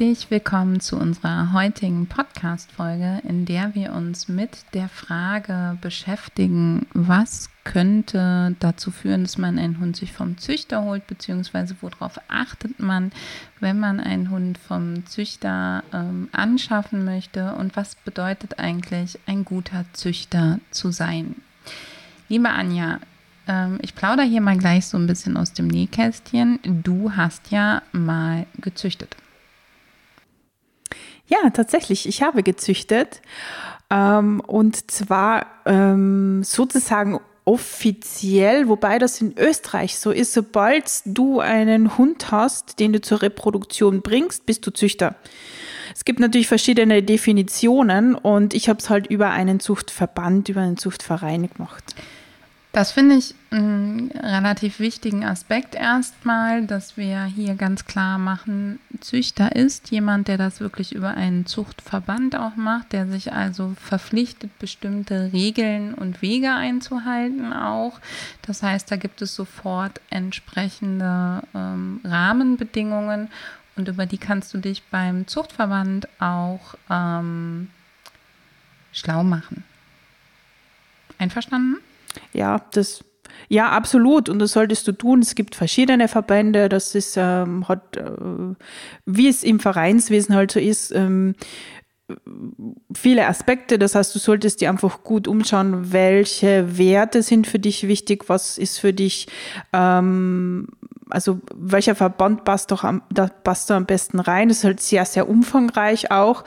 Herzlich 0.00 0.30
willkommen 0.30 0.80
zu 0.80 0.96
unserer 0.96 1.52
heutigen 1.52 2.06
Podcast-Folge, 2.06 3.20
in 3.28 3.44
der 3.44 3.74
wir 3.74 3.92
uns 3.92 4.28
mit 4.28 4.64
der 4.72 4.88
Frage 4.88 5.76
beschäftigen, 5.82 6.86
was 6.94 7.50
könnte 7.64 8.56
dazu 8.60 8.92
führen, 8.92 9.24
dass 9.24 9.36
man 9.36 9.58
einen 9.58 9.78
Hund 9.78 9.96
sich 9.96 10.14
vom 10.14 10.38
Züchter 10.38 10.84
holt, 10.84 11.06
beziehungsweise 11.06 11.76
worauf 11.82 12.18
achtet 12.28 12.80
man, 12.80 13.12
wenn 13.60 13.78
man 13.78 14.00
einen 14.00 14.30
Hund 14.30 14.56
vom 14.56 15.04
Züchter 15.04 15.84
ähm, 15.92 16.30
anschaffen 16.32 17.04
möchte 17.04 17.52
und 17.56 17.76
was 17.76 17.94
bedeutet 17.94 18.58
eigentlich 18.58 19.18
ein 19.26 19.44
guter 19.44 19.84
Züchter 19.92 20.60
zu 20.70 20.92
sein. 20.92 21.34
Liebe 22.30 22.48
Anja, 22.48 23.00
ähm, 23.46 23.78
ich 23.82 23.94
plaudere 23.94 24.24
hier 24.24 24.40
mal 24.40 24.56
gleich 24.56 24.86
so 24.86 24.96
ein 24.96 25.06
bisschen 25.06 25.36
aus 25.36 25.52
dem 25.52 25.68
Nähkästchen. 25.68 26.58
Du 26.62 27.12
hast 27.16 27.50
ja 27.50 27.82
mal 27.92 28.46
gezüchtet. 28.62 29.14
Ja, 31.30 31.48
tatsächlich. 31.50 32.06
Ich 32.08 32.22
habe 32.22 32.42
gezüchtet. 32.42 33.22
Ähm, 33.88 34.40
und 34.46 34.90
zwar 34.90 35.46
ähm, 35.64 36.42
sozusagen 36.44 37.20
offiziell, 37.44 38.68
wobei 38.68 38.98
das 38.98 39.20
in 39.20 39.36
Österreich 39.38 39.98
so 39.98 40.10
ist, 40.10 40.32
sobald 40.32 40.84
du 41.04 41.40
einen 41.40 41.96
Hund 41.96 42.30
hast, 42.30 42.78
den 42.78 42.92
du 42.92 43.00
zur 43.00 43.22
Reproduktion 43.22 44.02
bringst, 44.02 44.46
bist 44.46 44.66
du 44.66 44.70
Züchter. 44.70 45.16
Es 45.94 46.04
gibt 46.04 46.20
natürlich 46.20 46.46
verschiedene 46.46 47.02
Definitionen 47.02 48.14
und 48.14 48.54
ich 48.54 48.68
habe 48.68 48.78
es 48.78 48.90
halt 48.90 49.08
über 49.08 49.30
einen 49.30 49.58
Zuchtverband, 49.58 50.48
über 50.48 50.60
einen 50.60 50.76
Zuchtverein 50.76 51.48
gemacht. 51.50 51.94
Das 52.72 52.92
finde 52.92 53.16
ich 53.16 53.34
einen 53.50 54.12
relativ 54.12 54.78
wichtigen 54.78 55.24
Aspekt 55.24 55.74
erstmal, 55.74 56.64
dass 56.66 56.96
wir 56.96 57.24
hier 57.24 57.56
ganz 57.56 57.84
klar 57.84 58.16
machen, 58.18 58.78
Züchter 59.00 59.56
ist 59.56 59.90
jemand, 59.90 60.28
der 60.28 60.38
das 60.38 60.60
wirklich 60.60 60.94
über 60.94 61.14
einen 61.14 61.46
Zuchtverband 61.46 62.36
auch 62.36 62.54
macht, 62.54 62.92
der 62.92 63.08
sich 63.08 63.32
also 63.32 63.74
verpflichtet, 63.80 64.56
bestimmte 64.60 65.32
Regeln 65.32 65.94
und 65.94 66.22
Wege 66.22 66.52
einzuhalten 66.52 67.52
auch. 67.52 67.98
Das 68.42 68.62
heißt, 68.62 68.88
da 68.88 68.94
gibt 68.94 69.20
es 69.20 69.34
sofort 69.34 70.00
entsprechende 70.08 71.42
ähm, 71.54 72.00
Rahmenbedingungen 72.04 73.30
und 73.74 73.88
über 73.88 74.06
die 74.06 74.18
kannst 74.18 74.54
du 74.54 74.58
dich 74.58 74.84
beim 74.84 75.26
Zuchtverband 75.26 76.08
auch 76.20 76.76
ähm, 76.88 77.70
schlau 78.92 79.24
machen. 79.24 79.64
Einverstanden? 81.18 81.78
Ja, 82.32 82.58
das 82.72 83.04
ja, 83.48 83.70
absolut. 83.70 84.28
Und 84.28 84.38
das 84.38 84.52
solltest 84.52 84.86
du 84.86 84.92
tun. 84.92 85.20
Es 85.20 85.34
gibt 85.34 85.56
verschiedene 85.56 86.06
Verbände. 86.06 86.68
Das 86.68 86.94
ist, 86.94 87.16
ähm, 87.16 87.66
hat, 87.68 87.96
äh, 87.96 88.04
wie 89.06 89.28
es 89.28 89.42
im 89.42 89.58
Vereinswesen 89.58 90.36
halt 90.36 90.52
so 90.52 90.60
ist, 90.60 90.92
ähm, 90.92 91.34
viele 92.94 93.26
Aspekte. 93.26 93.78
Das 93.78 93.94
heißt, 93.94 94.14
du 94.14 94.18
solltest 94.18 94.60
dir 94.60 94.70
einfach 94.70 95.02
gut 95.02 95.26
umschauen, 95.26 95.92
welche 95.92 96.78
Werte 96.78 97.22
sind 97.22 97.46
für 97.46 97.58
dich 97.58 97.88
wichtig, 97.88 98.28
was 98.28 98.58
ist 98.58 98.78
für 98.78 98.92
dich 98.92 99.26
ähm, 99.72 100.68
also 101.10 101.40
welcher 101.54 101.94
Verband 101.94 102.44
passt 102.44 102.70
doch 102.70 102.84
am, 102.84 103.02
da 103.10 103.28
passt 103.28 103.70
da 103.70 103.76
am 103.76 103.86
besten 103.86 104.20
rein. 104.20 104.48
Das 104.48 104.58
ist 104.58 104.64
halt 104.64 104.80
sehr, 104.80 105.04
sehr 105.04 105.28
umfangreich 105.28 106.10
auch. 106.10 106.44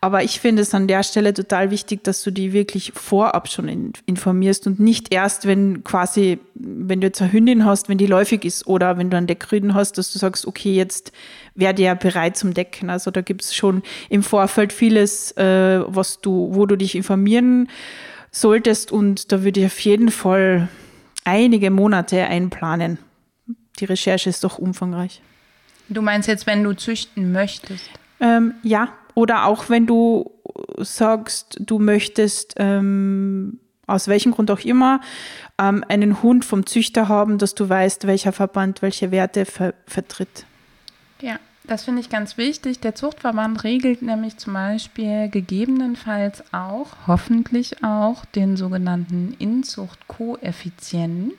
Aber 0.00 0.22
ich 0.22 0.40
finde 0.40 0.62
es 0.62 0.74
an 0.74 0.88
der 0.88 1.02
Stelle 1.02 1.34
total 1.34 1.70
wichtig, 1.70 2.04
dass 2.04 2.22
du 2.22 2.30
die 2.30 2.52
wirklich 2.52 2.92
vorab 2.94 3.48
schon 3.48 3.68
in, 3.68 3.92
informierst 4.06 4.66
und 4.66 4.80
nicht 4.80 5.12
erst, 5.12 5.46
wenn 5.46 5.84
quasi, 5.84 6.38
wenn 6.54 7.00
du 7.00 7.08
jetzt 7.08 7.22
eine 7.22 7.32
Hündin 7.32 7.64
hast, 7.64 7.88
wenn 7.88 7.98
die 7.98 8.06
läufig 8.06 8.44
ist 8.44 8.66
oder 8.66 8.98
wenn 8.98 9.10
du 9.10 9.16
einen 9.16 9.26
Deckrüden 9.26 9.74
hast, 9.74 9.98
dass 9.98 10.12
du 10.12 10.18
sagst, 10.18 10.46
okay, 10.46 10.74
jetzt 10.74 11.12
werde 11.54 11.82
ja 11.82 11.94
bereit 11.94 12.36
zum 12.36 12.54
Decken. 12.54 12.90
Also 12.90 13.10
da 13.10 13.20
gibt 13.20 13.42
es 13.42 13.54
schon 13.54 13.82
im 14.08 14.22
Vorfeld 14.22 14.72
vieles, 14.72 15.32
äh, 15.32 15.80
was 15.86 16.20
du, 16.20 16.50
wo 16.52 16.66
du 16.66 16.76
dich 16.76 16.94
informieren 16.94 17.68
solltest 18.30 18.92
und 18.92 19.32
da 19.32 19.42
würde 19.42 19.60
ich 19.60 19.66
auf 19.66 19.80
jeden 19.80 20.10
Fall 20.10 20.68
einige 21.24 21.70
Monate 21.70 22.24
einplanen 22.24 22.98
die 23.76 23.84
Recherche 23.84 24.28
ist 24.30 24.44
doch 24.44 24.58
umfangreich. 24.58 25.22
Du 25.88 26.02
meinst 26.02 26.28
jetzt, 26.28 26.46
wenn 26.46 26.64
du 26.64 26.74
züchten 26.74 27.32
möchtest? 27.32 27.88
Ähm, 28.20 28.54
ja, 28.62 28.88
oder 29.14 29.46
auch 29.46 29.68
wenn 29.68 29.86
du 29.86 30.30
sagst, 30.78 31.56
du 31.60 31.78
möchtest 31.78 32.54
ähm, 32.56 33.60
aus 33.86 34.08
welchem 34.08 34.32
Grund 34.32 34.50
auch 34.50 34.60
immer 34.60 35.00
ähm, 35.58 35.84
einen 35.88 36.22
Hund 36.22 36.44
vom 36.44 36.66
Züchter 36.66 37.08
haben, 37.08 37.38
dass 37.38 37.54
du 37.54 37.68
weißt, 37.68 38.06
welcher 38.06 38.32
Verband 38.32 38.82
welche 38.82 39.10
Werte 39.10 39.44
ver 39.44 39.74
vertritt. 39.86 40.44
Ja, 41.20 41.38
das 41.64 41.84
finde 41.84 42.00
ich 42.00 42.10
ganz 42.10 42.36
wichtig. 42.36 42.80
Der 42.80 42.94
Zuchtverband 42.94 43.64
regelt 43.64 44.02
nämlich 44.02 44.36
zum 44.36 44.52
Beispiel 44.52 45.28
gegebenenfalls 45.28 46.44
auch, 46.52 46.88
hoffentlich 47.06 47.82
auch, 47.82 48.24
den 48.24 48.56
sogenannten 48.56 49.34
Inzuchtkoeffizienten. 49.38 51.32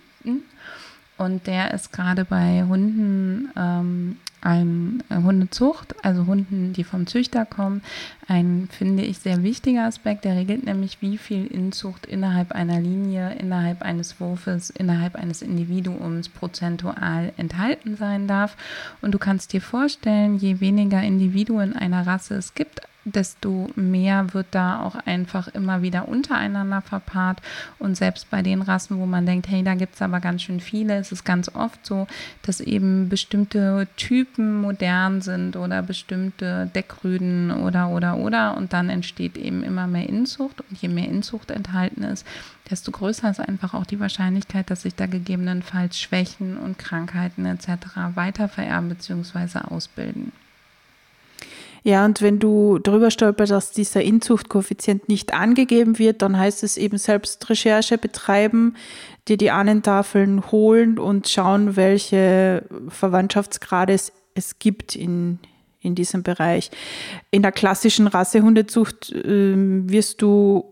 Und 1.17 1.47
der 1.47 1.73
ist 1.73 1.91
gerade 1.91 2.25
bei 2.25 2.63
Hunden 2.67 3.49
ähm, 3.55 4.17
ein 4.41 5.03
äh, 5.09 5.15
Hundezucht, 5.15 5.95
also 6.03 6.27
Hunden, 6.27 6.73
die 6.73 6.83
vom 6.83 7.07
Züchter 7.07 7.45
kommen, 7.45 7.81
ein, 8.27 8.69
finde 8.71 9.03
ich, 9.03 9.19
sehr 9.19 9.43
wichtiger 9.43 9.85
Aspekt. 9.85 10.25
Der 10.25 10.35
regelt 10.35 10.65
nämlich, 10.65 11.01
wie 11.01 11.17
viel 11.17 11.47
Inzucht 11.47 12.05
innerhalb 12.05 12.51
einer 12.51 12.79
Linie, 12.79 13.33
innerhalb 13.33 13.81
eines 13.81 14.19
Wurfes, 14.19 14.69
innerhalb 14.69 15.15
eines 15.15 15.41
Individuums 15.41 16.29
prozentual 16.29 17.33
enthalten 17.37 17.97
sein 17.97 18.27
darf. 18.27 18.55
Und 19.01 19.13
du 19.13 19.17
kannst 19.17 19.53
dir 19.53 19.61
vorstellen, 19.61 20.37
je 20.37 20.59
weniger 20.59 21.01
Individuen 21.01 21.75
einer 21.75 22.05
Rasse 22.05 22.35
es 22.35 22.53
gibt, 22.53 22.81
desto 23.13 23.69
mehr 23.75 24.33
wird 24.33 24.47
da 24.51 24.81
auch 24.81 24.95
einfach 24.95 25.47
immer 25.49 25.81
wieder 25.81 26.07
untereinander 26.07 26.81
verpaart. 26.81 27.41
Und 27.79 27.95
selbst 27.95 28.29
bei 28.29 28.41
den 28.41 28.61
Rassen, 28.61 28.99
wo 28.99 29.05
man 29.05 29.25
denkt, 29.25 29.47
hey, 29.49 29.63
da 29.63 29.75
gibt 29.75 29.95
es 29.95 30.01
aber 30.01 30.19
ganz 30.19 30.43
schön 30.43 30.59
viele, 30.59 30.99
ist 30.99 31.11
es 31.11 31.23
ganz 31.23 31.53
oft 31.53 31.85
so, 31.85 32.07
dass 32.41 32.59
eben 32.59 33.09
bestimmte 33.09 33.87
Typen 33.95 34.61
modern 34.61 35.21
sind 35.21 35.55
oder 35.55 35.81
bestimmte 35.81 36.69
Deckrüden 36.75 37.51
oder, 37.51 37.89
oder, 37.89 38.17
oder. 38.17 38.57
Und 38.57 38.73
dann 38.73 38.89
entsteht 38.89 39.37
eben 39.37 39.63
immer 39.63 39.87
mehr 39.87 40.07
Inzucht. 40.07 40.61
Und 40.61 40.81
je 40.81 40.89
mehr 40.89 41.07
Inzucht 41.07 41.51
enthalten 41.51 42.03
ist, 42.03 42.25
desto 42.69 42.91
größer 42.91 43.29
ist 43.29 43.39
einfach 43.39 43.73
auch 43.73 43.85
die 43.85 43.99
Wahrscheinlichkeit, 43.99 44.69
dass 44.69 44.81
sich 44.81 44.95
da 44.95 45.05
gegebenenfalls 45.05 45.99
Schwächen 45.99 46.57
und 46.57 46.77
Krankheiten 46.77 47.45
etc. 47.45 47.69
weiter 48.15 48.49
vererben 48.49 48.89
bzw. 48.89 49.59
ausbilden. 49.59 50.31
Ja, 51.87 52.03
und 52.03 52.21
wenn 52.21 52.37
du 52.37 52.79
darüber 52.79 53.11
stolperst, 53.11 53.53
dass 53.53 53.71
dieser 53.71 54.01
Inzuchtkoeffizient 54.01 55.07
nicht 55.07 55.33
angegeben 55.33 55.97
wird, 55.99 56.21
dann 56.21 56.37
heißt 56.37 56.61
es 56.63 56.75
eben 56.75 56.97
selbst 56.97 57.49
Recherche 57.49 57.97
betreiben, 57.97 58.75
dir 59.29 59.37
die 59.37 59.51
Ahnentafeln 59.51 60.51
holen 60.51 60.99
und 60.99 61.29
schauen, 61.29 61.77
welche 61.77 62.65
Verwandtschaftsgrade 62.89 63.93
es, 63.93 64.11
es 64.33 64.59
gibt 64.59 64.97
in, 64.97 65.39
in 65.79 65.95
diesem 65.95 66.23
Bereich. 66.23 66.71
In 67.31 67.41
der 67.41 67.53
klassischen 67.53 68.07
Rassehundezucht 68.07 69.13
äh, 69.13 69.53
wirst 69.55 70.21
du 70.21 70.65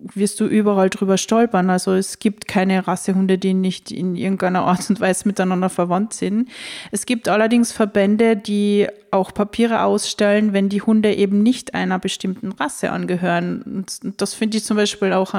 wirst 0.00 0.40
du 0.40 0.46
überall 0.46 0.90
drüber 0.90 1.16
stolpern. 1.16 1.70
Also 1.70 1.94
es 1.94 2.18
gibt 2.18 2.46
keine 2.46 2.86
Rassehunde, 2.86 3.38
die 3.38 3.54
nicht 3.54 3.90
in 3.90 4.16
irgendeiner 4.16 4.62
Art 4.62 4.88
und 4.90 5.00
Weise 5.00 5.26
miteinander 5.26 5.70
verwandt 5.70 6.12
sind. 6.12 6.48
Es 6.90 7.06
gibt 7.06 7.28
allerdings 7.28 7.72
Verbände, 7.72 8.36
die 8.36 8.86
auch 9.10 9.32
Papiere 9.32 9.82
ausstellen, 9.84 10.52
wenn 10.52 10.68
die 10.68 10.82
Hunde 10.82 11.14
eben 11.14 11.42
nicht 11.42 11.74
einer 11.74 11.98
bestimmten 11.98 12.52
Rasse 12.52 12.90
angehören. 12.90 13.62
Und 13.62 14.20
das 14.20 14.34
finde 14.34 14.58
ich 14.58 14.64
zum 14.64 14.76
Beispiel 14.76 15.12
auch 15.12 15.34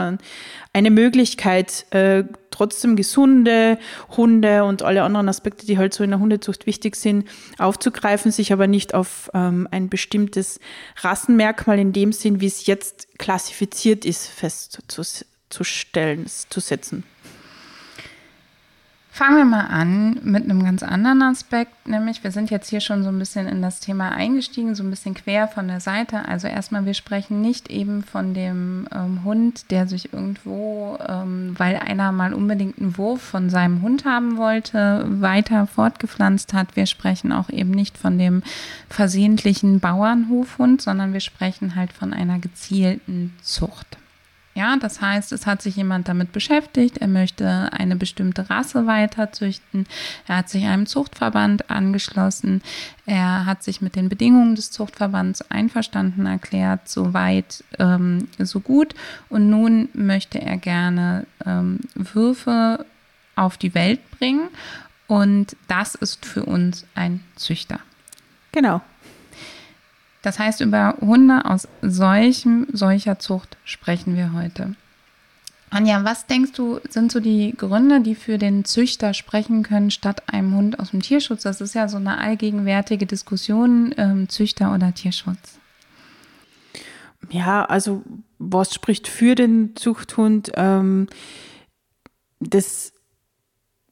eine 0.75 0.91
Möglichkeit, 0.91 1.85
äh, 1.91 2.25
trotzdem 2.51 2.97
gesunde 2.97 3.79
Hunde 4.17 4.65
und 4.65 4.83
alle 4.83 5.03
anderen 5.03 5.29
Aspekte, 5.29 5.65
die 5.65 5.77
halt 5.77 5.93
so 5.93 6.03
in 6.03 6.09
der 6.09 6.19
Hundezucht 6.19 6.65
wichtig 6.65 6.97
sind, 6.97 7.29
aufzugreifen, 7.57 8.29
sich 8.29 8.51
aber 8.51 8.67
nicht 8.67 8.93
auf 8.93 9.31
ähm, 9.33 9.69
ein 9.71 9.87
bestimmtes 9.87 10.59
Rassenmerkmal 10.97 11.79
in 11.79 11.93
dem 11.93 12.11
Sinn, 12.11 12.41
wie 12.41 12.47
es 12.47 12.65
jetzt 12.65 13.07
klassifiziert 13.17 14.03
ist, 14.03 14.27
festzustellen, 14.27 16.25
zu 16.49 16.59
setzen. 16.59 17.05
Fangen 19.15 19.37
wir 19.37 19.45
mal 19.45 19.67
an 19.67 20.19
mit 20.23 20.43
einem 20.43 20.61
ganz 20.61 20.83
anderen 20.83 21.21
Aspekt, 21.21 21.87
nämlich 21.87 22.21
wir 22.25 22.31
sind 22.31 22.49
jetzt 22.49 22.69
hier 22.69 22.81
schon 22.81 23.01
so 23.01 23.07
ein 23.07 23.17
bisschen 23.17 23.47
in 23.47 23.61
das 23.61 23.79
Thema 23.79 24.09
eingestiegen, 24.11 24.75
so 24.75 24.83
ein 24.83 24.89
bisschen 24.89 25.13
quer 25.13 25.47
von 25.47 25.69
der 25.69 25.79
Seite. 25.79 26.27
Also 26.27 26.49
erstmal, 26.49 26.85
wir 26.85 26.95
sprechen 26.95 27.39
nicht 27.39 27.69
eben 27.69 28.03
von 28.03 28.33
dem 28.33 28.89
ähm, 28.93 29.23
Hund, 29.23 29.71
der 29.71 29.87
sich 29.87 30.11
irgendwo, 30.11 30.97
ähm, 31.07 31.55
weil 31.57 31.77
einer 31.77 32.11
mal 32.11 32.33
unbedingt 32.33 32.77
einen 32.77 32.97
Wurf 32.97 33.21
von 33.21 33.49
seinem 33.49 33.81
Hund 33.81 34.03
haben 34.03 34.35
wollte, 34.35 35.05
weiter 35.07 35.65
fortgepflanzt 35.65 36.51
hat. 36.51 36.75
Wir 36.75 36.85
sprechen 36.85 37.31
auch 37.31 37.49
eben 37.49 37.71
nicht 37.71 37.97
von 37.97 38.17
dem 38.17 38.43
versehentlichen 38.89 39.79
Bauernhofhund, 39.79 40.81
sondern 40.81 41.13
wir 41.13 41.21
sprechen 41.21 41.75
halt 41.77 41.93
von 41.93 42.11
einer 42.11 42.39
gezielten 42.39 43.33
Zucht. 43.41 43.97
Ja, 44.57 44.77
das 44.77 45.01
heißt, 45.01 45.33
es 45.33 45.45
hat 45.45 45.61
sich 45.61 45.75
jemand 45.75 46.07
damit 46.07 46.31
beschäftigt, 46.31 46.99
er 46.99 47.09
möchte 47.09 47.67
eine 47.73 47.97
bestimmte 47.97 48.49
Rasse 48.49 48.87
weiterzüchten, 48.87 49.85
er 50.27 50.37
hat 50.37 50.49
sich 50.49 50.63
einem 50.63 50.85
Zuchtverband 50.85 51.69
angeschlossen, 51.69 52.61
er 53.05 53.45
hat 53.45 53.63
sich 53.63 53.81
mit 53.81 53.97
den 53.97 54.07
Bedingungen 54.07 54.55
des 54.55 54.71
Zuchtverbands 54.71 55.41
einverstanden 55.51 56.25
erklärt, 56.25 56.87
so 56.87 57.13
weit, 57.13 57.65
ähm, 57.79 58.29
so 58.39 58.61
gut. 58.61 58.95
Und 59.27 59.49
nun 59.49 59.89
möchte 59.91 60.41
er 60.41 60.55
gerne 60.55 61.27
ähm, 61.45 61.81
Würfe 61.93 62.85
auf 63.35 63.57
die 63.57 63.75
Welt 63.75 63.99
bringen 64.11 64.47
und 65.07 65.57
das 65.67 65.95
ist 65.95 66.25
für 66.25 66.45
uns 66.45 66.85
ein 66.95 67.19
Züchter. 67.35 67.81
Genau. 68.53 68.81
Das 70.25 70.39
heißt, 70.39 70.61
über 70.61 70.95
Hunde 71.01 71.45
aus 71.45 71.67
solchem, 71.83 72.65
solcher 72.73 73.19
Zucht 73.19 73.57
sprechen 73.63 74.15
wir 74.15 74.33
heute. 74.33 74.73
Anja, 75.69 76.03
was 76.03 76.25
denkst 76.25 76.53
du, 76.53 76.79
sind 76.89 77.11
so 77.11 77.19
die 77.19 77.53
Gründe, 77.55 78.01
die 78.01 78.15
für 78.15 78.39
den 78.39 78.65
Züchter 78.65 79.13
sprechen 79.13 79.61
können, 79.61 79.91
statt 79.91 80.23
einem 80.25 80.55
Hund 80.55 80.79
aus 80.79 80.89
dem 80.89 81.03
Tierschutz? 81.03 81.43
Das 81.43 81.61
ist 81.61 81.75
ja 81.75 81.87
so 81.87 81.97
eine 81.97 82.17
allgegenwärtige 82.17 83.05
Diskussion, 83.05 83.93
ähm, 83.97 84.27
Züchter 84.27 84.73
oder 84.73 84.95
Tierschutz. 84.95 85.59
Ja, 87.29 87.63
also 87.65 88.01
was 88.39 88.73
spricht 88.73 89.07
für 89.07 89.35
den 89.35 89.75
Zuchthund? 89.75 90.51
Ähm, 90.55 91.05
das 92.39 92.93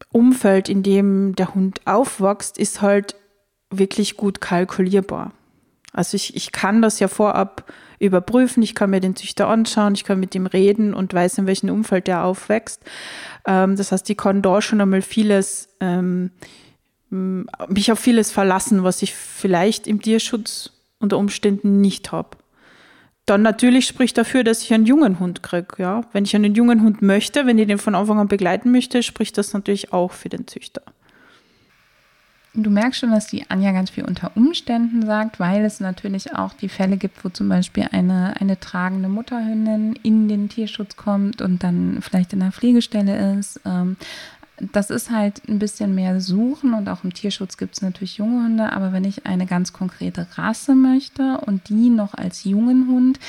Umfeld, 0.09 0.67
in 0.67 0.81
dem 0.81 1.35
der 1.35 1.53
Hund 1.53 1.81
aufwächst, 1.85 2.57
ist 2.57 2.81
halt 2.81 3.15
wirklich 3.69 4.17
gut 4.17 4.41
kalkulierbar. 4.41 5.31
Also 5.93 6.15
ich, 6.15 6.35
ich 6.35 6.51
kann 6.51 6.81
das 6.81 6.99
ja 6.99 7.07
vorab 7.07 7.71
überprüfen, 7.99 8.63
ich 8.63 8.75
kann 8.75 8.89
mir 8.89 8.99
den 8.99 9.15
Züchter 9.15 9.47
anschauen, 9.47 9.93
ich 9.93 10.03
kann 10.03 10.19
mit 10.19 10.35
ihm 10.35 10.47
reden 10.47 10.93
und 10.93 11.13
weiß, 11.13 11.37
in 11.37 11.47
welchem 11.47 11.69
Umfeld 11.69 12.07
der 12.07 12.25
aufwächst. 12.25 12.81
Ähm, 13.47 13.75
das 13.75 13.91
heißt, 13.91 14.09
ich 14.09 14.17
kann 14.17 14.41
da 14.41 14.61
schon 14.61 14.81
einmal 14.81 15.03
vieles, 15.03 15.69
ähm, 15.79 16.31
mich 17.09 17.91
auf 17.91 17.99
vieles 17.99 18.31
verlassen, 18.31 18.83
was 18.83 19.03
ich 19.03 19.13
vielleicht 19.13 19.87
im 19.87 20.01
Tierschutz 20.01 20.71
unter 20.99 21.19
Umständen 21.19 21.79
nicht 21.79 22.11
habe. 22.11 22.37
Dann 23.25 23.41
natürlich 23.41 23.87
spricht 23.87 24.17
dafür, 24.17 24.43
dass 24.43 24.63
ich 24.63 24.73
einen 24.73 24.85
jungen 24.85 25.19
Hund 25.19 25.43
kriege. 25.43 25.75
Ja? 25.77 26.01
Wenn 26.11 26.25
ich 26.25 26.35
einen 26.35 26.55
jungen 26.55 26.81
Hund 26.81 27.01
möchte, 27.01 27.45
wenn 27.45 27.59
ich 27.59 27.67
den 27.67 27.77
von 27.77 27.95
Anfang 27.95 28.19
an 28.19 28.27
begleiten 28.27 28.71
möchte, 28.71 29.03
spricht 29.03 29.37
das 29.37 29.53
natürlich 29.53 29.93
auch 29.93 30.11
für 30.11 30.29
den 30.29 30.47
Züchter. 30.47 30.81
Du 32.55 32.69
merkst 32.69 32.99
schon, 32.99 33.09
dass 33.09 33.25
die 33.25 33.49
Anja 33.49 33.71
ganz 33.71 33.89
viel 33.89 34.05
unter 34.05 34.37
Umständen 34.37 35.03
sagt, 35.05 35.39
weil 35.39 35.65
es 35.65 35.79
natürlich 35.79 36.35
auch 36.35 36.53
die 36.53 36.69
Fälle 36.69 36.97
gibt, 36.97 37.25
wo 37.25 37.29
zum 37.29 37.49
Beispiel 37.49 37.87
eine, 37.91 38.39
eine 38.39 38.59
tragende 38.59 39.09
Mutterhündin 39.09 39.95
in 40.03 40.27
den 40.27 40.49
Tierschutz 40.49 40.95
kommt 40.95 41.41
und 41.41 41.63
dann 41.63 41.97
vielleicht 42.01 42.31
in 42.31 42.43
einer 42.43 42.51
Pflegestelle 42.51 43.37
ist. 43.39 43.59
Ähm, 43.65 43.97
das 44.71 44.91
ist 44.91 45.09
halt 45.09 45.41
ein 45.49 45.57
bisschen 45.57 45.95
mehr 45.95 46.21
Suchen 46.21 46.75
und 46.75 46.87
auch 46.89 47.03
im 47.03 47.11
Tierschutz 47.11 47.57
gibt 47.57 47.73
es 47.73 47.81
natürlich 47.81 48.17
junge 48.17 48.43
Hunde, 48.43 48.71
aber 48.71 48.93
wenn 48.93 49.03
ich 49.03 49.25
eine 49.25 49.47
ganz 49.47 49.73
konkrete 49.73 50.27
Rasse 50.35 50.75
möchte 50.75 51.39
und 51.39 51.69
die 51.69 51.89
noch 51.89 52.13
als 52.13 52.43
jungen 52.43 52.87
Hund, 52.87 53.19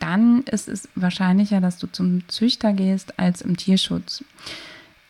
dann 0.00 0.42
ist 0.42 0.68
es 0.68 0.88
wahrscheinlicher, 0.96 1.60
dass 1.60 1.78
du 1.78 1.86
zum 1.86 2.28
Züchter 2.28 2.72
gehst 2.72 3.18
als 3.18 3.42
im 3.42 3.56
Tierschutz. 3.56 4.24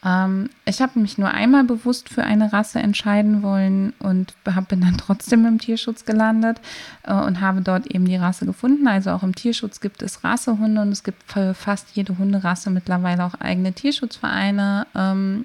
Ähm, 0.07 0.51
ich 0.65 0.81
habe 0.81 1.01
mich 1.01 1.19
nur 1.19 1.31
einmal 1.31 1.65
bewusst 1.65 2.09
für 2.09 2.23
eine 2.23 2.53
Rasse 2.53 2.79
entscheiden 2.79 3.43
wollen 3.43 3.93
und 3.99 4.35
hab, 4.47 4.69
bin 4.69 4.81
dann 4.81 4.97
trotzdem 5.05 5.45
im 5.45 5.59
Tierschutz 5.59 6.05
gelandet 6.05 6.61
äh, 7.03 7.13
und 7.13 7.41
habe 7.41 7.61
dort 7.61 7.89
eben 7.89 8.05
die 8.05 8.17
Rasse 8.17 8.47
gefunden. 8.47 8.87
Also 8.87 9.11
auch 9.11 9.25
im 9.25 9.35
Tierschutz 9.35 9.81
gibt 9.81 10.03
es 10.03 10.23
Rassehunde 10.23 10.81
und 10.81 10.93
es 10.93 11.03
gibt 11.03 11.31
für 11.31 11.55
fast 11.55 11.89
jede 11.95 12.17
Hunderasse 12.19 12.71
mittlerweile 12.71 13.25
auch 13.25 13.35
eigene 13.41 13.73
Tierschutzvereine. 13.73 14.87
Ähm, 14.95 15.45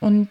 und 0.00 0.28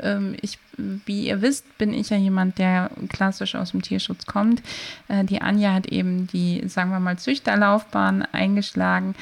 ähm, 0.00 0.34
ich, 0.40 0.58
wie 0.76 1.28
ihr 1.28 1.40
wisst, 1.40 1.78
bin 1.78 1.94
ich 1.94 2.10
ja 2.10 2.16
jemand, 2.16 2.58
der 2.58 2.90
klassisch 3.08 3.54
aus 3.54 3.70
dem 3.70 3.82
Tierschutz 3.82 4.26
kommt. 4.26 4.60
Äh, 5.06 5.24
die 5.24 5.40
Anja 5.40 5.72
hat 5.72 5.86
eben 5.86 6.26
die, 6.26 6.66
sagen 6.66 6.90
wir 6.90 6.98
mal, 6.98 7.16
Züchterlaufbahn 7.16 8.26
eingeschlagen 8.32 9.14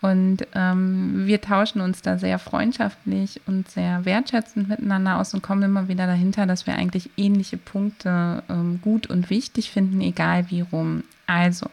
und 0.00 0.46
ähm, 0.54 1.26
wir 1.26 1.40
tauschen 1.40 1.80
uns 1.80 2.02
da 2.02 2.18
sehr 2.18 2.38
freundschaftlich 2.38 3.40
und 3.46 3.68
sehr 3.68 4.04
wertschätzend 4.04 4.68
miteinander 4.68 5.18
aus 5.18 5.34
und 5.34 5.42
kommen 5.42 5.62
immer 5.62 5.88
wieder 5.88 6.06
dahinter, 6.06 6.46
dass 6.46 6.66
wir 6.66 6.74
eigentlich 6.74 7.10
ähnliche 7.16 7.56
Punkte 7.56 8.44
ähm, 8.48 8.80
gut 8.80 9.08
und 9.08 9.28
wichtig 9.28 9.70
finden, 9.70 10.00
egal 10.00 10.50
wie 10.50 10.60
rum. 10.60 11.02
Also, 11.26 11.66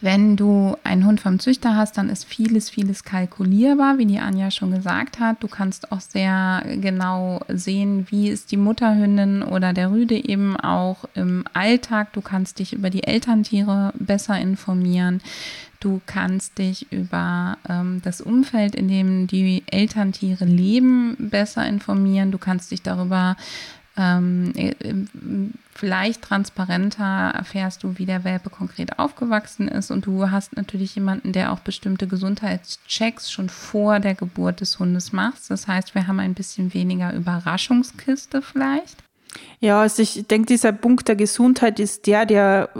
wenn 0.00 0.36
du 0.36 0.76
einen 0.84 1.06
Hund 1.06 1.20
vom 1.20 1.38
Züchter 1.38 1.74
hast, 1.74 1.96
dann 1.96 2.10
ist 2.10 2.24
vieles, 2.24 2.68
vieles 2.68 3.02
kalkulierbar, 3.04 3.98
wie 3.98 4.06
die 4.06 4.18
Anja 4.18 4.50
schon 4.50 4.72
gesagt 4.72 5.18
hat. 5.18 5.42
Du 5.42 5.48
kannst 5.48 5.90
auch 5.90 6.00
sehr 6.00 6.62
genau 6.80 7.40
sehen, 7.48 8.06
wie 8.10 8.28
ist 8.28 8.52
die 8.52 8.56
Mutterhündin 8.56 9.42
oder 9.42 9.72
der 9.72 9.90
Rüde 9.90 10.16
eben 10.16 10.56
auch 10.56 11.04
im 11.14 11.44
Alltag. 11.54 12.12
Du 12.12 12.20
kannst 12.20 12.58
dich 12.58 12.72
über 12.72 12.90
die 12.90 13.04
Elterntiere 13.04 13.92
besser 13.98 14.38
informieren. 14.38 15.22
Du 15.80 16.00
kannst 16.06 16.58
dich 16.58 16.90
über 16.90 17.58
ähm, 17.68 18.00
das 18.02 18.20
Umfeld, 18.20 18.74
in 18.74 18.88
dem 18.88 19.26
die 19.26 19.62
Elterntiere 19.66 20.44
leben, 20.44 21.16
besser 21.18 21.66
informieren. 21.66 22.32
Du 22.32 22.38
kannst 22.38 22.70
dich 22.70 22.82
darüber 22.82 23.36
ähm, 23.96 24.52
äh, 24.54 24.74
vielleicht 25.74 26.22
transparenter 26.22 27.32
erfährst 27.34 27.82
du, 27.82 27.98
wie 27.98 28.06
der 28.06 28.24
Welpe 28.24 28.50
konkret 28.50 28.98
aufgewachsen 28.98 29.68
ist. 29.68 29.90
Und 29.90 30.06
du 30.06 30.30
hast 30.30 30.56
natürlich 30.56 30.94
jemanden, 30.94 31.32
der 31.32 31.52
auch 31.52 31.60
bestimmte 31.60 32.06
Gesundheitschecks 32.06 33.30
schon 33.30 33.48
vor 33.48 34.00
der 34.00 34.14
Geburt 34.14 34.60
des 34.60 34.78
Hundes 34.78 35.12
macht. 35.12 35.50
Das 35.50 35.66
heißt, 35.66 35.94
wir 35.94 36.06
haben 36.06 36.20
ein 36.20 36.34
bisschen 36.34 36.74
weniger 36.74 37.12
Überraschungskiste 37.12 38.42
vielleicht. 38.42 38.96
Ja, 39.60 39.82
also 39.82 40.02
ich 40.02 40.26
denke, 40.26 40.46
dieser 40.46 40.72
Punkt 40.72 41.08
der 41.08 41.16
Gesundheit 41.16 41.78
ist 41.78 42.06
der, 42.06 42.26
der 42.26 42.70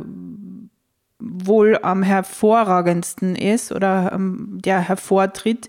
wohl 1.29 1.79
am 1.83 2.03
hervorragendsten 2.03 3.37
ist 3.37 3.73
oder 3.73 4.13
ähm, 4.13 4.59
der 4.65 4.81
hervortritt, 4.81 5.69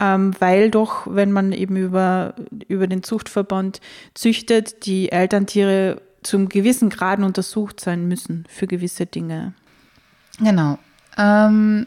ähm, 0.00 0.32
weil 0.38 0.70
doch, 0.70 1.06
wenn 1.08 1.32
man 1.32 1.52
eben 1.52 1.76
über, 1.76 2.34
über 2.68 2.86
den 2.86 3.02
Zuchtverband 3.02 3.80
züchtet, 4.14 4.86
die 4.86 5.12
Elterntiere 5.12 6.02
zum 6.22 6.48
gewissen 6.48 6.90
Graden 6.90 7.24
untersucht 7.24 7.80
sein 7.80 8.06
müssen 8.06 8.44
für 8.48 8.66
gewisse 8.66 9.06
Dinge. 9.06 9.54
Genau. 10.38 10.78
Ähm, 11.16 11.86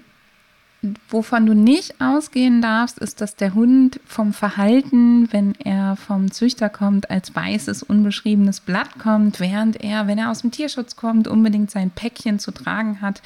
Wovon 1.09 1.45
du 1.45 1.53
nicht 1.53 2.01
ausgehen 2.01 2.61
darfst, 2.61 2.99
ist, 2.99 3.21
dass 3.21 3.37
der 3.37 3.53
Hund 3.53 4.01
vom 4.05 4.33
Verhalten, 4.33 5.31
wenn 5.31 5.55
er 5.55 5.95
vom 5.95 6.29
Züchter 6.29 6.67
kommt, 6.67 7.09
als 7.09 7.33
weißes, 7.33 7.83
unbeschriebenes 7.83 8.59
Blatt 8.59 8.99
kommt, 8.99 9.39
während 9.39 9.81
er, 9.81 10.07
wenn 10.07 10.17
er 10.17 10.29
aus 10.29 10.41
dem 10.41 10.51
Tierschutz 10.51 10.97
kommt, 10.97 11.29
unbedingt 11.29 11.71
sein 11.71 11.89
Päckchen 11.89 12.37
zu 12.37 12.51
tragen 12.51 12.99
hat. 12.99 13.21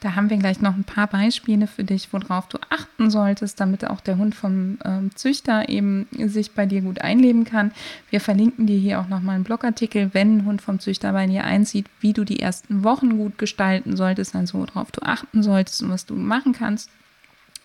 Da 0.00 0.16
haben 0.16 0.30
wir 0.30 0.38
gleich 0.38 0.62
noch 0.62 0.74
ein 0.74 0.84
paar 0.84 1.06
Beispiele 1.06 1.66
für 1.66 1.84
dich, 1.84 2.12
worauf 2.12 2.48
du 2.48 2.58
achten 2.70 3.10
solltest, 3.10 3.60
damit 3.60 3.86
auch 3.86 4.00
der 4.00 4.16
Hund 4.16 4.34
vom 4.34 4.78
ähm, 4.84 5.14
Züchter 5.14 5.68
eben 5.68 6.08
sich 6.18 6.52
bei 6.52 6.64
dir 6.64 6.80
gut 6.80 7.02
einleben 7.02 7.44
kann. 7.44 7.72
Wir 8.08 8.20
verlinken 8.20 8.66
dir 8.66 8.78
hier 8.78 9.00
auch 9.00 9.08
nochmal 9.08 9.34
einen 9.34 9.44
Blogartikel, 9.44 10.14
wenn 10.14 10.38
ein 10.38 10.44
Hund 10.46 10.62
vom 10.62 10.80
Züchter 10.80 11.12
bei 11.12 11.26
dir 11.26 11.44
einzieht, 11.44 11.86
wie 12.00 12.14
du 12.14 12.24
die 12.24 12.40
ersten 12.40 12.84
Wochen 12.84 13.18
gut 13.18 13.36
gestalten 13.36 13.96
solltest, 13.96 14.34
also 14.34 14.60
worauf 14.60 14.90
du 14.92 15.02
achten 15.02 15.42
solltest 15.42 15.82
und 15.82 15.90
was 15.90 16.06
du 16.06 16.14
machen 16.14 16.52
kannst. 16.52 16.90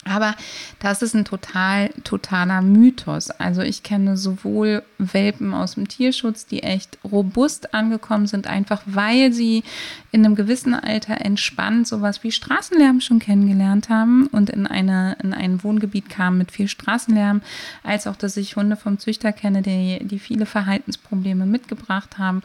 Aber 0.07 0.35
das 0.79 1.01
ist 1.01 1.15
ein 1.15 1.25
total, 1.25 1.89
totaler 2.03 2.61
Mythos. 2.61 3.29
Also 3.31 3.61
ich 3.61 3.83
kenne 3.83 4.17
sowohl 4.17 4.83
Welpen 4.97 5.53
aus 5.53 5.75
dem 5.75 5.87
Tierschutz, 5.87 6.45
die 6.45 6.63
echt 6.63 6.97
robust 7.03 7.73
angekommen 7.73 8.27
sind, 8.27 8.47
einfach 8.47 8.81
weil 8.85 9.33
sie 9.33 9.63
in 10.11 10.25
einem 10.25 10.35
gewissen 10.35 10.73
Alter 10.73 11.21
entspannt 11.21 11.87
sowas 11.87 12.23
wie 12.23 12.31
Straßenlärm 12.31 13.01
schon 13.01 13.19
kennengelernt 13.19 13.89
haben 13.89 14.27
und 14.27 14.49
in, 14.49 14.67
eine, 14.67 15.17
in 15.21 15.33
ein 15.33 15.63
Wohngebiet 15.63 16.09
kamen 16.09 16.37
mit 16.37 16.51
viel 16.51 16.67
Straßenlärm, 16.67 17.41
als 17.83 18.07
auch, 18.07 18.15
dass 18.15 18.37
ich 18.37 18.55
Hunde 18.55 18.75
vom 18.75 18.99
Züchter 18.99 19.31
kenne, 19.33 19.61
die, 19.61 19.99
die 20.01 20.19
viele 20.19 20.45
Verhaltensprobleme 20.45 21.45
mitgebracht 21.45 22.17
haben 22.17 22.41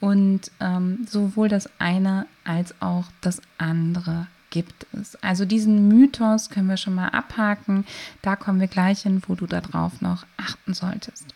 und 0.00 0.50
ähm, 0.60 1.06
sowohl 1.08 1.48
das 1.48 1.70
eine 1.78 2.26
als 2.44 2.74
auch 2.80 3.04
das 3.22 3.40
andere 3.56 4.26
gibt 4.54 4.86
es. 4.92 5.16
Also 5.16 5.44
diesen 5.44 5.88
Mythos 5.88 6.48
können 6.48 6.68
wir 6.68 6.76
schon 6.76 6.94
mal 6.94 7.08
abhaken. 7.08 7.84
Da 8.22 8.36
kommen 8.36 8.60
wir 8.60 8.68
gleich 8.68 9.02
hin, 9.02 9.20
wo 9.26 9.34
du 9.34 9.46
darauf 9.46 10.00
noch 10.00 10.24
achten 10.36 10.74
solltest. 10.74 11.26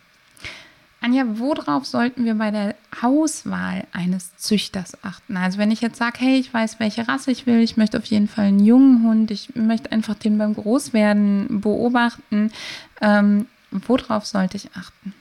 Anja, 1.00 1.25
worauf 1.26 1.84
sollten 1.84 2.25
wir 2.25 2.34
bei 2.34 2.50
der 2.50 2.76
Auswahl 3.02 3.87
eines 3.92 4.37
Züchters 4.37 4.96
achten? 5.02 5.37
Also 5.37 5.58
wenn 5.58 5.72
ich 5.72 5.80
jetzt 5.80 5.98
sage, 5.98 6.18
hey, 6.20 6.38
ich 6.38 6.52
weiß, 6.54 6.80
welche 6.80 7.06
Rasse 7.06 7.30
ich 7.32 7.46
will, 7.46 7.60
ich 7.60 7.76
möchte 7.76 7.98
auf 7.98 8.04
jeden 8.06 8.28
Fall 8.28 8.46
einen 8.46 8.64
jungen 8.64 9.02
Hund, 9.02 9.30
ich 9.30 9.54
möchte 9.56 9.92
einfach 9.92 10.14
den 10.14 10.38
beim 10.38 10.54
Großwerden 10.54 11.60
beobachten, 11.60 12.52
ähm, 13.00 13.46
worauf 13.70 14.26
sollte 14.26 14.56
ich 14.56 14.70
achten? 14.75 15.12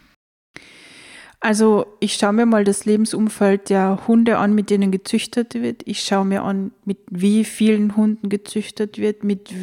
Also 1.47 1.85
ich 2.01 2.15
schaue 2.15 2.33
mir 2.33 2.45
mal 2.45 2.65
das 2.65 2.83
Lebensumfeld 2.83 3.69
der 3.69 4.05
Hunde 4.05 4.37
an, 4.37 4.53
mit 4.53 4.69
denen 4.69 4.91
gezüchtet 4.91 5.53
wird. 5.53 5.81
Ich 5.85 6.01
schaue 6.01 6.25
mir 6.25 6.43
an, 6.43 6.71
mit 6.83 6.97
wie 7.09 7.45
vielen 7.45 7.95
Hunden 7.95 8.27
gezüchtet 8.27 8.97
wird, 8.97 9.23
mit 9.23 9.53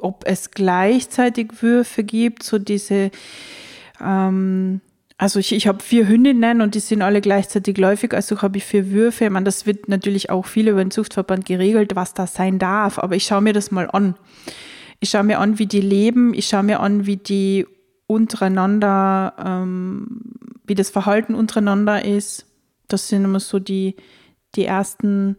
ob 0.00 0.24
es 0.26 0.50
gleichzeitig 0.50 1.62
Würfe 1.62 2.02
gibt, 2.02 2.42
so 2.42 2.58
diese 2.58 3.12
ähm, 4.04 4.80
also 5.16 5.38
ich, 5.38 5.52
ich 5.52 5.68
habe 5.68 5.80
vier 5.80 6.08
Hündinnen 6.08 6.60
und 6.60 6.74
die 6.74 6.80
sind 6.80 7.02
alle 7.02 7.20
gleichzeitig 7.20 7.78
läufig, 7.78 8.14
also 8.14 8.42
habe 8.42 8.56
ich 8.56 8.64
vier 8.64 8.90
Würfe. 8.90 9.26
Ich 9.26 9.30
meine, 9.30 9.44
das 9.44 9.64
wird 9.64 9.88
natürlich 9.88 10.30
auch 10.30 10.44
viel 10.44 10.66
über 10.66 10.84
den 10.84 10.90
Zuchtverband 10.90 11.46
geregelt, 11.46 11.94
was 11.94 12.14
da 12.14 12.26
sein 12.26 12.58
darf, 12.58 12.98
aber 12.98 13.14
ich 13.14 13.22
schaue 13.22 13.42
mir 13.42 13.52
das 13.52 13.70
mal 13.70 13.88
an. 13.88 14.16
Ich 14.98 15.10
schaue 15.10 15.22
mir 15.22 15.38
an, 15.38 15.60
wie 15.60 15.66
die 15.66 15.82
leben, 15.82 16.34
ich 16.34 16.48
schaue 16.48 16.64
mir 16.64 16.80
an, 16.80 17.06
wie 17.06 17.16
die 17.16 17.64
untereinander, 18.08 19.34
ähm, 19.38 20.22
wie 20.66 20.74
das 20.74 20.90
Verhalten 20.90 21.36
untereinander 21.36 22.04
ist. 22.04 22.46
Das 22.88 23.06
sind 23.06 23.22
immer 23.22 23.38
so 23.38 23.60
die, 23.60 23.94
die 24.56 24.64
ersten 24.64 25.36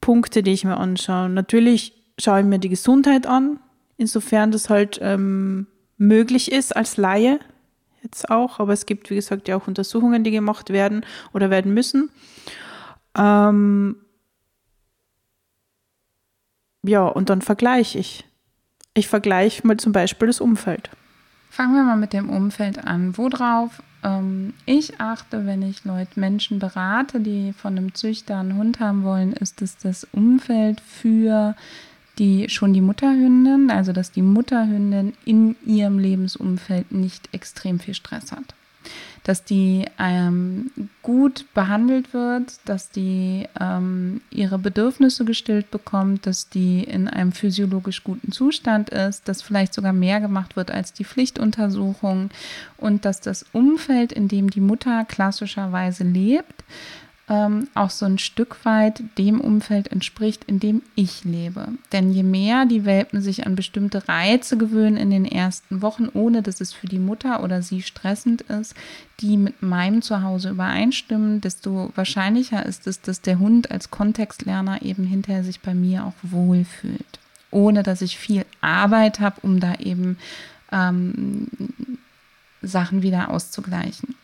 Punkte, 0.00 0.42
die 0.42 0.52
ich 0.52 0.64
mir 0.64 0.78
anschaue. 0.78 1.28
Natürlich 1.28 1.92
schaue 2.18 2.40
ich 2.40 2.46
mir 2.46 2.58
die 2.58 2.70
Gesundheit 2.70 3.26
an, 3.26 3.60
insofern 3.98 4.52
das 4.52 4.70
halt 4.70 4.98
ähm, 5.02 5.66
möglich 5.98 6.50
ist 6.50 6.74
als 6.74 6.96
Laie 6.96 7.40
jetzt 8.02 8.30
auch, 8.30 8.60
aber 8.60 8.72
es 8.72 8.86
gibt, 8.86 9.10
wie 9.10 9.16
gesagt, 9.16 9.48
ja 9.48 9.56
auch 9.56 9.66
Untersuchungen, 9.66 10.24
die 10.24 10.30
gemacht 10.30 10.70
werden 10.70 11.04
oder 11.32 11.50
werden 11.50 11.74
müssen. 11.74 12.10
Ähm, 13.16 13.96
ja, 16.84 17.06
und 17.06 17.28
dann 17.28 17.42
vergleiche 17.42 17.98
ich. 17.98 18.24
Ich 18.94 19.08
vergleiche 19.08 19.66
mal 19.66 19.76
zum 19.76 19.92
Beispiel 19.92 20.28
das 20.28 20.40
Umfeld. 20.40 20.90
Fangen 21.50 21.74
wir 21.74 21.82
mal 21.82 21.96
mit 21.96 22.12
dem 22.12 22.28
Umfeld 22.28 22.84
an. 22.86 23.16
Worauf 23.16 23.82
ähm, 24.04 24.54
ich 24.66 25.00
achte, 25.00 25.46
wenn 25.46 25.62
ich 25.62 25.84
Leute, 25.84 26.18
Menschen 26.20 26.58
berate, 26.58 27.20
die 27.20 27.52
von 27.52 27.76
einem 27.76 27.94
Züchter 27.94 28.38
einen 28.38 28.56
Hund 28.56 28.80
haben 28.80 29.02
wollen, 29.02 29.32
ist 29.32 29.62
es 29.62 29.76
das 29.76 30.06
Umfeld 30.12 30.80
für 30.80 31.54
die 32.18 32.48
schon 32.48 32.72
die 32.72 32.80
Mutterhündin, 32.80 33.70
also 33.70 33.92
dass 33.92 34.10
die 34.10 34.22
Mutterhündin 34.22 35.14
in 35.24 35.56
ihrem 35.64 35.98
Lebensumfeld 35.98 36.90
nicht 36.92 37.32
extrem 37.32 37.78
viel 37.78 37.94
Stress 37.94 38.32
hat. 38.32 38.54
Dass 39.28 39.44
die 39.44 39.84
ähm, 39.98 40.70
gut 41.02 41.44
behandelt 41.52 42.14
wird, 42.14 42.54
dass 42.64 42.88
die 42.88 43.46
ähm, 43.60 44.22
ihre 44.30 44.58
Bedürfnisse 44.58 45.26
gestillt 45.26 45.70
bekommt, 45.70 46.24
dass 46.24 46.48
die 46.48 46.82
in 46.82 47.08
einem 47.08 47.32
physiologisch 47.32 48.04
guten 48.04 48.32
Zustand 48.32 48.88
ist, 48.88 49.28
dass 49.28 49.42
vielleicht 49.42 49.74
sogar 49.74 49.92
mehr 49.92 50.20
gemacht 50.20 50.56
wird 50.56 50.70
als 50.70 50.94
die 50.94 51.04
Pflichtuntersuchung 51.04 52.30
und 52.78 53.04
dass 53.04 53.20
das 53.20 53.44
Umfeld, 53.52 54.14
in 54.14 54.28
dem 54.28 54.48
die 54.48 54.62
Mutter 54.62 55.04
klassischerweise 55.04 56.04
lebt, 56.04 56.64
ähm, 57.30 57.68
auch 57.74 57.90
so 57.90 58.06
ein 58.06 58.18
Stück 58.18 58.64
weit 58.64 59.02
dem 59.18 59.40
Umfeld 59.40 59.88
entspricht, 59.88 60.44
in 60.44 60.60
dem 60.60 60.82
ich 60.94 61.24
lebe. 61.24 61.68
Denn 61.92 62.10
je 62.10 62.22
mehr 62.22 62.64
die 62.64 62.84
Welpen 62.84 63.20
sich 63.20 63.46
an 63.46 63.54
bestimmte 63.54 64.08
Reize 64.08 64.56
gewöhnen 64.56 64.96
in 64.96 65.10
den 65.10 65.24
ersten 65.26 65.82
Wochen, 65.82 66.08
ohne 66.14 66.42
dass 66.42 66.60
es 66.60 66.72
für 66.72 66.86
die 66.86 66.98
Mutter 66.98 67.42
oder 67.42 67.60
sie 67.60 67.82
stressend 67.82 68.42
ist, 68.42 68.74
die 69.20 69.36
mit 69.36 69.62
meinem 69.62 70.00
Zuhause 70.00 70.50
übereinstimmen, 70.50 71.40
desto 71.40 71.92
wahrscheinlicher 71.94 72.64
ist 72.64 72.86
es, 72.86 73.00
dass 73.02 73.20
der 73.20 73.38
Hund 73.38 73.70
als 73.70 73.90
Kontextlerner 73.90 74.82
eben 74.82 75.04
hinterher 75.04 75.44
sich 75.44 75.60
bei 75.60 75.74
mir 75.74 76.04
auch 76.04 76.14
wohlfühlt. 76.22 77.18
Ohne 77.50 77.82
dass 77.82 78.02
ich 78.02 78.18
viel 78.18 78.44
Arbeit 78.60 79.20
habe, 79.20 79.40
um 79.42 79.60
da 79.60 79.74
eben 79.74 80.18
ähm, 80.72 81.48
Sachen 82.62 83.02
wieder 83.02 83.30
auszugleichen. 83.30 84.14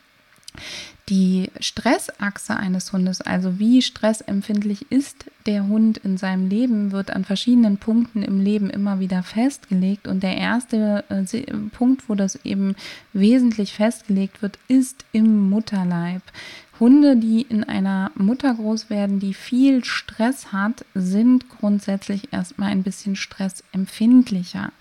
Die 1.07 1.51
Stressachse 1.59 2.57
eines 2.57 2.91
Hundes, 2.91 3.21
also 3.21 3.59
wie 3.59 3.83
stressempfindlich 3.83 4.91
ist 4.91 5.25
der 5.45 5.67
Hund 5.67 5.99
in 5.99 6.17
seinem 6.17 6.49
Leben, 6.49 6.91
wird 6.91 7.11
an 7.11 7.25
verschiedenen 7.25 7.77
Punkten 7.77 8.23
im 8.23 8.41
Leben 8.41 8.71
immer 8.71 8.99
wieder 8.99 9.21
festgelegt. 9.21 10.07
Und 10.07 10.23
der 10.23 10.35
erste 10.35 11.03
äh, 11.09 11.53
Punkt, 11.71 12.09
wo 12.09 12.15
das 12.15 12.43
eben 12.43 12.75
wesentlich 13.13 13.73
festgelegt 13.73 14.41
wird, 14.41 14.57
ist 14.67 15.05
im 15.11 15.47
Mutterleib. 15.49 16.23
Hunde, 16.79 17.15
die 17.15 17.43
in 17.43 17.63
einer 17.63 18.11
Mutter 18.15 18.53
groß 18.53 18.89
werden, 18.89 19.19
die 19.19 19.33
viel 19.33 19.85
Stress 19.85 20.51
hat, 20.51 20.85
sind 20.93 21.49
grundsätzlich 21.49 22.33
erstmal 22.33 22.71
ein 22.71 22.83
bisschen 22.83 23.15
stressempfindlicher. 23.15 24.71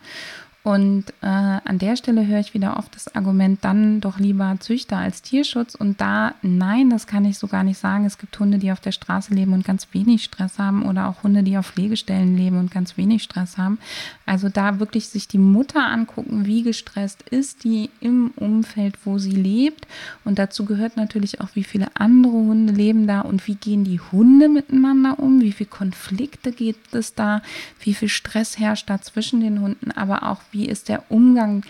Und 0.64 1.10
äh, 1.20 1.26
an 1.26 1.78
der 1.78 1.94
Stelle 1.94 2.26
höre 2.26 2.40
ich 2.40 2.54
wieder 2.54 2.78
oft 2.78 2.94
das 2.94 3.14
Argument, 3.14 3.62
dann 3.62 4.00
doch 4.00 4.18
lieber 4.18 4.56
Züchter 4.60 4.96
als 4.96 5.20
Tierschutz. 5.20 5.74
Und 5.74 6.00
da, 6.00 6.36
nein, 6.40 6.88
das 6.88 7.06
kann 7.06 7.26
ich 7.26 7.36
so 7.36 7.48
gar 7.48 7.62
nicht 7.62 7.78
sagen. 7.78 8.06
Es 8.06 8.16
gibt 8.16 8.40
Hunde, 8.40 8.56
die 8.56 8.72
auf 8.72 8.80
der 8.80 8.92
Straße 8.92 9.34
leben 9.34 9.52
und 9.52 9.66
ganz 9.66 9.88
wenig 9.92 10.24
Stress 10.24 10.58
haben 10.58 10.86
oder 10.86 11.08
auch 11.08 11.22
Hunde, 11.22 11.42
die 11.42 11.58
auf 11.58 11.66
Pflegestellen 11.66 12.34
leben 12.34 12.58
und 12.58 12.70
ganz 12.70 12.96
wenig 12.96 13.22
Stress 13.22 13.58
haben. 13.58 13.78
Also 14.24 14.48
da 14.48 14.80
wirklich 14.80 15.10
sich 15.10 15.28
die 15.28 15.36
Mutter 15.36 15.84
angucken, 15.84 16.46
wie 16.46 16.62
gestresst 16.62 17.28
ist 17.28 17.64
die 17.64 17.90
im 18.00 18.30
Umfeld, 18.36 18.96
wo 19.04 19.18
sie 19.18 19.32
lebt. 19.32 19.86
Und 20.24 20.38
dazu 20.38 20.64
gehört 20.64 20.96
natürlich 20.96 21.42
auch, 21.42 21.50
wie 21.52 21.64
viele 21.64 21.88
andere 21.92 22.32
Hunde 22.32 22.72
leben 22.72 23.06
da 23.06 23.20
und 23.20 23.46
wie 23.46 23.56
gehen 23.56 23.84
die 23.84 24.00
Hunde 24.00 24.48
miteinander 24.48 25.18
um, 25.18 25.42
wie 25.42 25.52
viele 25.52 25.68
Konflikte 25.68 26.52
gibt 26.52 26.94
es 26.94 27.14
da, 27.14 27.42
wie 27.80 27.92
viel 27.92 28.08
Stress 28.08 28.58
herrscht 28.58 28.88
da 28.88 29.02
zwischen 29.02 29.42
den 29.42 29.60
Hunden, 29.60 29.90
aber 29.90 30.22
auch 30.22 30.40
wie 30.54 30.66
ist 30.66 30.88
der 30.88 31.10
Umgang 31.10 31.64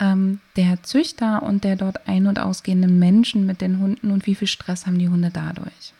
ähm, 0.00 0.40
der 0.56 0.82
Züchter 0.82 1.42
und 1.42 1.62
der 1.62 1.76
dort 1.76 2.08
ein- 2.08 2.26
und 2.26 2.40
ausgehenden 2.40 2.98
Menschen 2.98 3.46
mit 3.46 3.60
den 3.60 3.78
Hunden 3.78 4.10
und 4.10 4.26
wie 4.26 4.34
viel 4.34 4.48
Stress 4.48 4.86
haben 4.86 4.98
die 4.98 5.08
Hunde 5.08 5.30
dadurch? 5.32 5.94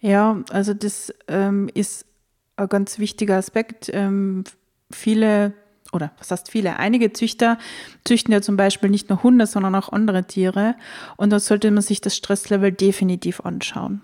Ja, 0.00 0.42
also 0.50 0.72
das 0.72 1.12
ähm, 1.28 1.68
ist 1.74 2.06
ein 2.56 2.68
ganz 2.68 2.98
wichtiger 2.98 3.36
Aspekt. 3.36 3.90
Ähm, 3.92 4.44
viele 4.90 5.52
oder 5.92 6.12
was 6.18 6.30
heißt 6.30 6.50
viele, 6.50 6.78
einige 6.78 7.12
Züchter 7.12 7.58
züchten 8.04 8.32
ja 8.32 8.40
zum 8.40 8.56
Beispiel 8.56 8.88
nicht 8.88 9.10
nur 9.10 9.22
Hunde, 9.22 9.46
sondern 9.46 9.74
auch 9.74 9.90
andere 9.90 10.24
Tiere. 10.24 10.74
Und 11.16 11.30
da 11.30 11.38
sollte 11.38 11.70
man 11.70 11.82
sich 11.82 12.00
das 12.00 12.16
Stresslevel 12.16 12.72
definitiv 12.72 13.40
anschauen. 13.40 14.00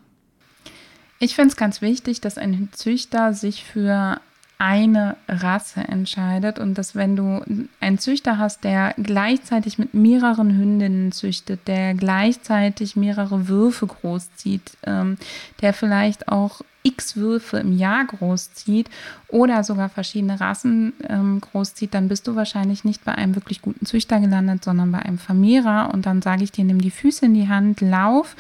Ich 1.19 1.35
finde 1.35 1.49
es 1.49 1.57
ganz 1.57 1.81
wichtig, 1.81 2.21
dass 2.21 2.39
ein 2.39 2.69
Züchter 2.73 3.33
sich 3.33 3.65
für 3.65 4.21
eine 4.59 5.17
Rasse 5.29 5.81
entscheidet 5.81 6.59
und 6.59 6.75
dass 6.77 6.97
wenn 6.97 7.15
du 7.15 7.43
einen 7.81 7.99
Züchter 7.99 8.39
hast, 8.39 8.65
der 8.65 8.93
gleichzeitig 9.01 9.79
mit 9.79 9.95
mehreren 9.95 10.57
Hündinnen 10.57 11.13
züchtet, 11.13 11.69
der 11.69 11.95
gleichzeitig 11.95 12.97
mehrere 12.97 13.47
Würfe 13.47 13.87
großzieht, 13.87 14.77
ähm, 14.85 15.17
der 15.61 15.73
vielleicht 15.73 16.29
auch 16.29 16.63
x 16.89 17.17
Würfe 17.17 17.59
im 17.59 17.77
Jahr 17.77 18.05
großzieht 18.05 18.89
oder 19.29 19.65
sogar 19.65 19.89
verschiedene 19.89 20.41
Rassen 20.41 20.93
ähm, 21.09 21.41
großzieht, 21.41 21.95
dann 21.95 22.09
bist 22.09 22.27
du 22.27 22.37
wahrscheinlich 22.37 22.85
nicht 22.85 23.05
bei 23.05 23.15
einem 23.15 23.35
wirklich 23.35 23.63
guten 23.63 23.87
Züchter 23.87 24.21
gelandet, 24.21 24.65
sondern 24.65 24.93
bei 24.93 25.01
einem 25.01 25.19
Vermehrer. 25.19 25.91
Und 25.93 26.07
dann 26.07 26.23
sage 26.23 26.45
ich 26.45 26.53
dir, 26.53 26.65
nimm 26.65 26.81
die 26.81 26.91
Füße 26.91 27.27
in 27.27 27.35
die 27.35 27.49
Hand, 27.49 27.81
lauf 27.81 28.37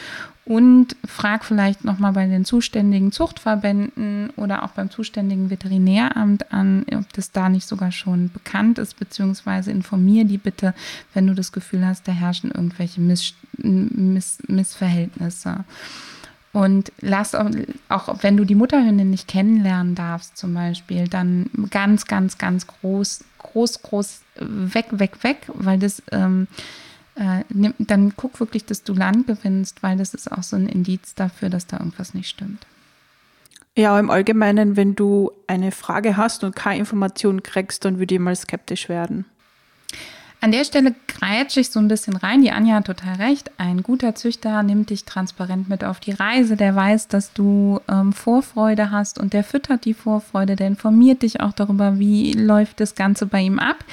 und 0.48 0.96
frag 1.06 1.44
vielleicht 1.44 1.84
nochmal 1.84 2.14
bei 2.14 2.26
den 2.26 2.46
zuständigen 2.46 3.12
Zuchtverbänden 3.12 4.30
oder 4.30 4.62
auch 4.62 4.70
beim 4.70 4.90
zuständigen 4.90 5.50
Veterinäramt 5.50 6.50
an, 6.52 6.86
ob 6.94 7.12
das 7.12 7.32
da 7.32 7.50
nicht 7.50 7.68
sogar 7.68 7.92
schon 7.92 8.30
bekannt 8.32 8.78
ist, 8.78 8.98
beziehungsweise 8.98 9.70
informier 9.70 10.24
die 10.24 10.38
bitte, 10.38 10.72
wenn 11.12 11.26
du 11.26 11.34
das 11.34 11.52
Gefühl 11.52 11.86
hast, 11.86 12.08
da 12.08 12.12
herrschen 12.12 12.50
irgendwelche 12.50 13.02
Miss, 13.02 13.34
Miss, 13.58 14.38
Missverhältnisse. 14.48 15.64
Und 16.58 16.90
lass 17.00 17.36
auch, 17.36 18.16
wenn 18.22 18.36
du 18.36 18.44
die 18.44 18.56
Mutterhündin 18.56 19.10
nicht 19.10 19.28
kennenlernen 19.28 19.94
darfst, 19.94 20.36
zum 20.36 20.54
Beispiel, 20.54 21.06
dann 21.06 21.48
ganz, 21.70 22.06
ganz, 22.06 22.36
ganz 22.36 22.66
groß, 22.66 23.22
groß, 23.38 23.82
groß 23.82 24.22
weg, 24.40 24.86
weg, 24.90 25.22
weg, 25.22 25.36
weil 25.54 25.78
das 25.78 26.02
ähm, 26.10 26.48
äh, 27.14 27.44
dann 27.78 28.12
guck 28.16 28.40
wirklich, 28.40 28.64
dass 28.64 28.82
du 28.82 28.92
Land 28.92 29.28
gewinnst, 29.28 29.84
weil 29.84 29.96
das 29.96 30.14
ist 30.14 30.32
auch 30.32 30.42
so 30.42 30.56
ein 30.56 30.68
Indiz 30.68 31.14
dafür, 31.14 31.48
dass 31.48 31.68
da 31.68 31.76
irgendwas 31.76 32.12
nicht 32.12 32.28
stimmt. 32.28 32.66
Ja, 33.76 33.96
im 34.00 34.10
Allgemeinen, 34.10 34.76
wenn 34.76 34.96
du 34.96 35.30
eine 35.46 35.70
Frage 35.70 36.16
hast 36.16 36.42
und 36.42 36.56
keine 36.56 36.80
Informationen 36.80 37.44
kriegst, 37.44 37.84
dann 37.84 38.00
würde 38.00 38.16
ich 38.16 38.20
mal 38.20 38.34
skeptisch 38.34 38.88
werden. 38.88 39.26
An 40.40 40.52
der 40.52 40.64
Stelle 40.64 40.94
grätsche 41.08 41.58
ich 41.58 41.70
so 41.70 41.80
ein 41.80 41.88
bisschen 41.88 42.14
rein. 42.14 42.42
Die 42.42 42.52
Anja 42.52 42.76
hat 42.76 42.86
total 42.86 43.16
recht. 43.16 43.50
Ein 43.58 43.82
guter 43.82 44.14
Züchter 44.14 44.62
nimmt 44.62 44.90
dich 44.90 45.04
transparent 45.04 45.68
mit 45.68 45.82
auf 45.82 45.98
die 45.98 46.12
Reise. 46.12 46.56
Der 46.56 46.76
weiß, 46.76 47.08
dass 47.08 47.32
du 47.32 47.80
ähm, 47.88 48.12
Vorfreude 48.12 48.92
hast 48.92 49.18
und 49.18 49.32
der 49.32 49.42
füttert 49.42 49.84
die 49.84 49.94
Vorfreude. 49.94 50.54
Der 50.54 50.68
informiert 50.68 51.22
dich 51.22 51.40
auch 51.40 51.52
darüber, 51.52 51.98
wie 51.98 52.34
läuft 52.34 52.78
das 52.78 52.94
Ganze 52.94 53.26
bei 53.26 53.40
ihm 53.40 53.58
ab. 53.58 53.84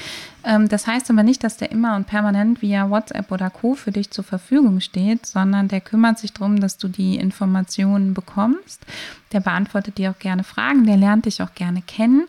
Ähm, 0.45 0.69
das 0.69 0.85
heißt 0.85 1.09
aber 1.09 1.23
nicht, 1.23 1.43
dass 1.43 1.57
der 1.57 1.71
immer 1.71 1.95
und 1.95 2.05
permanent 2.07 2.61
via 2.61 2.89
WhatsApp 2.89 3.31
oder 3.31 3.49
Co. 3.49 3.73
für 3.73 3.91
dich 3.91 4.11
zur 4.11 4.23
Verfügung 4.23 4.79
steht, 4.79 5.25
sondern 5.25 5.67
der 5.67 5.81
kümmert 5.81 6.19
sich 6.19 6.33
darum, 6.33 6.59
dass 6.59 6.77
du 6.77 6.87
die 6.87 7.15
Informationen 7.15 8.13
bekommst. 8.13 8.85
Der 9.31 9.39
beantwortet 9.39 9.97
dir 9.97 10.11
auch 10.11 10.19
gerne 10.19 10.43
Fragen. 10.43 10.85
Der 10.85 10.97
lernt 10.97 11.25
dich 11.25 11.41
auch 11.41 11.53
gerne 11.55 11.81
kennen. 11.81 12.27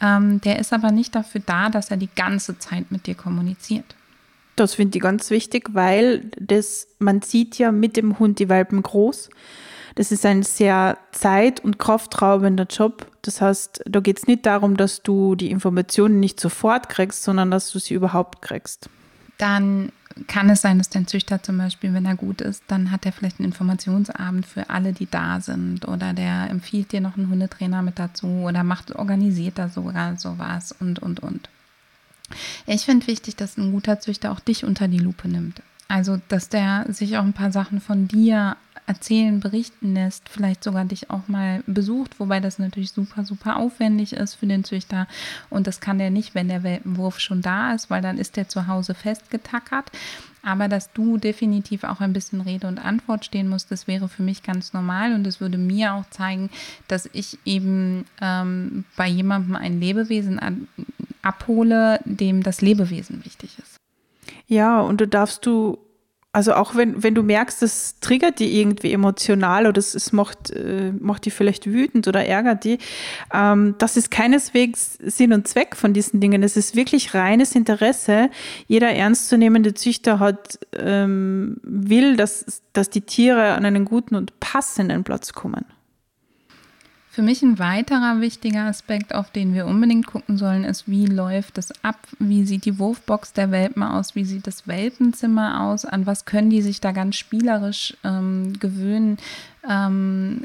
Ähm, 0.00 0.40
der 0.40 0.58
ist 0.58 0.72
aber 0.72 0.90
nicht 0.90 1.14
dafür 1.14 1.42
da, 1.44 1.68
dass 1.68 1.90
er 1.90 1.98
die 1.98 2.08
ganze 2.14 2.58
Zeit 2.58 2.90
mit 2.90 3.06
dir 3.06 3.14
kommuniziert. 3.14 3.94
Das 4.56 4.74
finde 4.74 4.98
ich 4.98 5.02
ganz 5.02 5.30
wichtig, 5.30 5.68
weil 5.72 6.30
das, 6.40 6.88
man 6.98 7.22
sieht 7.22 7.58
ja 7.58 7.70
mit 7.70 7.96
dem 7.96 8.18
Hund 8.18 8.38
die 8.38 8.48
Welpen 8.48 8.82
groß. 8.82 9.30
Das 9.94 10.10
ist 10.10 10.24
ein 10.24 10.42
sehr 10.42 10.98
zeit- 11.12 11.60
und 11.60 11.78
kraftraubender 11.78 12.66
Job. 12.68 13.06
Das 13.28 13.42
heißt, 13.42 13.82
da 13.84 14.00
geht 14.00 14.16
es 14.16 14.26
nicht 14.26 14.46
darum, 14.46 14.78
dass 14.78 15.02
du 15.02 15.34
die 15.34 15.50
Informationen 15.50 16.18
nicht 16.18 16.40
sofort 16.40 16.88
kriegst, 16.88 17.24
sondern 17.24 17.50
dass 17.50 17.70
du 17.70 17.78
sie 17.78 17.92
überhaupt 17.92 18.40
kriegst. 18.40 18.88
Dann 19.36 19.92
kann 20.28 20.48
es 20.48 20.62
sein, 20.62 20.78
dass 20.78 20.88
dein 20.88 21.06
Züchter 21.06 21.42
zum 21.42 21.58
Beispiel, 21.58 21.92
wenn 21.92 22.06
er 22.06 22.16
gut 22.16 22.40
ist, 22.40 22.64
dann 22.68 22.90
hat 22.90 23.04
er 23.04 23.12
vielleicht 23.12 23.38
einen 23.38 23.48
Informationsabend 23.48 24.46
für 24.46 24.70
alle, 24.70 24.94
die 24.94 25.10
da 25.10 25.42
sind 25.42 25.86
oder 25.86 26.14
der 26.14 26.48
empfiehlt 26.48 26.92
dir 26.92 27.02
noch 27.02 27.18
einen 27.18 27.28
Hundetrainer 27.28 27.82
mit 27.82 27.98
dazu 27.98 28.26
oder 28.26 28.64
macht, 28.64 28.96
organisiert 28.96 29.58
da 29.58 29.68
sogar 29.68 30.16
sowas 30.16 30.74
und, 30.80 30.98
und, 30.98 31.20
und. 31.20 31.50
Ich 32.64 32.86
finde 32.86 33.08
wichtig, 33.08 33.36
dass 33.36 33.58
ein 33.58 33.72
guter 33.72 34.00
Züchter 34.00 34.32
auch 34.32 34.40
dich 34.40 34.64
unter 34.64 34.88
die 34.88 35.00
Lupe 35.00 35.28
nimmt. 35.28 35.60
Also, 35.88 36.20
dass 36.28 36.50
der 36.50 36.84
sich 36.88 37.16
auch 37.16 37.24
ein 37.24 37.32
paar 37.32 37.50
Sachen 37.50 37.80
von 37.80 38.08
dir 38.08 38.56
erzählen, 38.88 39.38
berichten 39.38 39.94
lässt, 39.94 40.28
vielleicht 40.28 40.64
sogar 40.64 40.84
dich 40.86 41.10
auch 41.10 41.28
mal 41.28 41.62
besucht, 41.66 42.18
wobei 42.18 42.40
das 42.40 42.58
natürlich 42.58 42.92
super, 42.92 43.24
super 43.24 43.56
aufwendig 43.56 44.14
ist 44.14 44.34
für 44.34 44.46
den 44.46 44.64
Züchter. 44.64 45.06
Und 45.50 45.66
das 45.66 45.80
kann 45.80 45.98
der 45.98 46.10
nicht, 46.10 46.34
wenn 46.34 46.48
der 46.48 46.62
Welpenwurf 46.62 47.20
schon 47.20 47.42
da 47.42 47.74
ist, 47.74 47.90
weil 47.90 48.00
dann 48.00 48.16
ist 48.16 48.36
der 48.36 48.48
zu 48.48 48.66
Hause 48.66 48.94
festgetackert. 48.94 49.90
Aber 50.42 50.68
dass 50.68 50.92
du 50.92 51.18
definitiv 51.18 51.84
auch 51.84 52.00
ein 52.00 52.14
bisschen 52.14 52.40
Rede 52.40 52.66
und 52.66 52.82
Antwort 52.82 53.26
stehen 53.26 53.48
musst, 53.48 53.70
das 53.70 53.86
wäre 53.86 54.08
für 54.08 54.22
mich 54.22 54.42
ganz 54.42 54.72
normal 54.72 55.12
und 55.12 55.26
es 55.26 55.40
würde 55.40 55.58
mir 55.58 55.92
auch 55.92 56.08
zeigen, 56.08 56.48
dass 56.86 57.10
ich 57.12 57.38
eben 57.44 58.06
ähm, 58.22 58.84
bei 58.96 59.06
jemandem 59.06 59.56
ein 59.56 59.80
Lebewesen 59.80 60.40
abhole, 61.20 62.00
dem 62.04 62.42
das 62.42 62.62
Lebewesen 62.62 63.24
wichtig. 63.24 63.57
Ja, 64.48 64.80
und 64.80 65.00
du 65.00 65.06
darfst 65.06 65.46
du 65.46 65.78
also 66.30 66.54
auch 66.54 66.74
wenn, 66.74 67.02
wenn 67.02 67.14
du 67.14 67.22
merkst, 67.22 67.62
das 67.62 68.00
triggert 68.00 68.38
die 68.38 68.60
irgendwie 68.60 68.92
emotional 68.92 69.66
oder 69.66 69.78
es, 69.78 69.94
es 69.94 70.12
macht, 70.12 70.50
äh, 70.50 70.92
macht 70.92 71.24
die 71.24 71.30
vielleicht 71.30 71.66
wütend 71.66 72.06
oder 72.06 72.24
ärgert 72.24 72.64
die, 72.64 72.78
ähm, 73.32 73.74
das 73.78 73.96
ist 73.96 74.10
keineswegs 74.10 74.98
Sinn 75.00 75.32
und 75.32 75.48
Zweck 75.48 75.74
von 75.74 75.94
diesen 75.94 76.20
Dingen. 76.20 76.42
Es 76.42 76.56
ist 76.56 76.76
wirklich 76.76 77.14
reines 77.14 77.54
Interesse. 77.54 78.30
Jeder 78.66 78.90
ernstzunehmende 78.90 79.72
Züchter 79.74 80.20
hat, 80.20 80.58
ähm, 80.76 81.56
will, 81.62 82.16
dass, 82.16 82.62
dass 82.74 82.90
die 82.90 83.00
Tiere 83.00 83.54
an 83.54 83.64
einen 83.64 83.86
guten 83.86 84.14
und 84.14 84.38
passenden 84.38 85.04
Platz 85.04 85.32
kommen. 85.32 85.64
Für 87.18 87.24
mich 87.24 87.42
ein 87.42 87.58
weiterer 87.58 88.20
wichtiger 88.20 88.66
Aspekt, 88.66 89.12
auf 89.12 89.32
den 89.32 89.52
wir 89.52 89.66
unbedingt 89.66 90.06
gucken 90.06 90.36
sollen, 90.36 90.62
ist, 90.62 90.86
wie 90.86 91.04
läuft 91.04 91.58
es 91.58 91.72
ab? 91.82 91.96
Wie 92.20 92.44
sieht 92.44 92.64
die 92.64 92.78
Wurfbox 92.78 93.32
der 93.32 93.50
Welpen 93.50 93.82
aus? 93.82 94.14
Wie 94.14 94.24
sieht 94.24 94.46
das 94.46 94.68
Welpenzimmer 94.68 95.62
aus? 95.62 95.84
An 95.84 96.06
was 96.06 96.26
können 96.26 96.48
die 96.48 96.62
sich 96.62 96.80
da 96.80 96.92
ganz 96.92 97.16
spielerisch 97.16 97.96
ähm, 98.04 98.52
gewöhnen? 98.60 99.16
Ähm, 99.68 100.44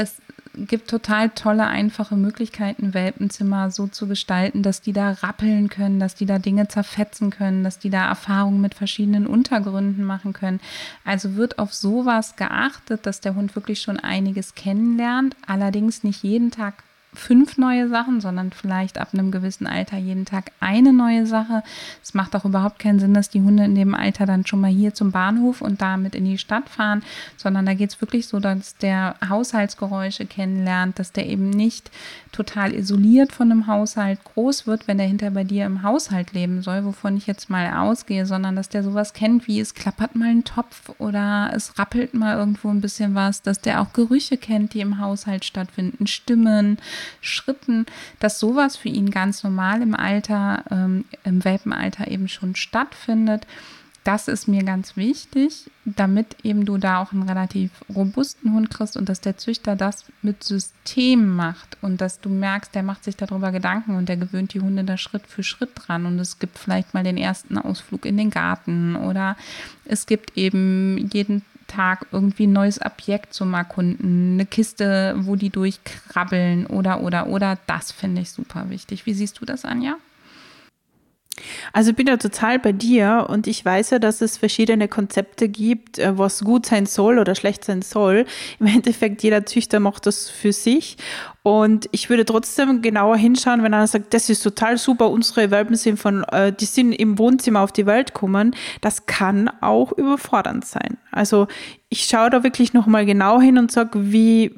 es 0.00 0.16
gibt 0.54 0.88
total 0.88 1.28
tolle, 1.30 1.66
einfache 1.66 2.16
Möglichkeiten, 2.16 2.94
Welpenzimmer 2.94 3.70
so 3.70 3.86
zu 3.86 4.08
gestalten, 4.08 4.62
dass 4.62 4.80
die 4.80 4.94
da 4.94 5.10
rappeln 5.10 5.68
können, 5.68 6.00
dass 6.00 6.14
die 6.14 6.26
da 6.26 6.38
Dinge 6.38 6.68
zerfetzen 6.68 7.30
können, 7.30 7.62
dass 7.62 7.78
die 7.78 7.90
da 7.90 8.08
Erfahrungen 8.08 8.62
mit 8.62 8.74
verschiedenen 8.74 9.26
Untergründen 9.26 10.04
machen 10.04 10.32
können. 10.32 10.60
Also 11.04 11.36
wird 11.36 11.58
auf 11.58 11.74
sowas 11.74 12.36
geachtet, 12.36 13.04
dass 13.04 13.20
der 13.20 13.34
Hund 13.34 13.54
wirklich 13.54 13.82
schon 13.82 13.98
einiges 13.98 14.54
kennenlernt, 14.54 15.36
allerdings 15.46 16.02
nicht 16.02 16.22
jeden 16.22 16.50
Tag 16.50 16.82
fünf 17.12 17.58
neue 17.58 17.88
Sachen, 17.88 18.20
sondern 18.20 18.52
vielleicht 18.52 18.98
ab 18.98 19.08
einem 19.12 19.30
gewissen 19.30 19.66
Alter 19.66 19.96
jeden 19.96 20.24
Tag 20.24 20.52
eine 20.60 20.92
neue 20.92 21.26
Sache. 21.26 21.62
Es 22.02 22.14
macht 22.14 22.36
auch 22.36 22.44
überhaupt 22.44 22.78
keinen 22.78 23.00
Sinn, 23.00 23.14
dass 23.14 23.30
die 23.30 23.40
Hunde 23.40 23.64
in 23.64 23.74
dem 23.74 23.94
Alter 23.94 24.26
dann 24.26 24.46
schon 24.46 24.60
mal 24.60 24.70
hier 24.70 24.94
zum 24.94 25.10
Bahnhof 25.10 25.60
und 25.60 25.80
damit 25.82 26.14
in 26.14 26.24
die 26.24 26.38
Stadt 26.38 26.68
fahren, 26.68 27.02
sondern 27.36 27.66
da 27.66 27.74
geht 27.74 27.90
es 27.90 28.00
wirklich 28.00 28.28
so, 28.28 28.38
dass 28.38 28.76
der 28.76 29.16
Haushaltsgeräusche 29.28 30.26
kennenlernt, 30.26 30.98
dass 30.98 31.12
der 31.12 31.26
eben 31.26 31.50
nicht 31.50 31.90
total 32.32 32.72
isoliert 32.72 33.32
von 33.32 33.50
einem 33.50 33.66
Haushalt 33.66 34.22
groß 34.24 34.66
wird, 34.66 34.86
wenn 34.86 34.98
der 34.98 35.08
hinter 35.08 35.30
bei 35.32 35.44
dir 35.44 35.66
im 35.66 35.82
Haushalt 35.82 36.32
leben 36.32 36.62
soll, 36.62 36.84
wovon 36.84 37.16
ich 37.16 37.26
jetzt 37.26 37.50
mal 37.50 37.72
ausgehe, 37.72 38.24
sondern 38.24 38.54
dass 38.54 38.68
der 38.68 38.84
sowas 38.84 39.12
kennt 39.12 39.48
wie 39.48 39.60
es 39.60 39.74
klappert 39.74 40.14
mal 40.14 40.28
ein 40.28 40.44
Topf 40.44 40.90
oder 40.98 41.50
es 41.54 41.78
rappelt 41.78 42.14
mal 42.14 42.36
irgendwo 42.36 42.68
ein 42.68 42.80
bisschen 42.80 43.14
was, 43.14 43.42
dass 43.42 43.60
der 43.60 43.80
auch 43.80 43.92
Gerüche 43.92 44.36
kennt, 44.36 44.74
die 44.74 44.80
im 44.80 44.98
Haushalt 44.98 45.44
stattfinden, 45.44 46.06
Stimmen, 46.06 46.78
Schritten, 47.20 47.86
dass 48.18 48.38
sowas 48.38 48.76
für 48.76 48.88
ihn 48.88 49.10
ganz 49.10 49.42
normal 49.42 49.82
im 49.82 49.94
Alter, 49.94 50.64
ähm, 50.70 51.04
im 51.24 51.44
Welpenalter 51.44 52.08
eben 52.08 52.28
schon 52.28 52.56
stattfindet. 52.56 53.46
Das 54.02 54.28
ist 54.28 54.48
mir 54.48 54.62
ganz 54.64 54.96
wichtig, 54.96 55.70
damit 55.84 56.36
eben 56.42 56.64
du 56.64 56.78
da 56.78 57.02
auch 57.02 57.12
einen 57.12 57.28
relativ 57.28 57.70
robusten 57.94 58.52
Hund 58.54 58.70
kriegst 58.70 58.96
und 58.96 59.10
dass 59.10 59.20
der 59.20 59.36
Züchter 59.36 59.76
das 59.76 60.06
mit 60.22 60.42
System 60.42 61.36
macht 61.36 61.76
und 61.82 62.00
dass 62.00 62.18
du 62.20 62.30
merkst, 62.30 62.74
der 62.74 62.82
macht 62.82 63.04
sich 63.04 63.16
darüber 63.16 63.52
Gedanken 63.52 63.96
und 63.96 64.08
der 64.08 64.16
gewöhnt 64.16 64.54
die 64.54 64.60
Hunde 64.60 64.84
da 64.84 64.96
Schritt 64.96 65.26
für 65.26 65.42
Schritt 65.42 65.70
dran 65.74 66.06
und 66.06 66.18
es 66.18 66.38
gibt 66.38 66.58
vielleicht 66.58 66.94
mal 66.94 67.04
den 67.04 67.18
ersten 67.18 67.58
Ausflug 67.58 68.06
in 68.06 68.16
den 68.16 68.30
Garten 68.30 68.96
oder 68.96 69.36
es 69.84 70.06
gibt 70.06 70.36
eben 70.36 71.10
jeden 71.12 71.42
Tag 71.70 72.06
irgendwie 72.12 72.46
ein 72.46 72.52
neues 72.52 72.80
Objekt 72.84 73.32
zum 73.32 73.54
Erkunden, 73.54 74.34
eine 74.34 74.46
Kiste, 74.46 75.14
wo 75.18 75.36
die 75.36 75.50
durchkrabbeln 75.50 76.66
oder, 76.66 77.00
oder, 77.00 77.28
oder. 77.28 77.58
Das 77.66 77.92
finde 77.92 78.22
ich 78.22 78.32
super 78.32 78.70
wichtig. 78.70 79.06
Wie 79.06 79.14
siehst 79.14 79.40
du 79.40 79.44
das, 79.44 79.64
Anja? 79.64 79.96
Also 81.72 81.92
bin 81.92 82.06
ja 82.06 82.16
total 82.16 82.58
bei 82.58 82.72
dir 82.72 83.26
und 83.28 83.46
ich 83.46 83.64
weiß 83.64 83.90
ja, 83.90 83.98
dass 83.98 84.20
es 84.20 84.36
verschiedene 84.36 84.88
Konzepte 84.88 85.48
gibt, 85.48 85.98
äh, 85.98 86.16
was 86.18 86.44
gut 86.44 86.66
sein 86.66 86.86
soll 86.86 87.18
oder 87.18 87.34
schlecht 87.34 87.64
sein 87.64 87.82
soll. 87.82 88.24
Im 88.58 88.66
Endeffekt, 88.74 89.22
jeder 89.22 89.46
Züchter 89.46 89.80
macht 89.80 90.06
das 90.06 90.28
für 90.28 90.52
sich 90.52 90.96
und 91.42 91.88
ich 91.92 92.10
würde 92.10 92.24
trotzdem 92.24 92.82
genauer 92.82 93.16
hinschauen, 93.16 93.62
wenn 93.62 93.72
einer 93.72 93.86
sagt, 93.86 94.12
das 94.12 94.28
ist 94.28 94.42
total 94.42 94.76
super, 94.76 95.10
unsere 95.10 95.50
Welpen 95.50 95.76
sind 95.76 95.98
von, 95.98 96.24
äh, 96.24 96.52
die 96.52 96.66
sind 96.66 96.92
im 96.92 97.18
Wohnzimmer 97.18 97.60
auf 97.60 97.72
die 97.72 97.86
Welt 97.86 98.12
gekommen. 98.12 98.54
Das 98.82 99.06
kann 99.06 99.50
auch 99.60 99.92
überfordernd 99.92 100.66
sein. 100.66 100.98
Also 101.12 101.46
ich 101.88 102.04
schaue 102.04 102.30
da 102.30 102.42
wirklich 102.42 102.74
nochmal 102.74 103.06
genau 103.06 103.40
hin 103.40 103.56
und 103.56 103.72
sage, 103.72 104.12
wie, 104.12 104.54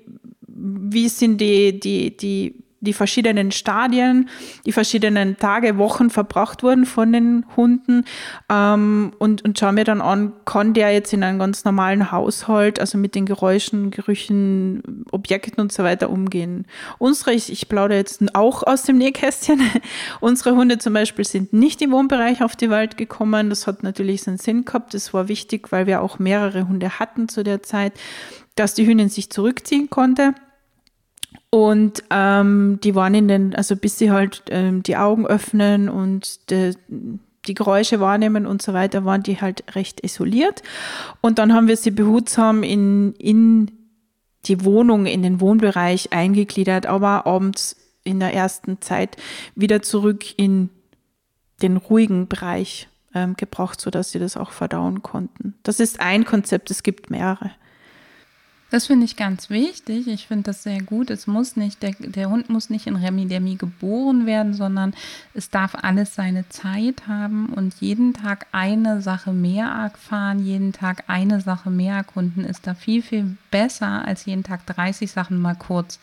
wie 0.48 1.08
sind 1.08 1.40
die, 1.40 1.78
die, 1.78 2.16
die 2.16 2.61
die 2.82 2.92
verschiedenen 2.92 3.52
Stadien, 3.52 4.28
die 4.66 4.72
verschiedenen 4.72 5.38
Tage, 5.38 5.78
Wochen 5.78 6.10
verbracht 6.10 6.62
wurden 6.62 6.84
von 6.84 7.12
den 7.12 7.46
Hunden 7.56 8.04
ähm, 8.50 9.12
und, 9.18 9.42
und 9.44 9.58
schaue 9.58 9.72
mir 9.72 9.84
dann 9.84 10.00
an, 10.00 10.32
kann 10.44 10.74
der 10.74 10.92
jetzt 10.92 11.12
in 11.12 11.22
einem 11.22 11.38
ganz 11.38 11.64
normalen 11.64 12.10
Haushalt, 12.10 12.80
also 12.80 12.98
mit 12.98 13.14
den 13.14 13.24
Geräuschen, 13.24 13.90
Gerüchen, 13.90 15.04
Objekten 15.12 15.60
und 15.60 15.72
so 15.72 15.84
weiter 15.84 16.10
umgehen. 16.10 16.66
Unsere, 16.98 17.32
ich, 17.32 17.52
ich 17.52 17.68
plaudere 17.68 17.98
jetzt 17.98 18.22
auch 18.34 18.64
aus 18.64 18.82
dem 18.82 18.98
Nähkästchen, 18.98 19.62
unsere 20.20 20.56
Hunde 20.56 20.78
zum 20.78 20.92
Beispiel 20.92 21.24
sind 21.24 21.52
nicht 21.52 21.80
im 21.82 21.92
Wohnbereich 21.92 22.42
auf 22.42 22.56
die 22.56 22.68
Welt 22.68 22.96
gekommen. 22.96 23.48
Das 23.48 23.68
hat 23.68 23.84
natürlich 23.84 24.22
seinen 24.22 24.38
Sinn 24.38 24.64
gehabt. 24.64 24.92
Das 24.92 25.14
war 25.14 25.28
wichtig, 25.28 25.70
weil 25.70 25.86
wir 25.86 26.02
auch 26.02 26.18
mehrere 26.18 26.66
Hunde 26.66 26.98
hatten 26.98 27.28
zu 27.28 27.44
der 27.44 27.62
Zeit, 27.62 27.92
dass 28.56 28.74
die 28.74 28.86
Hündin 28.86 29.08
sich 29.08 29.30
zurückziehen 29.30 29.88
konnte. 29.88 30.34
Und 31.54 32.02
ähm, 32.08 32.78
die 32.82 32.94
waren 32.94 33.14
in 33.14 33.28
den, 33.28 33.54
also 33.54 33.76
bis 33.76 33.98
sie 33.98 34.10
halt 34.10 34.42
ähm, 34.48 34.82
die 34.82 34.96
Augen 34.96 35.26
öffnen 35.26 35.90
und 35.90 36.50
de, 36.50 36.74
die 37.46 37.52
Geräusche 37.52 38.00
wahrnehmen 38.00 38.46
und 38.46 38.62
so 38.62 38.72
weiter, 38.72 39.04
waren 39.04 39.22
die 39.22 39.38
halt 39.38 39.62
recht 39.76 40.02
isoliert. 40.02 40.62
Und 41.20 41.38
dann 41.38 41.52
haben 41.52 41.68
wir 41.68 41.76
sie 41.76 41.90
behutsam 41.90 42.62
in, 42.62 43.12
in 43.18 43.70
die 44.46 44.64
Wohnung, 44.64 45.04
in 45.04 45.22
den 45.22 45.42
Wohnbereich 45.42 46.14
eingegliedert, 46.14 46.86
aber 46.86 47.26
abends 47.26 47.76
in 48.02 48.18
der 48.18 48.32
ersten 48.32 48.80
Zeit 48.80 49.18
wieder 49.54 49.82
zurück 49.82 50.24
in 50.38 50.70
den 51.60 51.76
ruhigen 51.76 52.28
Bereich 52.28 52.88
ähm, 53.14 53.36
gebracht, 53.36 53.78
sodass 53.78 54.10
sie 54.10 54.18
das 54.18 54.38
auch 54.38 54.52
verdauen 54.52 55.02
konnten. 55.02 55.54
Das 55.64 55.80
ist 55.80 56.00
ein 56.00 56.24
Konzept, 56.24 56.70
es 56.70 56.82
gibt 56.82 57.10
mehrere. 57.10 57.50
Das 58.72 58.86
finde 58.86 59.04
ich 59.04 59.16
ganz 59.16 59.50
wichtig. 59.50 60.08
Ich 60.08 60.28
finde 60.28 60.44
das 60.44 60.62
sehr 60.62 60.80
gut. 60.80 61.10
Es 61.10 61.26
muss 61.26 61.56
nicht, 61.56 61.82
der, 61.82 61.92
der 61.98 62.30
Hund 62.30 62.48
muss 62.48 62.70
nicht 62.70 62.86
in 62.86 62.96
Remi-Demi 62.96 63.56
geboren 63.56 64.24
werden, 64.24 64.54
sondern 64.54 64.94
es 65.34 65.50
darf 65.50 65.74
alles 65.74 66.14
seine 66.14 66.48
Zeit 66.48 67.06
haben 67.06 67.50
und 67.50 67.74
jeden 67.82 68.14
Tag 68.14 68.46
eine 68.50 69.02
Sache 69.02 69.34
mehr 69.34 69.66
erfahren, 69.66 70.42
jeden 70.42 70.72
Tag 70.72 71.04
eine 71.06 71.42
Sache 71.42 71.68
mehr 71.68 71.96
erkunden, 71.96 72.46
ist 72.46 72.66
da 72.66 72.72
viel, 72.72 73.02
viel 73.02 73.36
besser 73.52 74.04
als 74.04 74.24
jeden 74.24 74.42
Tag 74.42 74.66
30 74.66 75.12
Sachen 75.12 75.40
mal 75.40 75.54
kurz 75.54 76.00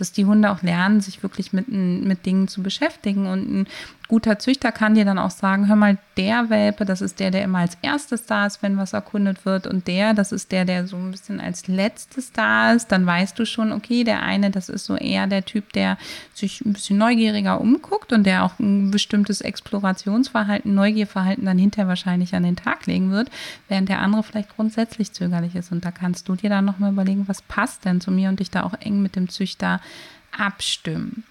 dass 0.00 0.12
die 0.12 0.24
Hunde 0.24 0.50
auch 0.50 0.62
lernen, 0.62 1.00
sich 1.00 1.22
wirklich 1.22 1.52
mit, 1.52 1.68
mit 1.68 2.24
Dingen 2.24 2.48
zu 2.48 2.62
beschäftigen. 2.62 3.26
Und 3.26 3.52
ein 3.52 3.66
guter 4.08 4.38
Züchter 4.38 4.72
kann 4.72 4.94
dir 4.94 5.04
dann 5.04 5.18
auch 5.18 5.30
sagen, 5.30 5.68
hör 5.68 5.76
mal, 5.76 5.98
der 6.16 6.48
Welpe, 6.48 6.84
das 6.84 7.02
ist 7.02 7.20
der, 7.20 7.30
der 7.30 7.44
immer 7.44 7.58
als 7.58 7.76
erstes 7.82 8.24
da 8.24 8.46
ist, 8.46 8.62
wenn 8.62 8.78
was 8.78 8.94
erkundet 8.94 9.44
wird. 9.44 9.66
Und 9.66 9.86
der, 9.86 10.14
das 10.14 10.32
ist 10.32 10.52
der, 10.52 10.64
der 10.64 10.86
so 10.86 10.96
ein 10.96 11.10
bisschen 11.10 11.38
als 11.38 11.68
letztes 11.68 12.32
da 12.32 12.72
ist. 12.72 12.90
Dann 12.90 13.04
weißt 13.04 13.38
du 13.38 13.44
schon, 13.44 13.72
okay, 13.72 14.02
der 14.02 14.22
eine, 14.22 14.50
das 14.50 14.70
ist 14.70 14.86
so 14.86 14.96
eher 14.96 15.26
der 15.26 15.44
Typ, 15.44 15.72
der 15.74 15.98
sich 16.32 16.62
ein 16.64 16.72
bisschen 16.72 16.96
neugieriger 16.96 17.60
umguckt 17.60 18.12
und 18.14 18.24
der 18.24 18.44
auch 18.44 18.58
ein 18.58 18.90
bestimmtes 18.90 19.42
Explorationsverhalten, 19.42 20.74
Neugierverhalten 20.74 21.44
dann 21.44 21.58
hinterher 21.58 21.88
wahrscheinlich 21.88 22.34
an 22.34 22.42
den 22.42 22.56
Tag 22.56 22.86
legen 22.86 23.10
wird, 23.10 23.30
während 23.68 23.90
der 23.90 24.00
andere 24.00 24.22
vielleicht 24.22 24.56
grundsätzlich 24.56 25.12
zögerlich 25.12 25.54
ist. 25.54 25.72
Und 25.72 25.84
da 25.84 25.90
kannst 25.90 26.28
du 26.28 26.36
dir 26.36 26.48
dann 26.48 26.64
nochmal 26.80 26.92
überlegen, 26.92 27.28
was 27.28 27.42
passt 27.42 27.84
denn 27.84 28.00
zu 28.00 28.10
mir 28.10 28.28
und 28.28 28.40
dich 28.40 28.50
da 28.50 28.62
auch 28.62 28.74
eng 28.74 29.02
mit 29.02 29.16
dem 29.16 29.28
Züchter 29.28 29.80
abstimmen. 30.36 31.24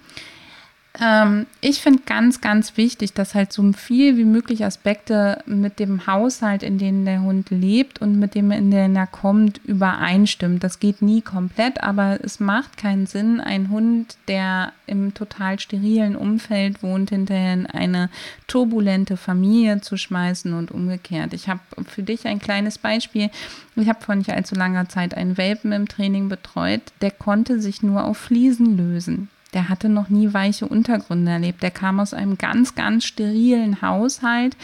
Ähm, 1.02 1.46
ich 1.62 1.82
finde 1.82 2.02
ganz, 2.06 2.42
ganz 2.42 2.76
wichtig, 2.76 3.14
dass 3.14 3.34
halt 3.34 3.54
so 3.54 3.72
viel 3.72 4.18
wie 4.18 4.26
möglich 4.26 4.66
Aspekte 4.66 5.42
mit 5.46 5.80
dem 5.80 6.08
Haushalt, 6.08 6.62
in 6.62 6.78
dem 6.78 7.06
der 7.06 7.22
Hund 7.22 7.50
lebt 7.52 8.02
und 8.02 8.20
mit 8.20 8.36
dem, 8.36 8.52
in 8.52 8.70
den 8.70 8.96
er 8.96 9.08
kommt, 9.08 9.60
übereinstimmt. 9.64 10.64
Das 10.64 10.80
geht 10.80 11.02
nie 11.02 11.22
komplett, 11.22 11.82
aber 11.84 12.20
es 12.22 12.40
macht 12.40 12.78
keinen 12.78 13.06
Sinn, 13.06 13.40
einen 13.40 13.70
Hund, 13.70 14.18
der 14.28 14.74
im 14.88 15.14
total 15.14 15.60
sterilen 15.60 16.16
Umfeld 16.16 16.84
wohnt, 16.84 17.12
hinterher 17.12 17.54
in 17.54 17.66
eine 17.66 18.10
turbulente 18.48 19.16
Familie 19.16 19.80
zu 19.80 19.96
schmeißen 19.96 20.54
und 20.54 20.72
umgekehrt. 20.72 21.34
Ich 21.34 21.48
habe 21.48 21.62
für 21.88 22.04
dich 22.04 22.28
ein 22.28 22.40
kleines 22.40 22.78
Beispiel. 22.78 23.30
Ich 23.76 23.88
habe 23.88 24.04
vor 24.04 24.16
nicht 24.16 24.32
allzu 24.32 24.56
langer 24.56 24.90
Zeit 24.90 25.16
einen 25.16 25.38
Welpen 25.38 25.72
im 25.72 25.88
Training 25.88 26.28
betreut, 26.28 26.82
der 27.02 27.12
konnte 27.12 27.62
sich 27.62 27.82
nur 27.82 28.04
auf 28.04 28.18
Fliesen 28.18 28.76
lösen. 28.76 29.30
Der 29.54 29.68
hatte 29.68 29.90
noch 29.90 30.10
nie 30.10 30.34
weiche 30.34 30.68
Untergründe 30.68 31.32
erlebt. 31.32 31.64
Der 31.64 31.72
kam 31.72 32.00
aus 32.00 32.14
einem 32.14 32.38
ganz, 32.38 32.76
ganz 32.76 33.06
sterilen 33.06 33.82
Haushalt 33.82 34.56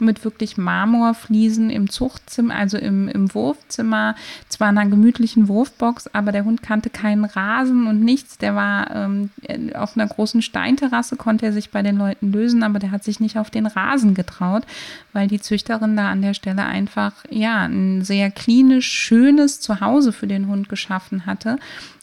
mit 0.00 0.24
wirklich 0.24 0.56
Marmorfliesen 0.56 1.70
im 1.70 1.88
Zuchtzimmer, 1.88 2.54
also 2.54 2.76
im, 2.76 3.08
im 3.08 3.32
Wurfzimmer, 3.34 4.16
zwar 4.48 4.70
in 4.70 4.78
einer 4.78 4.90
gemütlichen 4.90 5.48
Wurfbox, 5.48 6.08
aber 6.08 6.32
der 6.32 6.44
Hund 6.44 6.62
kannte 6.62 6.90
keinen 6.90 7.24
Rasen 7.24 7.86
und 7.86 8.00
nichts. 8.00 8.36
Der 8.38 8.54
war 8.54 8.90
ähm, 8.94 9.30
auf 9.74 9.96
einer 9.96 10.08
großen 10.08 10.42
Steinterrasse, 10.42 11.16
konnte 11.16 11.46
er 11.46 11.52
sich 11.52 11.70
bei 11.70 11.82
den 11.82 11.96
Leuten 11.96 12.32
lösen, 12.32 12.64
aber 12.64 12.80
der 12.80 12.90
hat 12.90 13.04
sich 13.04 13.20
nicht 13.20 13.38
auf 13.38 13.50
den 13.50 13.66
Rasen 13.66 14.14
getraut, 14.14 14.64
weil 15.12 15.28
die 15.28 15.40
Züchterin 15.40 15.96
da 15.96 16.10
an 16.10 16.22
der 16.22 16.34
Stelle 16.34 16.64
einfach, 16.64 17.12
ja, 17.30 17.64
ein 17.64 18.02
sehr 18.02 18.30
klinisch 18.30 18.90
schönes 18.90 19.60
Zuhause 19.60 20.12
für 20.12 20.26
den 20.26 20.48
Hund 20.48 20.68
geschaffen 20.68 21.26
hatte 21.26 21.58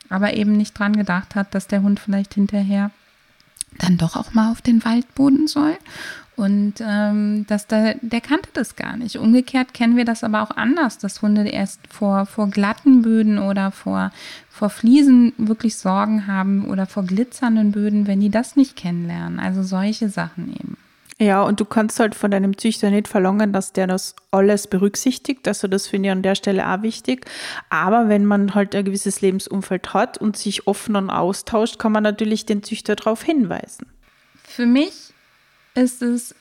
aber 0.09 0.33
eben 0.33 0.53
nicht 0.53 0.77
dran 0.77 0.95
gedacht 0.95 1.35
hat, 1.35 1.53
dass 1.53 1.67
der 1.67 1.81
Hund 1.81 1.99
vielleicht 1.99 2.33
hinterher 2.33 2.91
dann 3.77 3.97
doch 3.97 4.15
auch 4.15 4.33
mal 4.33 4.51
auf 4.51 4.61
den 4.61 4.83
Waldboden 4.83 5.47
soll. 5.47 5.77
Und 6.35 6.75
ähm, 6.79 7.45
dass 7.47 7.67
da, 7.67 7.95
der 8.01 8.21
kannte 8.21 8.49
das 8.53 8.77
gar 8.77 8.95
nicht. 8.95 9.17
Umgekehrt 9.17 9.73
kennen 9.73 9.97
wir 9.97 10.05
das 10.05 10.23
aber 10.23 10.41
auch 10.41 10.51
anders, 10.51 10.97
dass 10.97 11.21
Hunde 11.21 11.45
erst 11.49 11.81
vor, 11.89 12.25
vor 12.25 12.49
glatten 12.49 13.01
Böden 13.01 13.39
oder 13.39 13.71
vor, 13.71 14.13
vor 14.49 14.69
Fliesen 14.69 15.33
wirklich 15.37 15.75
Sorgen 15.75 16.27
haben 16.27 16.65
oder 16.65 16.85
vor 16.85 17.03
glitzernden 17.03 17.73
Böden, 17.73 18.07
wenn 18.07 18.21
die 18.21 18.29
das 18.29 18.55
nicht 18.55 18.77
kennenlernen. 18.77 19.37
Also 19.37 19.63
solche 19.63 20.07
Sachen 20.07 20.49
eben. 20.53 20.77
Ja, 21.21 21.43
und 21.43 21.59
du 21.59 21.65
kannst 21.65 21.99
halt 21.99 22.15
von 22.15 22.31
deinem 22.31 22.57
Züchter 22.57 22.89
nicht 22.91 23.09
verlangen, 23.09 23.51
dass 23.51 23.73
der 23.73 23.87
das 23.87 24.15
alles 24.31 24.67
berücksichtigt. 24.67 25.45
Also 25.49 25.67
das 25.67 25.85
finde 25.85 26.07
ich 26.07 26.11
an 26.13 26.21
der 26.21 26.35
Stelle 26.35 26.65
auch 26.65 26.81
wichtig. 26.81 27.25
Aber 27.69 28.07
wenn 28.07 28.25
man 28.25 28.55
halt 28.55 28.73
ein 28.73 28.85
gewisses 28.85 29.19
Lebensumfeld 29.19 29.93
hat 29.93 30.17
und 30.17 30.37
sich 30.37 30.65
offen 30.65 30.95
und 30.95 31.09
austauscht, 31.09 31.77
kann 31.77 31.91
man 31.91 32.03
natürlich 32.03 32.45
den 32.45 32.63
Züchter 32.63 32.95
darauf 32.95 33.21
hinweisen. 33.21 33.85
Für 34.45 34.65
mich 34.65 35.13
ist 35.75 36.01
es 36.01 36.33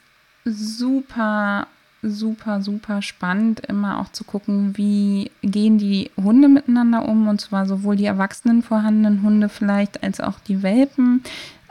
super, 0.45 1.67
super, 2.03 2.63
super 2.63 3.03
spannend, 3.03 3.59
immer 3.67 3.99
auch 3.99 4.13
zu 4.13 4.23
gucken, 4.23 4.77
wie 4.77 5.33
gehen 5.43 5.79
die 5.79 6.13
Hunde 6.17 6.49
miteinander 6.49 7.09
um. 7.09 7.27
Und 7.27 7.41
zwar 7.41 7.67
sowohl 7.67 7.97
die 7.97 8.07
erwachsenen 8.07 8.63
vorhandenen 8.63 9.23
Hunde 9.23 9.49
vielleicht 9.49 10.05
als 10.05 10.21
auch 10.21 10.39
die 10.39 10.63
Welpen. 10.63 11.25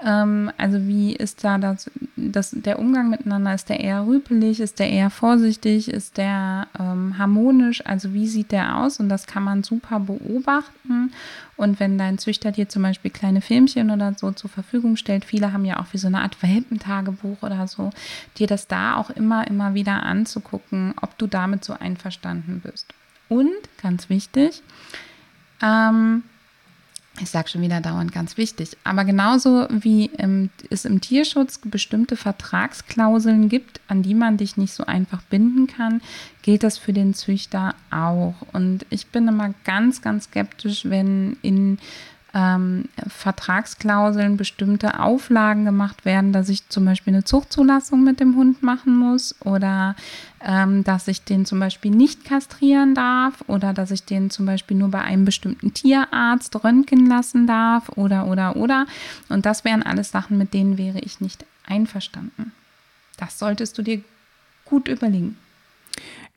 Ähm, 0.06 0.52
also 0.58 0.86
wie 0.88 1.16
ist 1.16 1.44
da 1.44 1.58
das, 1.58 1.90
das, 2.16 2.52
der 2.52 2.80
Umgang 2.80 3.10
miteinander? 3.10 3.54
Ist 3.54 3.70
der 3.70 3.80
eher 3.80 4.06
rüpelig? 4.06 4.60
Ist 4.60 4.80
der 4.80 4.90
eher 4.90 5.10
vorsichtig? 5.10 5.90
Ist 5.90 6.18
der 6.18 6.68
ähm, 6.80 7.18
harmonisch? 7.18 7.86
Also 7.86 8.14
wie 8.14 8.28
sieht 8.28 8.52
der 8.52 8.78
aus? 8.78 9.00
Und 9.00 9.10
das 9.10 9.26
kann 9.26 9.44
man 9.44 9.64
super 9.64 10.00
beobachten. 10.00 11.12
Und 11.56 11.80
wenn 11.80 11.98
dein 11.98 12.20
Züchter 12.20 12.52
dir 12.52 12.70
zum 12.70 12.84
Beispiel 12.84 13.10
kleine 13.10 13.42
Filmchen 13.42 13.90
oder 13.90 14.14
so 14.14 14.32
zur 14.32 14.50
Verfügung 14.50 14.96
stellt, 14.96 15.26
viele 15.26 15.52
haben 15.52 15.66
ja 15.66 15.80
auch 15.80 15.88
wie 15.92 15.98
so 15.98 16.08
eine 16.08 16.22
Art 16.22 16.44
Welpentagebuch 16.44 17.42
oder 17.42 17.68
so, 17.68 17.90
dir 18.38 18.46
das 18.46 18.68
da 18.68 18.96
auch 18.96 19.10
immer, 19.10 19.48
immer 19.48 19.74
wieder 19.74 20.04
anzugucken, 20.04 20.94
ob 21.02 21.18
du 21.18 21.26
damit 21.26 21.66
so 21.66 21.74
einverstanden 21.74 22.62
bist. 22.64 22.94
Und 23.30 23.52
ganz 23.82 24.10
wichtig, 24.10 24.62
ähm, 25.62 26.24
ich 27.20 27.30
sage 27.30 27.50
schon 27.50 27.62
wieder 27.62 27.82
dauernd 27.82 28.12
ganz 28.12 28.38
wichtig, 28.38 28.78
aber 28.84 29.06
genauso 29.06 29.68
wie 29.70 30.06
im, 30.06 30.50
es 30.70 30.86
im 30.86 31.02
Tierschutz 31.02 31.60
bestimmte 31.64 32.16
Vertragsklauseln 32.16 33.50
gibt, 33.50 33.82
an 33.88 34.04
die 34.04 34.14
man 34.14 34.38
dich 34.38 34.58
nicht 34.58 34.74
so 34.74 34.86
einfach 34.86 35.22
binden 35.24 35.68
kann, 35.68 36.02
gilt 36.42 36.64
das 36.64 36.78
für 36.78 36.94
den 36.94 37.14
Züchter 37.14 37.76
auch. 37.92 38.36
Und 38.54 38.86
ich 38.90 39.08
bin 39.08 39.28
immer 39.28 39.54
ganz, 39.64 40.02
ganz 40.02 40.26
skeptisch, 40.26 40.86
wenn 40.86 41.38
in 41.42 41.80
ähm, 42.38 42.86
Vertragsklauseln 43.08 44.38
bestimmte 44.38 45.00
Auflagen 45.00 45.66
gemacht 45.66 46.06
werden, 46.06 46.34
dass 46.34 46.50
ich 46.50 46.70
zum 46.70 46.86
Beispiel 46.86 47.14
eine 47.14 47.24
Zuchtzulassung 47.24 48.04
mit 48.04 48.20
dem 48.20 48.36
Hund 48.36 48.62
machen 48.62 48.96
muss 48.96 49.36
oder 49.44 49.96
ähm, 50.46 50.84
dass 50.84 51.08
ich 51.08 51.24
den 51.24 51.48
zum 51.48 51.60
Beispiel 51.60 51.90
nicht 51.90 52.26
kastrieren 52.26 52.94
darf 52.94 53.44
oder 53.48 53.74
dass 53.74 53.90
ich 53.90 54.04
den 54.04 54.30
zum 54.30 54.46
Beispiel 54.46 54.78
nur 54.78 54.90
bei 54.90 55.02
einem 55.02 55.26
bestimmten 55.26 55.74
Tierarzt 55.74 56.64
röntgen 56.64 57.08
lassen 57.08 57.48
darf 57.48 57.90
oder 57.96 58.28
oder 58.28 58.56
oder. 58.56 58.86
Und 59.30 59.48
das 59.48 59.66
wären 59.66 59.82
alles 59.82 60.12
Sachen, 60.12 60.38
mit 60.38 60.54
denen 60.54 60.78
wäre 60.78 61.00
ich 61.00 61.20
nicht 61.20 61.44
einverstanden. 61.66 62.52
Das 63.18 63.40
solltest 63.40 63.80
du 63.80 63.82
dir 63.82 64.02
gut 64.64 64.88
überlegen. 64.88 65.38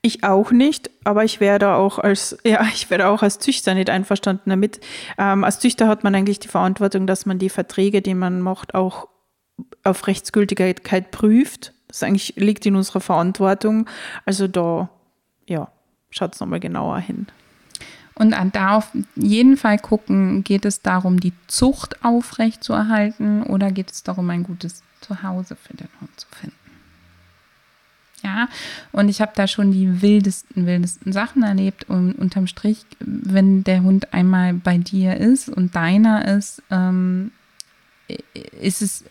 Ich 0.03 0.23
auch 0.23 0.51
nicht, 0.51 0.89
aber 1.03 1.23
ich 1.23 1.39
werde 1.39 1.73
auch 1.73 1.99
als, 1.99 2.37
ja, 2.43 2.63
ich 2.73 2.89
werde 2.89 3.07
auch 3.07 3.21
als 3.21 3.39
Züchter 3.39 3.73
nicht 3.75 3.89
einverstanden 3.89 4.49
damit. 4.49 4.81
Ähm, 5.17 5.43
als 5.43 5.59
Züchter 5.59 5.87
hat 5.87 6.03
man 6.03 6.15
eigentlich 6.15 6.39
die 6.39 6.47
Verantwortung, 6.47 7.05
dass 7.07 7.25
man 7.25 7.39
die 7.39 7.49
Verträge, 7.49 8.01
die 8.01 8.15
man 8.15 8.41
macht, 8.41 8.73
auch 8.73 9.07
auf 9.83 10.07
Rechtsgültigkeit 10.07 11.11
prüft. 11.11 11.73
Das 11.87 12.03
eigentlich 12.03 12.33
liegt 12.37 12.65
in 12.65 12.75
unserer 12.75 13.01
Verantwortung. 13.01 13.87
Also 14.25 14.47
da, 14.47 14.89
ja, 15.47 15.71
schaut 16.09 16.33
es 16.33 16.39
nochmal 16.39 16.59
genauer 16.59 16.99
hin. 16.99 17.27
Und 18.15 18.35
da 18.53 18.77
auf 18.77 18.91
jeden 19.15 19.57
Fall 19.57 19.79
gucken, 19.79 20.43
geht 20.43 20.65
es 20.65 20.81
darum, 20.81 21.19
die 21.19 21.33
Zucht 21.47 22.03
aufrechtzuerhalten 22.03 23.43
oder 23.43 23.71
geht 23.71 23.91
es 23.91 24.03
darum, 24.03 24.29
ein 24.29 24.43
gutes 24.43 24.83
Zuhause 24.99 25.55
für 25.55 25.75
den 25.75 25.87
Hund 25.99 26.11
zu 26.19 26.27
finden? 26.29 26.60
Ja, 28.23 28.49
und 28.91 29.09
ich 29.09 29.19
habe 29.21 29.31
da 29.35 29.47
schon 29.47 29.71
die 29.71 30.01
wildesten, 30.01 30.65
wildesten 30.65 31.11
Sachen 31.11 31.43
erlebt. 31.43 31.89
Und 31.89 32.13
unterm 32.13 32.47
Strich, 32.47 32.85
wenn 32.99 33.63
der 33.63 33.81
Hund 33.83 34.13
einmal 34.13 34.53
bei 34.53 34.77
dir 34.77 35.17
ist 35.17 35.49
und 35.49 35.75
deiner 35.75 36.27
ist, 36.37 36.61
ähm, 36.69 37.31
ist 38.59 38.81
es 38.81 39.03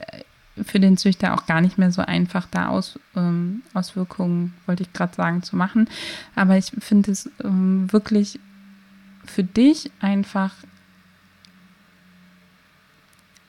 für 0.63 0.81
den 0.81 0.97
Züchter 0.97 1.35
auch 1.35 1.47
gar 1.47 1.61
nicht 1.61 1.79
mehr 1.79 1.91
so 1.91 2.03
einfach, 2.03 2.47
da 2.51 2.69
Aus, 2.69 2.99
ähm, 3.17 3.63
Auswirkungen, 3.75 4.55
wollte 4.67 4.83
ich 4.83 4.93
gerade 4.93 5.15
sagen, 5.15 5.43
zu 5.43 5.57
machen. 5.57 5.89
Aber 6.35 6.57
ich 6.57 6.73
finde 6.79 7.13
es 7.13 7.31
ähm, 7.43 7.93
wirklich 7.93 8.39
für 9.25 9.45
dich 9.45 9.91
einfach 10.01 10.55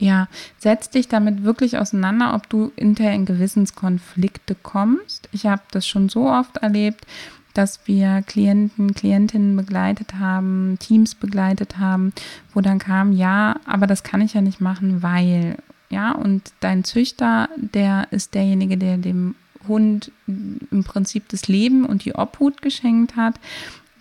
ja, 0.02 0.26
setz 0.58 0.90
dich 0.90 1.06
damit 1.06 1.44
wirklich 1.44 1.78
auseinander, 1.78 2.34
ob 2.34 2.48
du 2.48 2.72
hinterher 2.76 3.14
in 3.14 3.24
Gewissenskonflikte 3.24 4.56
kommst. 4.60 5.28
Ich 5.30 5.46
habe 5.46 5.62
das 5.70 5.86
schon 5.86 6.08
so 6.08 6.28
oft 6.28 6.56
erlebt, 6.56 7.06
dass 7.54 7.86
wir 7.86 8.22
Klienten, 8.26 8.94
Klientinnen 8.94 9.56
begleitet 9.56 10.14
haben, 10.18 10.76
Teams 10.80 11.14
begleitet 11.14 11.78
haben, 11.78 12.12
wo 12.52 12.60
dann 12.60 12.80
kam, 12.80 13.12
ja, 13.12 13.60
aber 13.64 13.86
das 13.86 14.02
kann 14.02 14.22
ich 14.22 14.34
ja 14.34 14.40
nicht 14.40 14.60
machen, 14.60 15.04
weil, 15.04 15.56
ja, 15.88 16.10
und 16.12 16.52
dein 16.58 16.82
Züchter, 16.82 17.48
der 17.56 18.08
ist 18.10 18.34
derjenige, 18.34 18.76
der 18.76 18.96
dem 18.96 19.36
Hund 19.68 20.10
im 20.26 20.82
Prinzip 20.82 21.28
das 21.28 21.46
Leben 21.46 21.84
und 21.84 22.04
die 22.04 22.16
Obhut 22.16 22.60
geschenkt 22.60 23.14
hat 23.14 23.38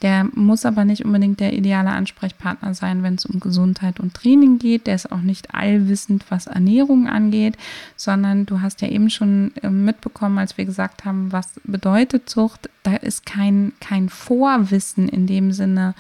Der 0.02 0.28
muss 0.34 0.66
aber 0.66 0.84
nicht 0.84 1.06
unbedingt 1.06 1.40
der 1.40 1.54
ideale 1.54 1.92
Ansprechpartner 1.92 2.74
sein, 2.74 3.04
wenn 3.04 3.16
es 3.16 3.26
um 3.26 3.40
Gesundheit 3.40 4.00
und 4.00 4.14
Training 4.14 4.58
geht. 4.58 4.88
Der 4.88 4.96
ist 4.96 5.12
auch 5.12 5.22
nicht 5.22 5.54
allwissend, 5.54 6.26
was 6.30 6.48
Ernährung 6.48 7.08
angeht, 7.08 7.56
sondern 7.96 8.46
du 8.46 8.62
hast 8.62 8.82
ja 8.82 8.88
eben 8.88 9.10
schon 9.10 9.52
äh, 9.62 9.70
mitbekommen, 9.70 10.40
als 10.40 10.58
wir 10.58 10.66
gesagt 10.66 11.06
haben, 11.06 11.32
was 11.32 11.52
bedeutet 11.64 12.30
Zucht. 12.30 12.70
Da 12.84 12.96
ist 12.96 13.26
kein, 13.26 13.74
kein 13.80 14.10
Vorwissen 14.10 15.08
in 15.08 15.28
dem 15.28 15.52
Sinne 15.52 15.94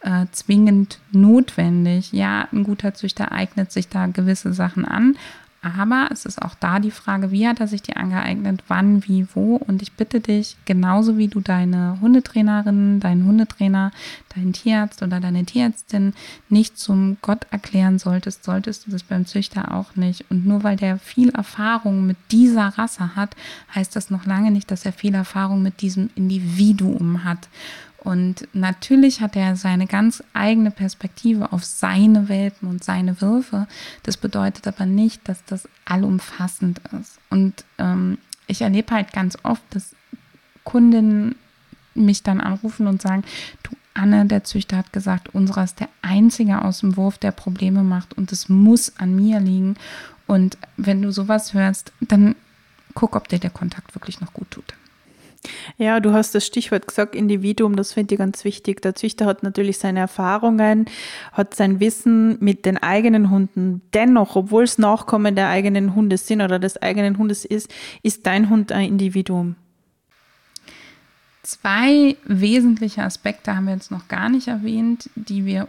äh, 0.00 0.26
zwingend 0.32 1.00
notwendig. 1.12 2.12
Ja, 2.12 2.48
ein 2.52 2.62
guter 2.62 2.94
Züchter 2.94 3.32
eignet 3.32 3.72
sich 3.72 3.88
da 3.88 4.06
gewisse 4.06 4.52
Sachen 4.52 4.84
an, 4.84 5.16
aber 5.62 6.08
es 6.12 6.26
ist 6.26 6.40
auch 6.40 6.54
da 6.54 6.78
die 6.78 6.90
Frage, 6.90 7.30
wie 7.30 7.46
hat 7.46 7.60
er 7.60 7.66
sich 7.66 7.82
die 7.82 7.96
angeeignet, 7.96 8.62
wann, 8.68 9.06
wie, 9.06 9.26
wo. 9.34 9.56
Und 9.56 9.82
ich 9.82 9.92
bitte 9.92 10.20
dich, 10.20 10.56
genauso 10.64 11.18
wie 11.18 11.28
du 11.28 11.40
deine 11.40 11.98
Hundetrainerin, 12.00 13.00
deinen 13.00 13.24
Hundetrainer, 13.26 13.90
deinen 14.34 14.52
Tierarzt 14.52 15.02
oder 15.02 15.20
deine 15.20 15.44
Tierärztin 15.44 16.14
nicht 16.48 16.78
zum 16.78 17.16
Gott 17.22 17.46
erklären 17.50 17.98
solltest, 17.98 18.44
solltest 18.44 18.86
du 18.86 18.90
das 18.90 19.02
beim 19.02 19.26
Züchter 19.26 19.74
auch 19.74 19.96
nicht. 19.96 20.24
Und 20.30 20.46
nur 20.46 20.62
weil 20.62 20.76
der 20.76 20.98
viel 20.98 21.30
Erfahrung 21.30 22.06
mit 22.06 22.16
dieser 22.30 22.68
Rasse 22.68 23.16
hat, 23.16 23.34
heißt 23.74 23.96
das 23.96 24.10
noch 24.10 24.24
lange 24.24 24.50
nicht, 24.50 24.70
dass 24.70 24.86
er 24.86 24.92
viel 24.92 25.14
Erfahrung 25.14 25.62
mit 25.62 25.80
diesem 25.80 26.10
Individuum 26.14 27.24
hat. 27.24 27.48
Und 28.06 28.46
natürlich 28.52 29.20
hat 29.20 29.34
er 29.34 29.56
seine 29.56 29.88
ganz 29.88 30.22
eigene 30.32 30.70
Perspektive 30.70 31.50
auf 31.52 31.64
seine 31.64 32.28
Welpen 32.28 32.68
und 32.68 32.84
seine 32.84 33.20
Würfe. 33.20 33.66
Das 34.04 34.16
bedeutet 34.16 34.68
aber 34.68 34.86
nicht, 34.86 35.28
dass 35.28 35.44
das 35.44 35.68
allumfassend 35.86 36.80
ist. 37.00 37.18
Und 37.30 37.64
ähm, 37.78 38.18
ich 38.46 38.62
erlebe 38.62 38.94
halt 38.94 39.12
ganz 39.12 39.36
oft, 39.42 39.64
dass 39.70 39.96
Kundinnen 40.62 41.34
mich 41.96 42.22
dann 42.22 42.40
anrufen 42.40 42.86
und 42.86 43.02
sagen, 43.02 43.24
du 43.64 43.72
Anne, 43.92 44.24
der 44.26 44.44
Züchter 44.44 44.76
hat 44.76 44.92
gesagt, 44.92 45.34
unserer 45.34 45.64
ist 45.64 45.80
der 45.80 45.88
einzige 46.00 46.62
aus 46.62 46.80
dem 46.80 46.96
Wurf, 46.96 47.18
der 47.18 47.32
Probleme 47.32 47.82
macht 47.82 48.16
und 48.16 48.30
es 48.30 48.48
muss 48.48 48.96
an 48.98 49.16
mir 49.16 49.40
liegen. 49.40 49.74
Und 50.28 50.58
wenn 50.76 51.02
du 51.02 51.10
sowas 51.10 51.54
hörst, 51.54 51.92
dann 52.00 52.36
guck, 52.94 53.16
ob 53.16 53.26
dir 53.26 53.40
der 53.40 53.50
Kontakt 53.50 53.96
wirklich 53.96 54.20
noch 54.20 54.32
gut 54.32 54.52
tut. 54.52 54.74
Ja, 55.78 56.00
du 56.00 56.12
hast 56.12 56.34
das 56.34 56.46
Stichwort 56.46 56.86
gesagt, 56.86 57.14
Individuum, 57.14 57.76
das 57.76 57.92
finde 57.92 58.14
ich 58.14 58.18
ganz 58.18 58.44
wichtig. 58.44 58.82
Der 58.82 58.94
Züchter 58.94 59.26
hat 59.26 59.42
natürlich 59.42 59.78
seine 59.78 60.00
Erfahrungen, 60.00 60.86
hat 61.32 61.54
sein 61.54 61.80
Wissen 61.80 62.36
mit 62.40 62.64
den 62.64 62.78
eigenen 62.78 63.30
Hunden. 63.30 63.82
Dennoch, 63.94 64.36
obwohl 64.36 64.64
es 64.64 64.78
Nachkommen 64.78 65.34
der 65.34 65.48
eigenen 65.48 65.94
Hunde 65.94 66.16
sind 66.18 66.40
oder 66.40 66.58
des 66.58 66.80
eigenen 66.80 67.18
Hundes 67.18 67.44
ist, 67.44 67.72
ist 68.02 68.26
dein 68.26 68.50
Hund 68.50 68.72
ein 68.72 68.88
Individuum. 68.88 69.56
Zwei 71.42 72.16
wesentliche 72.24 73.02
Aspekte 73.02 73.54
haben 73.54 73.66
wir 73.66 73.74
jetzt 73.74 73.92
noch 73.92 74.08
gar 74.08 74.28
nicht 74.28 74.48
erwähnt, 74.48 75.08
die 75.14 75.44
wir 75.44 75.68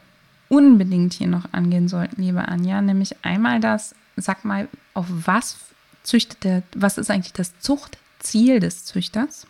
unbedingt 0.50 1.14
hier 1.14 1.28
noch 1.28 1.54
angehen 1.54 1.88
sollten, 1.88 2.22
liebe 2.22 2.48
Anja. 2.48 2.82
Nämlich 2.82 3.16
einmal 3.24 3.60
das, 3.60 3.94
sag 4.16 4.44
mal, 4.44 4.70
auf 4.94 5.06
was 5.08 5.58
züchtet 6.04 6.44
der, 6.44 6.64
was 6.74 6.98
ist 6.98 7.12
eigentlich 7.12 7.34
das 7.34 7.60
Zuchtziel 7.60 8.60
des 8.60 8.86
Züchters? 8.86 9.46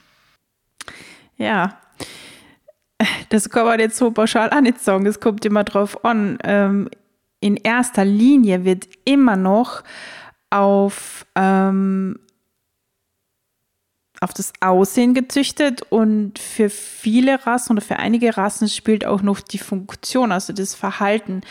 Ja, 1.38 1.78
das 3.30 3.50
kann 3.50 3.66
man 3.66 3.80
jetzt 3.80 3.98
so 3.98 4.12
pauschal 4.12 4.50
auch 4.50 4.62
nicht 4.62 4.80
sagen. 4.80 5.06
Es 5.06 5.20
kommt 5.20 5.46
immer 5.46 5.64
drauf 5.64 6.04
an. 6.04 6.38
Ähm, 6.44 6.90
in 7.40 7.56
erster 7.58 8.06
Linie 8.06 8.66
wird 8.66 8.88
immer 9.06 9.36
noch 9.36 9.84
auf, 10.50 11.26
ähm, 11.36 12.20
auf 14.20 14.34
das 14.34 14.54
Aussehen 14.62 15.14
gezüchtet 15.14 15.84
und 15.92 16.40
für 16.40 16.70
viele 16.70 17.46
Rassen 17.46 17.74
oder 17.74 17.86
für 17.86 17.98
einige 17.98 18.36
Rassen 18.36 18.68
spielt 18.68 19.06
auch 19.06 19.22
noch 19.22 19.40
die 19.40 19.60
Funktion, 19.60 20.32
also 20.32 20.54
das 20.54 20.74
Verhalten 20.74 21.42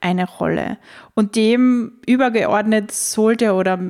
eine 0.00 0.28
Rolle. 0.28 0.78
Und 1.14 1.34
dem 1.34 1.94
übergeordnet 2.06 2.92
sollte 2.92 3.54
oder 3.54 3.80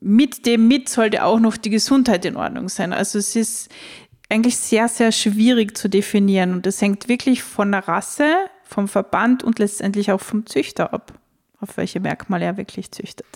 mit 0.00 0.46
dem 0.46 0.68
mit 0.68 0.88
sollte 0.88 1.24
auch 1.24 1.40
noch 1.40 1.56
die 1.56 1.70
Gesundheit 1.70 2.24
in 2.24 2.36
Ordnung 2.36 2.68
sein. 2.68 2.92
Also 2.92 3.18
es 3.18 3.36
ist 3.36 3.70
eigentlich 4.28 4.56
sehr, 4.56 4.88
sehr 4.88 5.12
schwierig 5.12 5.76
zu 5.76 5.88
definieren 5.88 6.52
und 6.52 6.66
es 6.66 6.80
hängt 6.80 7.08
wirklich 7.08 7.42
von 7.42 7.72
der 7.72 7.86
Rasse, 7.86 8.34
vom 8.64 8.88
Verband 8.88 9.44
und 9.44 9.58
letztendlich 9.58 10.10
auch 10.10 10.20
vom 10.20 10.46
Züchter 10.46 10.92
ab, 10.92 11.12
auf 11.60 11.76
welche 11.76 12.00
Merkmale 12.00 12.44
er 12.44 12.56
wirklich 12.56 12.90
züchtet. 12.90 13.26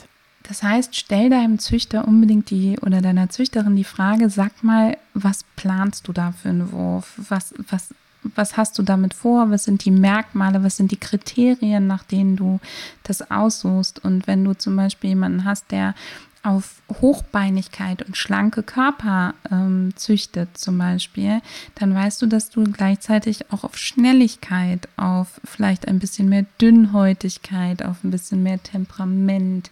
Das 0.42 0.62
heißt, 0.62 0.96
stell 0.96 1.31
deinem 1.31 1.59
Züchter 1.59 2.09
unbedingt 2.09 2.50
die 2.50 2.79
oder 2.81 3.00
deiner 3.00 3.29
Züchterin 3.29 3.76
die 3.76 3.85
Frage, 3.85 4.31
sag 4.31 4.64
mal, 4.64 4.96
was 5.14 5.44
planst 5.55 6.09
du 6.09 6.12
da 6.12 6.33
für 6.33 6.48
einen 6.48 6.72
Wurf? 6.72 7.12
Was, 7.29 7.55
was, 7.68 7.94
was 8.22 8.57
hast 8.57 8.79
du 8.79 8.83
damit 8.83 9.14
vor? 9.14 9.50
Was 9.50 9.64
sind 9.64 9.85
die 9.85 9.90
Merkmale? 9.90 10.64
Was 10.64 10.76
sind 10.76 10.90
die 10.90 10.98
Kriterien, 10.98 11.87
nach 11.87 12.03
denen 12.03 12.37
du 12.37 12.59
das 13.05 13.31
aussuchst? 13.31 14.03
Und 14.05 14.26
wenn 14.26 14.44
du 14.44 14.55
zum 14.55 14.76
Beispiel 14.76 15.11
jemanden 15.11 15.44
hast, 15.44 15.70
der 15.70 15.94
auf 16.42 16.81
Hochbeinigkeit 17.00 18.03
und 18.03 18.16
schlanke 18.16 18.62
Körper 18.62 19.35
ähm, 19.50 19.92
züchtet 19.96 20.57
zum 20.57 20.79
Beispiel, 20.79 21.42
dann 21.74 21.94
weißt 21.94 22.22
du, 22.22 22.26
dass 22.26 22.48
du 22.48 22.64
gleichzeitig 22.64 23.53
auch 23.53 23.62
auf 23.64 23.76
Schnelligkeit, 23.76 24.88
auf 24.96 25.40
vielleicht 25.44 25.87
ein 25.87 25.98
bisschen 25.98 26.29
mehr 26.31 26.46
Dünnhäutigkeit, 26.61 27.85
auf 27.85 28.03
ein 28.05 28.11
bisschen 28.11 28.42
mehr 28.42 28.62
Temperament 28.62 29.70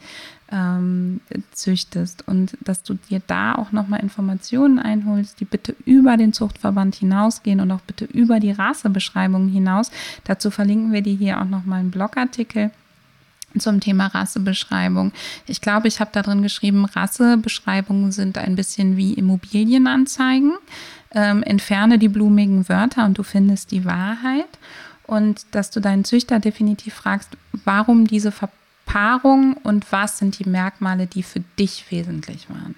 ähm, 0.51 1.21
züchtest 1.53 2.27
und 2.29 2.57
dass 2.61 2.83
du 2.83 2.95
dir 2.95 3.23
da 3.27 3.55
auch 3.55 3.73
nochmal 3.73 4.01
Informationen 4.01 4.79
einholst, 4.79 5.41
die 5.41 5.45
bitte 5.47 5.75
über 5.87 6.17
den 6.17 6.33
Zuchtverband 6.33 6.97
hinausgehen 6.97 7.61
und 7.61 7.71
auch 7.71 7.81
bitte 7.81 8.05
über 8.05 8.41
die 8.41 8.53
Rassebeschreibung 8.53 9.49
hinaus. 9.49 9.91
Dazu 10.25 10.51
verlinken 10.51 10.93
wir 10.93 11.03
dir 11.03 11.17
hier 11.17 11.41
auch 11.41 11.49
nochmal 11.49 11.81
einen 11.81 11.91
Blogartikel 11.91 12.71
zum 13.57 13.81
Thema 13.81 14.09
Rassebeschreibung. 14.09 15.13
Ich 15.47 15.61
glaube, 15.61 15.89
ich 15.89 16.01
habe 16.01 16.11
da 16.13 16.23
drin 16.23 16.43
geschrieben, 16.43 16.85
Rassebeschreibungen 16.85 18.13
sind 18.13 18.39
ein 18.39 18.57
bisschen 18.57 18.97
wie 18.97 19.15
Immobilienanzeigen. 19.15 20.53
Ähm, 21.13 21.43
entferne 21.43 21.99
die 21.99 22.09
blumigen 22.09 22.69
Wörter 22.69 23.07
und 23.07 23.17
du 23.17 23.23
findest 23.23 23.71
die 23.71 23.85
Wahrheit. 23.85 24.59
Und 25.07 25.47
dass 25.53 25.71
du 25.71 25.81
deinen 25.81 26.05
Züchter 26.05 26.39
definitiv 26.39 26.93
fragst, 26.93 27.31
warum 27.65 28.07
diese 28.07 28.31
Verpaarung 28.31 29.55
und 29.55 29.91
was 29.91 30.19
sind 30.19 30.39
die 30.39 30.49
Merkmale, 30.49 31.07
die 31.07 31.23
für 31.23 31.41
dich 31.59 31.91
wesentlich 31.91 32.51
waren. 32.51 32.75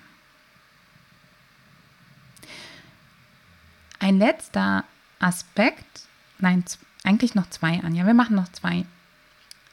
Ein 3.99 4.19
letzter 4.19 4.85
Aspekt, 5.19 6.03
nein, 6.39 6.65
eigentlich 7.03 7.35
noch 7.35 7.51
zwei, 7.51 7.81
Anja, 7.83 8.07
wir 8.07 8.15
machen 8.15 8.37
noch 8.37 8.51
zwei. 8.53 8.85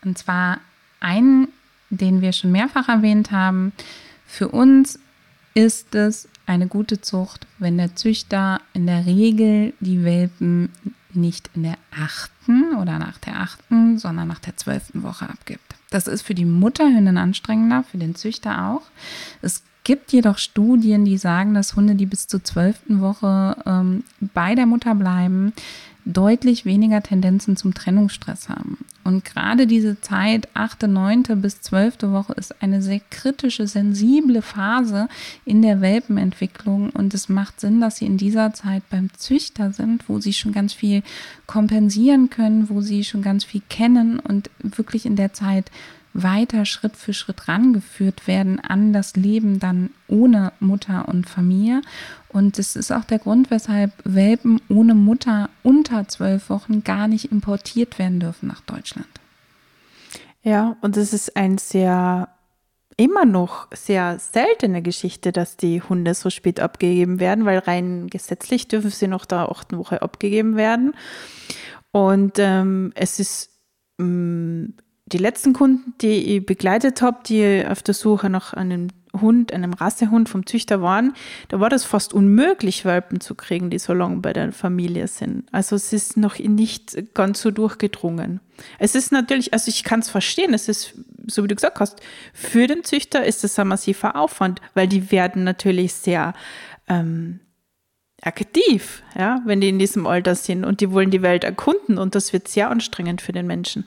Und 0.04 0.18
zwar 0.18 0.60
einen, 1.00 1.48
den 1.90 2.22
wir 2.22 2.34
schon 2.34 2.52
mehrfach 2.52 2.90
erwähnt 2.90 3.32
haben. 3.32 3.72
Für 4.26 4.50
uns 4.50 5.00
ist 5.54 5.96
es 5.96 6.28
eine 6.46 6.68
gute 6.68 7.02
Zucht, 7.02 7.48
wenn 7.60 7.78
der 7.78 7.96
Züchter 7.96 8.62
in 8.74 8.86
der 8.86 9.06
Regel 9.06 9.74
die 9.80 10.04
Welpen 10.04 10.70
nicht 11.14 11.50
in 11.56 11.64
der 11.64 11.78
achten 11.92 12.76
oder 12.76 13.00
nach 13.00 13.18
der 13.18 13.40
achten, 13.40 13.98
sondern 13.98 14.28
nach 14.28 14.40
der 14.40 14.56
zwölften 14.56 15.04
Woche 15.04 15.30
abgibt. 15.30 15.76
Das 15.90 16.08
ist 16.08 16.22
für 16.22 16.36
die 16.36 16.46
Mutterhündin 16.46 17.18
anstrengender, 17.18 17.84
für 17.84 17.98
den 17.98 18.16
Züchter 18.16 18.68
auch. 18.68 18.84
Es 19.42 19.64
gibt 19.84 20.12
jedoch 20.12 20.38
Studien, 20.38 21.06
die 21.06 21.18
sagen, 21.18 21.54
dass 21.54 21.76
Hunde, 21.76 21.96
die 21.96 22.06
bis 22.06 22.28
zur 22.28 22.44
zwölften 22.44 23.02
Woche 23.02 23.56
ähm, 23.66 24.04
bei 24.20 24.54
der 24.54 24.66
Mutter 24.66 24.96
bleiben, 24.96 25.54
deutlich 26.06 26.66
weniger 26.66 27.02
Tendenzen 27.02 27.56
zum 27.58 27.74
Trennungsstress 27.74 28.50
haben. 28.50 28.78
Und 29.08 29.24
gerade 29.24 29.68
diese 29.68 30.02
Zeit, 30.02 30.50
8., 30.54 30.86
9. 30.86 31.24
bis 31.42 31.62
12. 31.62 32.12
Woche, 32.12 32.34
ist 32.34 32.62
eine 32.62 32.82
sehr 32.82 33.00
kritische, 33.10 33.66
sensible 33.66 34.42
Phase 34.42 35.08
in 35.46 35.62
der 35.62 35.80
Welpenentwicklung. 35.80 36.90
Und 36.90 37.14
es 37.14 37.30
macht 37.30 37.62
Sinn, 37.62 37.80
dass 37.80 37.96
sie 37.96 38.06
in 38.06 38.18
dieser 38.18 38.52
Zeit 38.52 38.84
beim 38.90 39.10
Züchter 39.16 39.72
sind, 39.72 40.10
wo 40.10 40.20
sie 40.20 40.34
schon 40.34 40.52
ganz 40.52 40.74
viel 40.74 41.04
kompensieren 41.46 42.30
können, 42.30 42.68
wo 42.70 42.82
sie 42.82 43.06
schon 43.06 43.22
ganz 43.22 43.46
viel 43.46 43.62
kennen 43.70 44.20
und 44.20 44.50
wirklich 44.62 45.06
in 45.06 45.16
der 45.16 45.32
Zeit 45.32 45.72
weiter 46.22 46.66
Schritt 46.66 46.98
für 46.98 47.14
Schritt 47.14 47.48
rangeführt 47.48 48.28
werden 48.28 48.60
an 48.60 48.92
das 48.92 49.16
Leben 49.16 49.60
dann 49.60 49.92
ohne 50.08 50.52
Mutter 50.60 51.08
und 51.08 51.30
Familie. 51.30 51.82
Und 52.30 52.58
das 52.58 52.76
ist 52.76 52.92
auch 52.92 53.06
der 53.06 53.20
Grund, 53.20 53.52
weshalb 53.52 53.92
Welpen 54.04 54.60
ohne 54.70 54.96
Mutter 54.96 55.50
unter 55.64 56.08
zwölf 56.08 56.50
Wochen 56.50 56.84
gar 56.84 57.08
nicht 57.08 57.32
importiert 57.32 58.00
werden 58.00 58.20
dürfen 58.20 58.48
nach 58.48 58.62
Deutschland. 58.62 59.08
Ja, 60.44 60.76
und 60.82 60.98
es 60.98 61.14
ist 61.14 61.36
ein 61.36 61.58
sehr 61.58 62.30
immer 62.98 63.26
noch 63.26 63.68
sehr 63.72 64.18
seltene 64.18 64.82
Geschichte, 64.82 65.32
dass 65.32 65.56
die 65.56 65.84
Hunde 65.84 66.16
so 66.16 66.32
spät 66.32 66.60
abgegeben 66.60 67.20
werden, 67.20 67.46
weil 67.46 67.60
rein 67.60 68.08
gesetzlich 68.08 68.68
dürfen 68.68 68.90
sie 68.90 69.08
noch 69.08 69.26
der 69.26 69.52
achten 69.52 69.78
Woche 69.78 70.02
abgegeben 70.02 70.56
werden. 70.56 70.96
Und 71.92 72.40
ähm, 72.40 72.92
es 72.96 73.20
ist 73.20 73.52
ähm, 74.00 74.74
die 75.08 75.18
letzten 75.18 75.54
Kunden, 75.54 75.94
die 76.02 76.36
ich 76.36 76.46
begleitet 76.46 77.02
habe, 77.02 77.20
die 77.26 77.66
auf 77.66 77.82
der 77.82 77.94
Suche 77.94 78.30
nach 78.30 78.54
einem 78.54 78.90
Hund, 79.22 79.54
einem 79.54 79.74
Rassehund 79.74 80.30
vom 80.30 80.46
Züchter 80.46 80.82
waren, 80.82 81.14
da 81.48 81.60
war 81.60 81.70
das 81.70 81.86
fast 81.86 82.14
unmöglich, 82.14 82.86
Welpen 82.86 83.22
zu 83.22 83.34
kriegen, 83.34 83.70
die 83.70 83.80
so 83.80 83.94
lange 83.94 84.18
bei 84.18 84.34
der 84.34 84.52
Familie 84.52 85.08
sind. 85.08 85.46
Also 85.52 85.76
es 85.76 85.94
ist 85.94 86.18
noch 86.18 86.38
nicht 86.38 87.14
ganz 87.14 87.42
so 87.42 87.50
durchgedrungen. 87.50 88.42
Es 88.80 88.96
ist 88.96 89.12
natürlich, 89.12 89.54
also 89.54 89.70
ich 89.70 89.84
kann 89.84 90.02
es 90.02 90.10
verstehen, 90.10 90.54
es 90.54 90.68
ist, 90.68 90.96
so 91.26 91.44
wie 91.44 91.48
du 91.48 91.56
gesagt 91.56 91.80
hast, 91.80 92.02
für 92.34 92.68
den 92.68 92.84
Züchter 92.84 93.26
ist 93.26 93.44
es 93.44 93.58
ein 93.58 93.68
massiver 93.68 94.16
Aufwand, 94.16 94.62
weil 94.74 94.88
die 94.88 95.12
werden 95.12 95.44
natürlich 95.44 95.94
sehr 95.94 96.34
ähm, 96.88 97.40
aktiv, 98.22 99.04
ja, 99.18 99.42
wenn 99.46 99.62
die 99.62 99.70
in 99.70 99.80
diesem 99.80 100.06
Alter 100.06 100.36
sind 100.36 100.66
und 100.66 100.82
die 100.82 100.92
wollen 100.92 101.12
die 101.12 101.22
Welt 101.22 101.44
erkunden 101.44 101.98
und 101.98 102.16
das 102.16 102.34
wird 102.34 102.48
sehr 102.48 102.70
anstrengend 102.70 103.22
für 103.22 103.32
den 103.32 103.48
Menschen. 103.48 103.86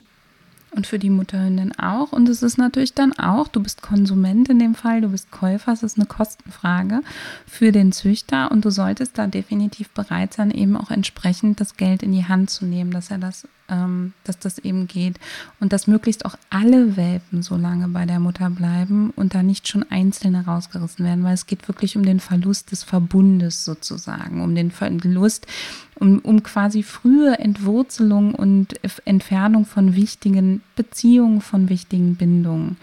Und 0.73 0.87
für 0.87 0.99
die 0.99 1.09
Mutterhündin 1.09 1.77
auch. 1.77 2.13
Und 2.13 2.29
es 2.29 2.41
ist 2.41 2.57
natürlich 2.57 2.93
dann 2.93 3.11
auch, 3.13 3.49
du 3.49 3.61
bist 3.61 3.81
Konsument 3.81 4.47
in 4.47 4.57
dem 4.57 4.73
Fall, 4.73 5.01
du 5.01 5.09
bist 5.09 5.29
Käufer, 5.29 5.73
es 5.73 5.83
ist 5.83 5.97
eine 5.97 6.05
Kostenfrage 6.05 7.01
für 7.45 7.73
den 7.73 7.91
Züchter 7.91 8.51
und 8.51 8.63
du 8.63 8.69
solltest 8.69 9.17
da 9.17 9.27
definitiv 9.27 9.89
bereit 9.89 10.33
sein, 10.33 10.49
eben 10.49 10.77
auch 10.77 10.89
entsprechend 10.89 11.59
das 11.59 11.75
Geld 11.75 12.03
in 12.03 12.13
die 12.13 12.25
Hand 12.25 12.49
zu 12.49 12.65
nehmen, 12.65 12.91
dass 12.91 13.11
er 13.11 13.17
das 13.17 13.47
ähm, 13.71 14.13
dass 14.23 14.37
das 14.37 14.59
eben 14.59 14.87
geht. 14.87 15.19
Und 15.59 15.73
dass 15.73 15.87
möglichst 15.87 16.25
auch 16.25 16.37
alle 16.49 16.97
Welpen 16.97 17.41
so 17.41 17.55
lange 17.55 17.87
bei 17.87 18.05
der 18.05 18.19
Mutter 18.19 18.49
bleiben 18.49 19.11
und 19.15 19.33
da 19.33 19.41
nicht 19.41 19.67
schon 19.67 19.85
einzelne 19.89 20.45
rausgerissen 20.45 21.03
werden, 21.05 21.23
weil 21.23 21.33
es 21.33 21.47
geht 21.47 21.67
wirklich 21.67 21.97
um 21.97 22.03
den 22.03 22.19
Verlust 22.19 22.71
des 22.71 22.83
Verbundes 22.83 23.65
sozusagen, 23.65 24.43
um 24.43 24.53
den 24.53 24.69
Verlust, 24.69 25.47
um, 25.95 26.19
um 26.19 26.43
quasi 26.43 26.83
frühe 26.83 27.39
Entwurzelung 27.39 28.35
und 28.35 28.79
Entfernung 29.05 29.65
von 29.65 29.95
wichtigen 29.95 30.61
Beziehungen, 30.75 31.41
von 31.41 31.69
wichtigen 31.69 32.15
Bindungen. 32.15 32.77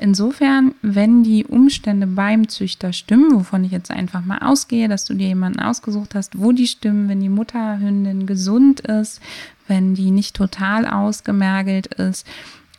Insofern, 0.00 0.76
wenn 0.80 1.24
die 1.24 1.44
Umstände 1.44 2.06
beim 2.06 2.48
Züchter 2.48 2.92
stimmen, 2.92 3.34
wovon 3.34 3.64
ich 3.64 3.72
jetzt 3.72 3.90
einfach 3.90 4.24
mal 4.24 4.38
ausgehe, 4.38 4.86
dass 4.86 5.04
du 5.04 5.12
dir 5.12 5.26
jemanden 5.26 5.58
ausgesucht 5.58 6.14
hast, 6.14 6.38
wo 6.38 6.52
die 6.52 6.68
stimmen, 6.68 7.08
wenn 7.08 7.18
die 7.18 7.28
Mutterhündin 7.28 8.24
gesund 8.24 8.78
ist, 8.78 9.20
wenn 9.68 9.94
die 9.94 10.10
nicht 10.10 10.36
total 10.36 10.86
ausgemergelt 10.86 11.86
ist, 11.94 12.26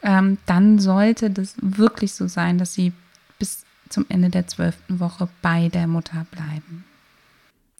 ähm, 0.01 0.37
dann 0.45 0.79
sollte 0.79 1.29
das 1.29 1.55
wirklich 1.61 2.13
so 2.13 2.27
sein, 2.27 2.57
dass 2.57 2.73
sie 2.73 2.93
bis 3.37 3.65
zum 3.89 4.05
Ende 4.09 4.29
der 4.29 4.47
zwölften 4.47 4.99
Woche 4.99 5.27
bei 5.41 5.69
der 5.69 5.87
Mutter 5.87 6.25
bleiben. 6.31 6.85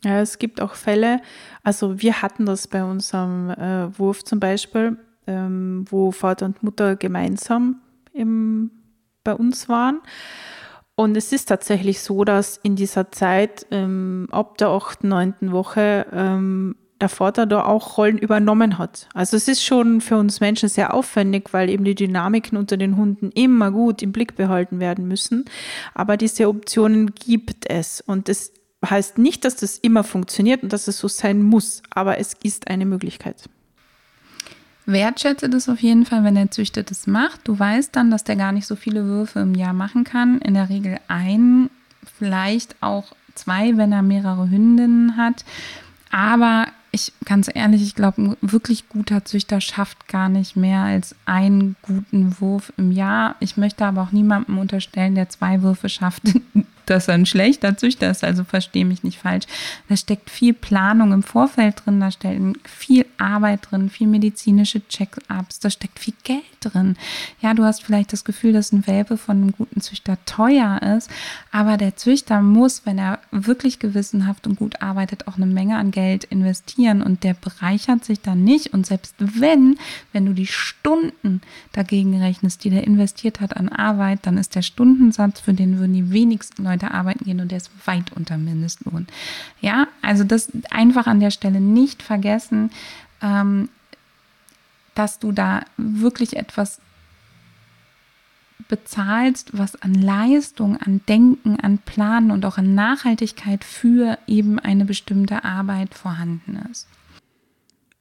Ja, 0.04 0.22
es 0.22 0.40
gibt 0.40 0.62
auch 0.62 0.76
Fälle, 0.76 1.22
also 1.64 2.02
wir 2.02 2.22
hatten 2.22 2.46
das 2.46 2.68
bei 2.68 2.84
unserem 2.84 3.50
äh, 3.50 3.98
Wurf 4.00 4.24
zum 4.24 4.40
Beispiel, 4.40 4.98
ähm, 5.28 5.86
wo 5.90 6.12
Vater 6.12 6.46
und 6.46 6.64
Mutter 6.64 6.96
gemeinsam 6.96 7.82
im 8.14 8.72
bei 9.24 9.34
uns 9.34 9.70
waren. 9.70 10.02
Und 10.96 11.16
es 11.16 11.32
ist 11.32 11.46
tatsächlich 11.46 12.02
so, 12.02 12.24
dass 12.24 12.58
in 12.58 12.76
dieser 12.76 13.12
Zeit 13.12 13.66
ähm, 13.72 14.28
ab 14.32 14.58
der 14.58 14.70
8., 14.70 15.04
9. 15.04 15.52
Woche 15.52 16.06
ähm, 16.12 16.76
der 17.02 17.10
Vater 17.10 17.46
da 17.46 17.64
auch 17.66 17.98
Rollen 17.98 18.18
übernommen 18.18 18.78
hat. 18.78 19.08
Also 19.14 19.38
es 19.38 19.48
ist 19.48 19.64
schon 19.64 20.02
für 20.02 20.18
uns 20.18 20.40
Menschen 20.40 20.70
sehr 20.70 20.94
aufwendig, 20.94 21.54
weil 21.54 21.70
eben 21.70 21.84
die 21.84 21.96
Dynamiken 21.96 22.58
unter 22.58 22.78
den 22.78 22.98
Hunden 22.98 23.32
immer 23.32 23.72
gut 23.72 24.02
im 24.02 24.12
Blick 24.12 24.36
behalten 24.36 24.80
werden 24.80 25.08
müssen. 25.08 25.46
Aber 25.94 26.18
diese 26.18 26.48
Optionen 26.48 27.14
gibt 27.16 27.70
es. 27.70 28.02
Und 28.02 28.30
es 28.30 28.52
heißt 28.86 29.18
nicht, 29.18 29.46
dass 29.46 29.56
das 29.56 29.78
immer 29.78 30.04
funktioniert 30.04 30.64
und 30.64 30.74
dass 30.74 30.88
es 30.88 30.98
so 30.98 31.08
sein 31.08 31.42
muss, 31.44 31.82
aber 31.90 32.18
es 32.18 32.34
ist 32.44 32.70
eine 32.70 32.86
Möglichkeit 32.86 33.50
wertschätze 34.92 35.50
das 35.50 35.70
auf 35.70 35.80
jeden 35.80 36.06
Fall, 36.06 36.24
wenn 36.24 36.36
der 36.36 36.52
Züchter 36.52 36.84
das 36.84 37.08
macht. 37.08 37.48
Du 37.48 37.58
weißt 37.58 37.96
dann, 37.96 38.12
dass 38.12 38.24
der 38.24 38.36
gar 38.36 38.52
nicht 38.52 38.68
so 38.68 38.76
viele 38.76 39.06
Würfe 39.06 39.40
im 39.40 39.56
Jahr 39.56 39.74
machen 39.74 40.04
kann. 40.04 40.40
In 40.40 40.56
der 40.56 40.70
Regel 40.70 41.00
ein, 41.08 41.70
vielleicht 42.18 42.76
auch 42.82 43.06
zwei, 43.36 43.78
wenn 43.78 43.92
er 43.92 44.02
mehrere 44.02 44.50
Hündinnen 44.50 45.18
hat. 45.18 45.46
Aber 46.12 46.68
ich 46.92 47.14
ganz 47.26 47.50
ehrlich, 47.54 47.82
ich 47.82 47.96
glaube, 47.96 48.22
ein 48.22 48.38
wirklich 48.42 48.90
guter 48.90 49.26
Züchter 49.26 49.62
schafft 49.62 50.08
gar 50.08 50.30
nicht 50.30 50.56
mehr 50.56 50.82
als 50.82 51.16
einen 51.26 51.76
guten 51.82 52.40
Wurf 52.40 52.74
im 52.78 52.92
Jahr. 52.92 53.36
Ich 53.40 53.58
möchte 53.58 53.86
aber 53.86 54.02
auch 54.02 54.12
niemandem 54.12 54.58
unterstellen, 54.58 55.16
der 55.16 55.30
zwei 55.30 55.62
Würfe 55.62 55.90
schafft, 55.90 56.24
dass 56.90 57.08
er 57.08 57.16
ein 57.16 57.26
schlechter 57.26 57.78
Züchter 57.78 58.10
ist. 58.10 58.24
Also 58.24 58.44
verstehe 58.44 58.86
mich 58.86 59.04
nicht 59.04 59.20
falsch. 59.20 59.46
Da 59.88 59.96
steckt 59.96 60.30
viel 60.30 60.54
Planung 60.54 61.12
im 61.12 61.24
Vorfeld 61.24 61.84
drin, 61.86 62.00
da 62.00 62.12
steckt 62.12 62.42
viel 62.68 63.06
Arbeit 63.18 63.68
drin, 63.70 63.90
viel 63.90 64.08
medizinische 64.08 64.88
Check-ups, 64.88 65.60
da 65.60 65.70
steckt 65.70 66.00
viel 66.00 66.14
Geld 66.24 66.44
drin. 66.62 66.96
Ja, 67.42 67.54
du 67.54 67.64
hast 67.64 67.84
vielleicht 67.84 68.14
das 68.14 68.24
Gefühl, 68.24 68.54
dass 68.54 68.72
ein 68.72 68.88
Welpe 68.88 69.18
von 69.18 69.38
einem 69.38 69.52
guten 69.52 69.82
Züchter 69.82 70.18
teuer 70.26 70.82
ist, 70.98 71.10
aber 71.52 71.78
der 71.78 71.96
Züchter 71.96 72.42
muss, 72.42 72.86
wenn 72.86 72.98
er 72.98 73.20
wirklich 73.32 73.80
gewissenhaft 73.80 74.48
und 74.48 74.58
gut 74.58 74.82
arbeitet, 74.82 75.28
auch 75.28 75.38
eine 75.38 75.46
Menge 75.46 75.78
an 75.78 75.92
Geld 75.92 76.26
investieren 76.26 77.02
und 77.02 77.24
der 77.24 77.34
bereichert 77.34 78.06
sich 78.06 78.22
dann 78.22 78.44
nicht. 78.44 78.74
Und 78.74 78.86
selbst 78.86 79.16
wenn, 79.18 79.78
wenn 80.14 80.26
du 80.26 80.34
die 80.34 80.48
Stunden 80.48 81.42
dagegen 81.72 82.22
rechnest, 82.22 82.64
die 82.64 82.70
der 82.70 82.86
investiert 82.86 83.42
hat 83.42 83.56
an 83.56 83.70
Arbeit, 83.70 84.20
dann 84.24 84.38
ist 84.38 84.56
der 84.56 84.62
Stundensatz, 84.62 85.40
für 85.40 85.54
den 85.54 85.80
würden 85.80 85.94
die 85.94 86.12
wenigsten 86.12 86.64
Leute 86.64 86.79
Leute 86.80 86.94
arbeiten 86.94 87.26
gehen 87.26 87.40
und 87.40 87.52
der 87.52 87.58
ist 87.58 87.72
weit 87.86 88.12
unter 88.14 88.38
Mindestlohn. 88.38 89.08
Ja, 89.62 89.88
also 90.02 90.24
das 90.24 90.50
einfach 90.70 91.08
an 91.08 91.20
der 91.20 91.32
Stelle 91.32 91.60
nicht 91.60 92.04
vergessen, 92.04 92.72
ähm, 93.22 93.70
dass 94.96 95.20
du 95.20 95.32
da 95.32 95.62
wirklich 95.78 96.36
etwas 96.36 96.80
bezahlst, 98.68 99.58
was 99.58 99.82
an 99.82 99.94
Leistung, 99.94 100.78
an 100.78 101.02
Denken, 101.08 101.60
an 101.60 101.80
Planen 101.80 102.32
und 102.32 102.46
auch 102.46 102.58
an 102.58 102.76
Nachhaltigkeit 102.76 103.64
für 103.64 104.18
eben 104.28 104.60
eine 104.60 104.86
bestimmte 104.86 105.44
Arbeit 105.44 105.96
vorhanden 105.96 106.60
ist. 106.72 106.88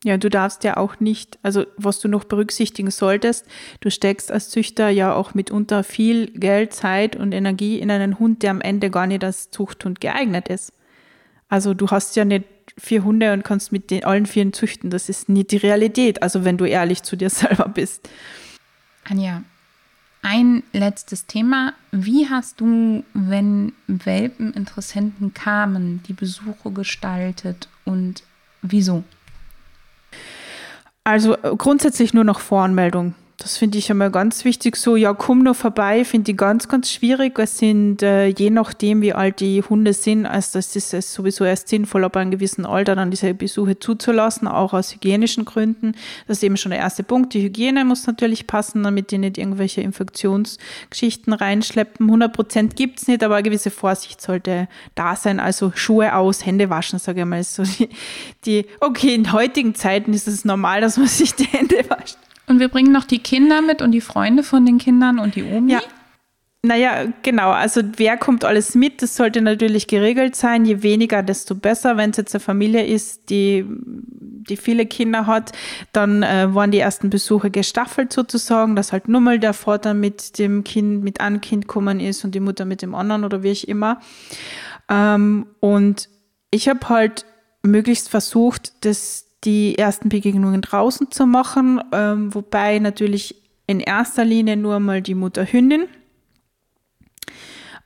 Ja, 0.05 0.17
du 0.17 0.31
darfst 0.31 0.63
ja 0.63 0.77
auch 0.77 1.01
nicht, 1.01 1.41
also 1.43 1.67
was 1.77 1.99
du 1.99 2.07
noch 2.07 2.23
berücksichtigen 2.25 2.91
solltest, 2.91 3.47
du 3.81 3.91
steckst 3.91 4.31
als 4.31 4.49
Züchter 4.49 4.89
ja 4.91 5.13
auch 5.13 5.35
mitunter 5.35 5.83
viel 5.83 6.29
Geld, 6.29 6.73
Zeit 6.73 7.17
und 7.17 7.33
Energie 7.33 7.81
in 7.81 7.91
einen 7.91 8.21
Hund, 8.21 8.45
der 8.45 8.53
am 8.53 8.61
Ende 8.61 8.91
gar 8.91 9.09
nicht 9.09 9.25
als 9.25 9.51
Zuchthund 9.51 10.01
geeignet 10.01 10.49
ist. 10.49 10.73
Also 11.49 11.75
du 11.75 11.89
hast 11.89 12.15
ja 12.15 12.25
nicht 12.25 12.45
vier 12.77 13.03
Hunde 13.03 13.33
und 13.33 13.43
kannst 13.43 13.73
mit 13.73 13.91
den 13.91 14.05
allen 14.05 14.27
vieren 14.27 14.53
züchten. 14.53 14.91
Das 14.91 15.09
ist 15.09 15.29
nicht 15.29 15.51
die 15.51 15.57
Realität, 15.57 16.23
also 16.23 16.45
wenn 16.45 16.59
du 16.59 16.65
ehrlich 16.65 17.03
zu 17.03 17.17
dir 17.17 17.31
selber 17.31 17.69
bist. 17.69 18.09
Anja, 19.05 19.43
ein 20.23 20.63
letztes 20.73 21.27
Thema. 21.27 21.75
Wie 21.91 22.29
hast 22.29 22.61
du, 22.61 23.03
wenn 23.15 23.73
Welpeninteressenten 23.89 25.35
kamen, 25.35 26.05
die 26.07 26.13
Besuche 26.13 26.71
gestaltet 26.71 27.69
und 27.85 28.23
wieso? 28.63 29.03
Also 31.09 31.37
äh, 31.37 31.57
grundsätzlich 31.57 32.12
nur 32.12 32.25
noch 32.25 32.38
Voranmeldung. 32.38 33.14
Das 33.40 33.57
finde 33.57 33.79
ich 33.79 33.88
einmal 33.88 34.11
ganz 34.11 34.44
wichtig. 34.44 34.74
So, 34.74 34.96
ja, 34.96 35.14
komm 35.14 35.44
nur 35.44 35.55
vorbei, 35.55 36.05
finde 36.05 36.33
ich 36.33 36.37
ganz, 36.37 36.66
ganz 36.66 36.90
schwierig. 36.90 37.38
Es 37.38 37.59
sind, 37.59 38.03
äh, 38.03 38.27
je 38.27 38.51
nachdem, 38.51 39.01
wie 39.01 39.12
alt 39.12 39.38
die 39.38 39.62
Hunde 39.62 39.92
sind, 39.92 40.27
also 40.27 40.59
das 40.59 40.74
ist 40.74 40.92
es 40.92 41.14
sowieso 41.14 41.44
erst 41.44 41.68
sinnvoll, 41.68 42.03
ab 42.03 42.16
einem 42.16 42.33
gewissen 42.33 42.66
Alter 42.66 42.96
dann 42.96 43.12
diese 43.12 43.33
Besuche 43.35 43.79
zuzulassen, 43.79 44.48
auch 44.48 44.72
aus 44.72 44.92
hygienischen 44.92 45.44
Gründen. 45.44 45.92
Das 46.27 46.38
ist 46.38 46.42
eben 46.42 46.57
schon 46.57 46.70
der 46.70 46.81
erste 46.81 47.05
Punkt. 47.05 47.33
Die 47.33 47.42
Hygiene 47.42 47.85
muss 47.85 48.09
natürlich 48.09 48.48
passen, 48.48 48.83
damit 48.83 49.12
die 49.12 49.18
nicht 49.18 49.38
irgendwelche 49.38 49.83
Infektionsgeschichten 49.83 51.33
reinschleppen. 51.33 52.07
100 52.07 52.33
Prozent 52.33 52.74
gibt 52.74 53.01
es 53.01 53.07
nicht, 53.07 53.22
aber 53.22 53.37
eine 53.37 53.44
gewisse 53.44 53.70
Vorsicht 53.70 54.20
sollte 54.20 54.66
da 54.96 55.14
sein. 55.14 55.38
Also 55.38 55.70
Schuhe 55.77 56.16
aus, 56.16 56.44
Hände 56.44 56.70
waschen, 56.70 56.98
sage 56.98 57.20
ich 57.20 57.27
mal. 57.27 57.44
So 57.44 57.62
die, 57.62 57.88
die, 58.44 58.66
okay, 58.81 59.14
in 59.14 59.33
heutigen 59.33 59.77
Zeiten 59.77 60.12
ist 60.12 60.27
es 60.27 60.44
normal, 60.44 60.81
dass 60.81 60.96
man 60.96 61.07
sich 61.07 61.37
die 61.37 61.44
Hände 61.44 61.88
wascht. 61.88 62.18
Und 62.49 62.61
wir 62.61 62.69
bringen 62.69 62.93
noch 62.93 63.05
die 63.05 63.19
Kinder 63.19 63.63
mit 63.63 63.83
und 63.83 63.93
die 63.93 64.01
Freunde 64.01 64.43
von 64.43 64.65
den 64.65 64.79
Kindern 64.79 65.19
und 65.19 65.35
die 65.35 65.45
Omi. 65.45 65.73
Ja. 65.73 65.81
Naja, 66.63 67.07
genau. 67.23 67.51
Also 67.51 67.83
wer 67.97 68.17
kommt 68.17 68.45
alles 68.45 68.75
mit? 68.75 69.01
Das 69.01 69.15
sollte 69.15 69.41
natürlich 69.41 69.87
geregelt 69.87 70.35
sein. 70.35 70.65
Je 70.65 70.83
weniger, 70.83 71.23
desto 71.23 71.55
besser. 71.55 71.97
Wenn 71.97 72.11
es 72.11 72.17
jetzt 72.17 72.35
eine 72.35 72.41
Familie 72.41 72.85
ist, 72.85 73.31
die, 73.31 73.65
die 73.69 74.57
viele 74.57 74.85
Kinder 74.87 75.29
hat, 75.29 75.53
dann 75.93 76.25
äh, 76.25 76.53
waren 76.53 76.73
die 76.73 76.81
ersten 76.81 77.11
Besuche 77.11 77.53
gestaffelt 77.53 78.13
sozusagen, 78.13 78.75
dass 78.75 78.91
halt 78.91 79.07
nur 79.07 79.21
mal 79.21 79.39
der 79.39 79.53
Vater 79.55 79.95
mit 79.95 80.41
dem 80.41 80.65
Kind, 80.65 81.05
mit 81.05 81.21
einem 81.21 81.41
Kind 81.41 81.69
kommen 81.69 82.01
ist 82.01 82.25
und 82.25 82.35
die 82.35 82.41
Mutter 82.41 82.65
mit 82.65 82.83
dem 82.83 82.95
anderen 82.95 83.25
oder 83.25 83.45
wie 83.45 83.51
ich 83.51 83.69
immer. 83.69 84.01
Ähm, 84.89 85.47
und 85.61 86.09
ich 86.51 86.69
habe 86.69 86.89
halt 86.89 87.25
möglichst 87.63 88.09
versucht, 88.09 88.85
das 88.85 89.28
die 89.44 89.79
ersten 89.79 90.09
Begegnungen 90.09 90.62
draußen 90.62 91.11
zu 91.11 91.27
machen, 91.27 91.81
ähm, 91.92 92.35
wobei 92.35 92.79
natürlich 92.79 93.37
in 93.66 93.81
erster 93.81 94.24
Linie 94.24 94.57
nur 94.57 94.81
mal 94.81 95.03
die 95.03 95.14
Mutterhündin 95.14 95.87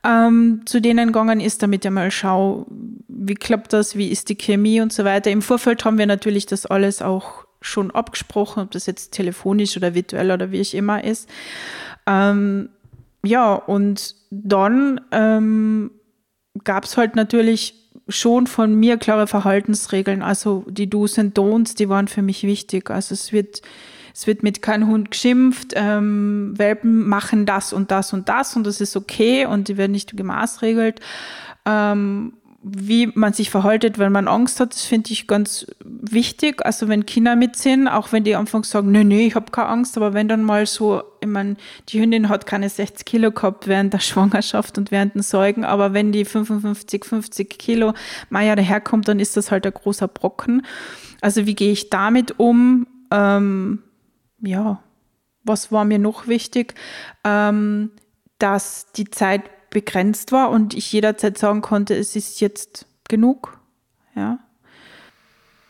ähm, 0.03 0.61
zu 0.65 0.81
denen 0.81 1.07
gegangen 1.07 1.39
ist, 1.39 1.63
damit 1.63 1.85
ich 1.85 1.91
mal 1.91 2.11
schaue, 2.11 2.65
wie 3.07 3.35
klappt 3.35 3.73
das, 3.73 3.95
wie 3.95 4.09
ist 4.09 4.29
die 4.29 4.35
Chemie 4.35 4.81
und 4.81 4.91
so 4.91 5.05
weiter. 5.05 5.31
Im 5.31 5.41
Vorfeld 5.41 5.85
haben 5.85 5.97
wir 5.97 6.05
natürlich 6.05 6.45
das 6.45 6.65
alles 6.65 7.01
auch 7.01 7.45
schon 7.61 7.91
abgesprochen, 7.91 8.63
ob 8.63 8.71
das 8.71 8.85
jetzt 8.85 9.13
telefonisch 9.13 9.77
oder 9.77 9.95
virtuell 9.95 10.31
oder 10.31 10.51
wie 10.51 10.59
ich 10.59 10.75
immer 10.75 11.03
ist. 11.03 11.29
Ähm, 12.05 12.69
ja, 13.23 13.53
und 13.53 14.15
dann 14.29 14.99
ähm, 15.11 15.91
gab 16.65 16.83
es 16.83 16.97
halt 16.97 17.15
natürlich 17.15 17.82
schon 18.07 18.47
von 18.47 18.75
mir 18.75 18.97
klare 18.97 19.27
Verhaltensregeln. 19.27 20.21
Also 20.21 20.65
die 20.67 20.89
Do's 20.89 21.17
und 21.17 21.37
Don'ts, 21.37 21.75
die 21.75 21.89
waren 21.89 22.07
für 22.07 22.21
mich 22.21 22.43
wichtig. 22.43 22.89
Also 22.89 23.13
es 23.13 23.31
wird, 23.31 23.61
es 24.13 24.27
wird 24.27 24.43
mit 24.43 24.61
keinem 24.61 24.87
Hund 24.87 25.11
geschimpft, 25.11 25.73
ähm, 25.75 26.53
Welpen 26.57 27.07
machen 27.07 27.45
das 27.45 27.73
und 27.73 27.91
das 27.91 28.13
und 28.13 28.29
das 28.29 28.55
und 28.55 28.67
das 28.67 28.81
ist 28.81 28.95
okay 28.95 29.45
und 29.45 29.67
die 29.67 29.77
werden 29.77 29.93
nicht 29.93 30.15
gemaßregelt. 30.15 30.99
Ähm, 31.65 32.33
wie 32.63 33.07
man 33.07 33.33
sich 33.33 33.49
verhaltet, 33.49 33.99
wenn 33.99 34.13
man 34.13 34.29
Angst 34.29 34.61
hat, 34.61 34.73
das 34.73 34.83
finde 34.83 35.11
ich 35.11 35.27
ganz 35.27 35.67
wichtig. 35.83 36.65
Also 36.65 36.87
wenn 36.87 37.05
Kinder 37.05 37.35
mit 37.35 37.57
sind, 37.57 37.89
auch 37.89 38.13
wenn 38.13 38.23
die 38.23 38.35
anfangs 38.35 38.69
sagen, 38.69 38.89
nee, 38.91 39.03
nee, 39.03 39.27
ich 39.27 39.35
habe 39.35 39.51
keine 39.51 39.67
Angst, 39.67 39.97
aber 39.97 40.13
wenn 40.13 40.29
dann 40.29 40.43
mal 40.43 40.65
so, 40.65 41.03
ich 41.19 41.27
meine, 41.27 41.57
die 41.89 41.99
Hündin 41.99 42.29
hat 42.29 42.45
keine 42.45 42.69
60 42.69 43.05
Kilo 43.05 43.31
gehabt 43.31 43.67
während 43.67 43.93
der 43.93 43.99
Schwangerschaft 43.99 44.77
und 44.77 44.91
während 44.91 45.15
den 45.15 45.23
Säugen, 45.23 45.65
aber 45.65 45.93
wenn 45.93 46.13
die 46.13 46.23
55, 46.23 47.03
50 47.03 47.59
Kilo 47.59 47.93
Meier 48.29 48.55
daherkommt, 48.55 49.09
dann 49.09 49.19
ist 49.19 49.35
das 49.35 49.51
halt 49.51 49.65
ein 49.65 49.73
großer 49.73 50.07
Brocken. 50.07 50.65
Also 51.19 51.45
wie 51.45 51.55
gehe 51.55 51.73
ich 51.73 51.89
damit 51.89 52.39
um? 52.39 52.87
Ähm, 53.11 53.83
ja, 54.39 54.81
was 55.43 55.69
war 55.71 55.83
mir 55.83 55.99
noch 55.99 56.27
wichtig? 56.27 56.75
Ähm, 57.25 57.91
dass 58.39 58.91
die 58.93 59.09
Zeit 59.09 59.43
begrenzt 59.73 60.31
war 60.31 60.51
und 60.51 60.73
ich 60.73 60.91
jederzeit 60.93 61.37
sagen 61.37 61.61
konnte, 61.61 61.95
es 61.95 62.15
ist 62.15 62.39
jetzt 62.39 62.85
genug. 63.09 63.59
Ja. 64.15 64.39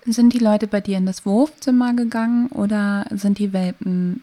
Sind 0.06 0.34
die 0.34 0.40
Leute 0.40 0.68
bei 0.68 0.82
dir 0.82 0.98
in 0.98 1.06
das 1.06 1.26
Wurfzimmer 1.26 1.94
gegangen 1.94 2.48
oder 2.48 3.06
sind 3.12 3.40
die 3.40 3.54
Welpen 3.54 4.22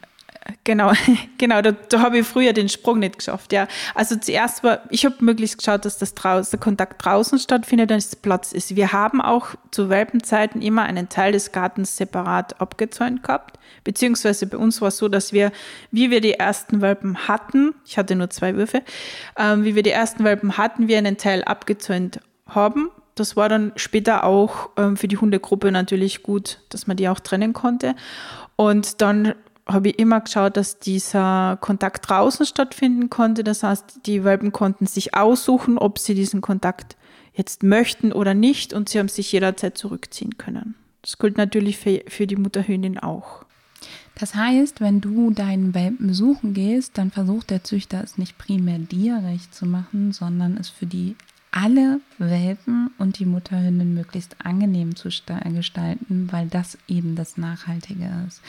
Genau, 0.65 0.93
genau, 1.39 1.63
da, 1.63 1.73
da 1.73 2.01
habe 2.01 2.19
ich 2.19 2.27
früher 2.27 2.53
den 2.53 2.69
Sprung 2.69 2.99
nicht 2.99 3.19
geschafft, 3.19 3.53
ja. 3.53 3.67
Also 3.95 4.17
zuerst 4.17 4.63
war, 4.63 4.81
ich 4.91 5.05
habe 5.05 5.17
möglichst 5.21 5.59
geschaut, 5.59 5.85
dass 5.85 5.99
das 5.99 6.15
draußen, 6.15 6.51
der 6.51 6.61
Kontakt 6.61 7.05
draußen 7.05 7.39
stattfindet, 7.39 7.91
dass 7.91 8.07
es 8.07 8.17
Platz 8.17 8.53
ist. 8.53 8.77
Wir 8.77 8.93
haben 8.93 9.21
auch 9.21 9.49
zu 9.71 9.89
Welpenzeiten 9.89 10.63
immer 10.63 10.83
einen 10.83 11.09
Teil 11.09 11.33
des 11.33 11.53
Gartens 11.53 11.97
separat 11.97 12.61
abgezäunt 12.61 13.23
gehabt, 13.23 13.59
beziehungsweise 13.85 14.47
bei 14.47 14.57
uns 14.57 14.81
war 14.81 14.89
es 14.89 14.99
so, 14.99 15.09
dass 15.09 15.33
wir, 15.33 15.53
wie 15.91 16.11
wir 16.11 16.21
die 16.21 16.35
ersten 16.35 16.81
Welpen 16.81 17.29
hatten, 17.29 17.75
ich 17.85 17.99
hatte 17.99 18.17
nur 18.17 18.31
zwei 18.31 18.57
Würfe, 18.57 18.83
ähm, 19.37 19.65
wie 19.65 19.75
wir 19.75 19.83
die 19.83 19.91
ersten 19.91 20.25
Welpen 20.25 20.57
hatten, 20.57 20.89
wir 20.89 20.99
einen 20.99 21.17
Teil 21.17 21.45
abgezäunt 21.45 22.21
haben. 22.47 22.91
Das 23.15 23.37
war 23.37 23.49
dann 23.49 23.73
später 23.77 24.25
auch 24.25 24.71
ähm, 24.77 24.97
für 24.97 25.09
die 25.09 25.19
Hundegruppe 25.19 25.73
natürlich 25.73 26.23
gut, 26.23 26.61
dass 26.71 26.87
man 26.87 26.97
die 26.97 27.09
auch 27.09 27.21
trennen 27.21 27.53
konnte. 27.53 27.95
Und 28.57 29.01
dann 29.01 29.35
habe 29.73 29.91
ich 29.91 29.99
immer 29.99 30.21
geschaut, 30.21 30.57
dass 30.57 30.79
dieser 30.79 31.59
Kontakt 31.61 32.09
draußen 32.09 32.47
stattfinden 32.47 33.11
konnte. 33.11 33.45
Das 33.45 33.63
heißt, 33.63 34.01
die 34.07 34.25
Welpen 34.25 34.53
konnten 34.53 34.87
sich 34.87 35.15
aussuchen, 35.15 35.79
ob 35.79 35.99
sie 35.99 36.15
diesen 36.15 36.41
Kontakt 36.41 36.97
jetzt 37.35 37.63
möchten 37.63 38.13
oder 38.13 38.35
nicht 38.35 38.73
und 38.73 38.89
sie 38.89 38.99
haben 38.99 39.09
sich 39.09 39.31
jederzeit 39.33 39.79
zurückziehen 39.79 40.39
können. 40.39 40.75
Das 41.03 41.19
gilt 41.19 41.37
natürlich 41.37 41.79
für, 41.79 42.03
für 42.09 42.27
die 42.27 42.37
Mutterhündin 42.37 42.99
auch. 42.99 43.45
Das 44.15 44.35
heißt, 44.35 44.81
wenn 44.81 45.01
du 45.01 45.31
deinen 45.31 45.75
Welpen 45.75 46.09
besuchen 46.09 46.53
gehst, 46.53 46.99
dann 46.99 47.11
versucht 47.11 47.51
der 47.51 47.65
Züchter 47.65 48.03
es 48.05 48.19
nicht 48.19 48.37
primär 48.37 48.79
dir 48.79 49.23
recht 49.25 49.55
zu 49.55 49.65
machen, 49.65 50.13
sondern 50.13 50.59
es 50.59 50.69
für 50.69 50.87
die 50.87 51.17
alle 51.53 52.01
Welpen 52.19 52.91
und 52.99 53.19
die 53.19 53.27
Mutterhündin 53.27 53.95
möglichst 53.95 54.37
angenehm 54.45 54.95
zu 54.95 55.09
gestalten, 55.09 56.29
weil 56.31 56.47
das 56.49 56.79
eben 56.87 57.17
das 57.17 57.37
Nachhaltige 57.37 58.11
ist. 58.29 58.41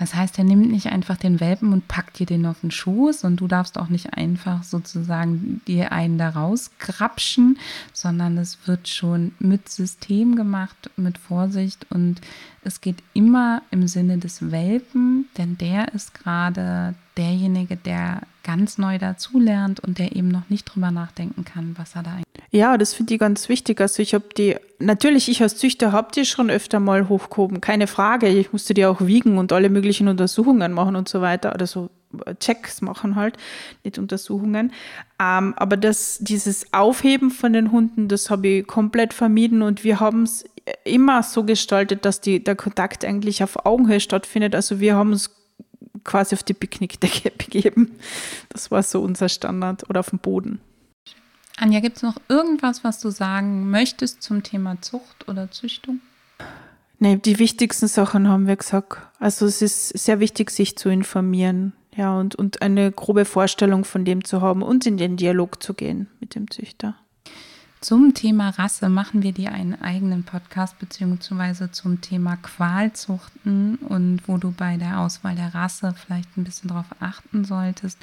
Das 0.00 0.14
heißt, 0.14 0.38
er 0.38 0.44
nimmt 0.44 0.70
nicht 0.70 0.86
einfach 0.86 1.18
den 1.18 1.40
Welpen 1.40 1.74
und 1.74 1.86
packt 1.86 2.18
dir 2.18 2.24
den 2.24 2.46
auf 2.46 2.62
den 2.62 2.70
Schoß 2.70 3.22
und 3.24 3.36
du 3.36 3.46
darfst 3.46 3.76
auch 3.78 3.90
nicht 3.90 4.14
einfach 4.14 4.62
sozusagen 4.62 5.60
dir 5.68 5.92
einen 5.92 6.16
da 6.16 6.30
rauskrapschen, 6.30 7.58
sondern 7.92 8.38
es 8.38 8.66
wird 8.66 8.88
schon 8.88 9.32
mit 9.40 9.68
System 9.68 10.36
gemacht, 10.36 10.90
mit 10.96 11.18
Vorsicht. 11.18 11.86
Und 11.90 12.22
es 12.64 12.80
geht 12.80 12.96
immer 13.12 13.60
im 13.70 13.86
Sinne 13.88 14.16
des 14.16 14.50
Welpen, 14.50 15.26
denn 15.36 15.58
der 15.58 15.92
ist 15.92 16.14
gerade 16.14 16.94
derjenige, 17.18 17.76
der 17.76 18.22
ganz 18.42 18.78
neu 18.78 18.98
dazulernt 18.98 19.80
und 19.80 19.98
der 19.98 20.16
eben 20.16 20.28
noch 20.28 20.48
nicht 20.48 20.64
drüber 20.64 20.90
nachdenken 20.90 21.44
kann, 21.44 21.74
was 21.76 21.94
er 21.94 22.02
da 22.02 22.10
eigentlich. 22.12 22.26
Ja, 22.50 22.78
das 22.78 22.94
finde 22.94 23.14
ich 23.14 23.20
ganz 23.20 23.48
wichtig. 23.48 23.80
Also 23.80 24.02
ich 24.02 24.14
habe 24.14 24.24
die, 24.36 24.56
natürlich, 24.78 25.28
ich 25.28 25.42
als 25.42 25.56
Züchter 25.56 25.92
habe 25.92 26.08
die 26.14 26.24
schon 26.24 26.50
öfter 26.50 26.80
mal 26.80 27.08
hochgehoben, 27.08 27.60
keine 27.60 27.86
Frage. 27.86 28.28
Ich 28.28 28.52
musste 28.52 28.74
die 28.74 28.86
auch 28.86 29.00
wiegen 29.00 29.38
und 29.38 29.52
alle 29.52 29.70
möglichen 29.70 30.08
Untersuchungen 30.08 30.72
machen 30.72 30.96
und 30.96 31.08
so 31.08 31.20
weiter. 31.20 31.54
Oder 31.54 31.66
so 31.66 31.90
Checks 32.40 32.82
machen 32.82 33.14
halt, 33.14 33.36
nicht 33.84 33.98
Untersuchungen. 33.98 34.72
Ähm, 35.20 35.54
aber 35.56 35.76
das, 35.76 36.18
dieses 36.20 36.72
Aufheben 36.72 37.30
von 37.30 37.52
den 37.52 37.70
Hunden, 37.70 38.08
das 38.08 38.30
habe 38.30 38.48
ich 38.48 38.66
komplett 38.66 39.14
vermieden 39.14 39.62
und 39.62 39.84
wir 39.84 40.00
haben 40.00 40.24
es 40.24 40.44
immer 40.84 41.22
so 41.22 41.44
gestaltet, 41.44 42.04
dass 42.04 42.20
die, 42.20 42.42
der 42.42 42.56
Kontakt 42.56 43.04
eigentlich 43.04 43.42
auf 43.42 43.64
Augenhöhe 43.64 44.00
stattfindet. 44.00 44.54
Also 44.54 44.80
wir 44.80 44.96
haben 44.96 45.12
es 45.12 45.39
quasi 46.04 46.34
auf 46.34 46.42
die 46.42 46.54
Picknickdecke 46.54 47.30
begeben. 47.38 47.92
Das 48.48 48.70
war 48.70 48.82
so 48.82 49.02
unser 49.02 49.28
Standard 49.28 49.88
oder 49.88 50.00
auf 50.00 50.10
dem 50.10 50.18
Boden. 50.18 50.60
Anja, 51.56 51.80
gibt 51.80 51.98
es 51.98 52.02
noch 52.02 52.16
irgendwas, 52.28 52.84
was 52.84 53.00
du 53.00 53.10
sagen 53.10 53.70
möchtest 53.70 54.22
zum 54.22 54.42
Thema 54.42 54.80
Zucht 54.80 55.28
oder 55.28 55.50
Züchtung? 55.50 56.00
Nee, 56.98 57.16
die 57.16 57.38
wichtigsten 57.38 57.86
Sachen 57.86 58.28
haben 58.28 58.46
wir 58.46 58.56
gesagt. 58.56 58.98
Also 59.18 59.46
es 59.46 59.62
ist 59.62 59.88
sehr 59.88 60.20
wichtig, 60.20 60.50
sich 60.50 60.76
zu 60.76 60.88
informieren, 60.88 61.72
ja, 61.94 62.18
und, 62.18 62.34
und 62.34 62.62
eine 62.62 62.92
grobe 62.92 63.24
Vorstellung 63.24 63.84
von 63.84 64.04
dem 64.04 64.24
zu 64.24 64.40
haben 64.40 64.62
und 64.62 64.86
in 64.86 64.96
den 64.96 65.16
Dialog 65.16 65.62
zu 65.62 65.74
gehen 65.74 66.08
mit 66.20 66.34
dem 66.34 66.50
Züchter. 66.50 66.94
Zum 67.80 68.12
Thema 68.12 68.50
Rasse 68.50 68.90
machen 68.90 69.22
wir 69.22 69.32
dir 69.32 69.52
einen 69.52 69.80
eigenen 69.80 70.22
Podcast 70.22 70.78
beziehungsweise 70.78 71.70
zum 71.70 72.02
Thema 72.02 72.36
Qualzuchten 72.36 73.76
und 73.76 74.20
wo 74.26 74.36
du 74.36 74.50
bei 74.52 74.76
der 74.76 74.98
Auswahl 75.00 75.34
der 75.34 75.54
Rasse 75.54 75.94
vielleicht 75.94 76.36
ein 76.36 76.44
bisschen 76.44 76.68
darauf 76.68 76.84
achten 77.00 77.46
solltest. 77.46 77.98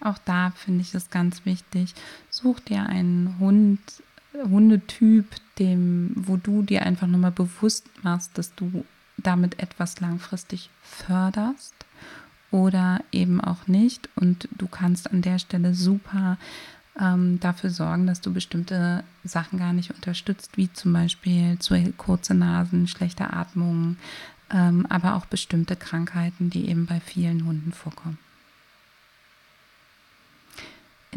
Auch 0.00 0.16
da 0.24 0.52
finde 0.52 0.80
ich 0.80 0.94
es 0.94 1.10
ganz 1.10 1.44
wichtig. 1.44 1.94
Such 2.30 2.60
dir 2.60 2.86
einen 2.86 3.36
Hund, 3.38 3.80
Hundetyp, 4.32 5.26
dem, 5.58 6.12
wo 6.16 6.38
du 6.38 6.62
dir 6.62 6.86
einfach 6.86 7.06
nochmal 7.06 7.32
bewusst 7.32 7.86
machst, 8.02 8.38
dass 8.38 8.54
du 8.54 8.86
damit 9.18 9.58
etwas 9.58 10.00
langfristig 10.00 10.70
förderst 10.82 11.74
oder 12.50 13.00
eben 13.12 13.42
auch 13.42 13.66
nicht. 13.66 14.08
Und 14.16 14.48
du 14.56 14.68
kannst 14.68 15.10
an 15.12 15.20
der 15.20 15.38
Stelle 15.38 15.74
super 15.74 16.38
ähm, 17.00 17.40
dafür 17.40 17.70
sorgen, 17.70 18.06
dass 18.06 18.20
du 18.20 18.32
bestimmte 18.32 19.04
Sachen 19.24 19.58
gar 19.58 19.72
nicht 19.72 19.90
unterstützt, 19.90 20.56
wie 20.56 20.72
zum 20.72 20.92
Beispiel 20.92 21.58
zu 21.58 21.74
kurze 21.96 22.34
Nasen, 22.34 22.88
schlechte 22.88 23.32
Atmung, 23.32 23.96
ähm, 24.52 24.86
aber 24.88 25.16
auch 25.16 25.26
bestimmte 25.26 25.76
Krankheiten, 25.76 26.50
die 26.50 26.68
eben 26.68 26.86
bei 26.86 27.00
vielen 27.00 27.44
Hunden 27.44 27.72
vorkommen. 27.72 28.18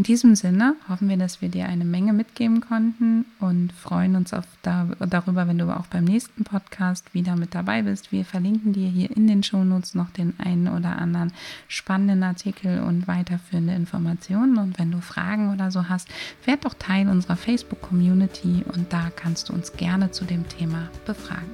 In 0.02 0.06
diesem 0.06 0.34
Sinne 0.34 0.74
hoffen 0.90 1.10
wir, 1.10 1.18
dass 1.18 1.44
wir 1.44 1.50
dir 1.50 1.68
eine 1.68 1.86
Menge 1.86 2.12
mitgeben 2.12 2.60
konnten 2.60 3.24
und 3.40 3.72
freuen 3.72 4.16
uns 4.16 4.34
auf 4.34 4.46
da, 4.64 4.88
darüber, 5.08 5.48
wenn 5.48 5.60
du 5.60 5.70
auch 5.70 5.86
beim 5.86 6.06
nächsten 6.06 6.44
Podcast 6.44 7.14
wieder 7.14 7.36
mit 7.36 7.54
dabei 7.54 7.84
bist. 7.84 8.12
Wir 8.12 8.26
verlinken 8.26 8.74
dir 8.74 8.90
hier 8.90 9.16
in 9.16 9.28
den 9.28 9.44
Shownotes 9.44 9.94
noch 9.94 10.10
den 10.10 10.34
einen 10.40 10.70
oder 10.70 10.98
anderen 10.98 11.32
spannenden 11.68 12.24
Artikel 12.24 12.82
und 12.82 13.08
weiterführende 13.08 13.76
Informationen. 13.76 14.58
Und 14.58 14.80
wenn 14.80 14.90
du 14.90 15.02
Fragen 15.02 15.54
oder 15.54 15.70
so 15.70 15.88
hast, 15.88 16.08
werd 16.46 16.66
doch 16.66 16.74
Teil 16.74 17.08
unserer 17.08 17.36
Facebook-Community 17.36 18.64
und 18.74 18.92
da 18.92 19.12
kannst 19.16 19.50
du 19.50 19.54
uns 19.54 19.74
gerne 19.74 20.10
zu 20.10 20.26
dem 20.26 20.50
Thema 20.50 20.90
befragen. 21.06 21.52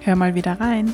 Hör 0.00 0.16
mal 0.16 0.34
wieder 0.34 0.60
rein. 0.60 0.92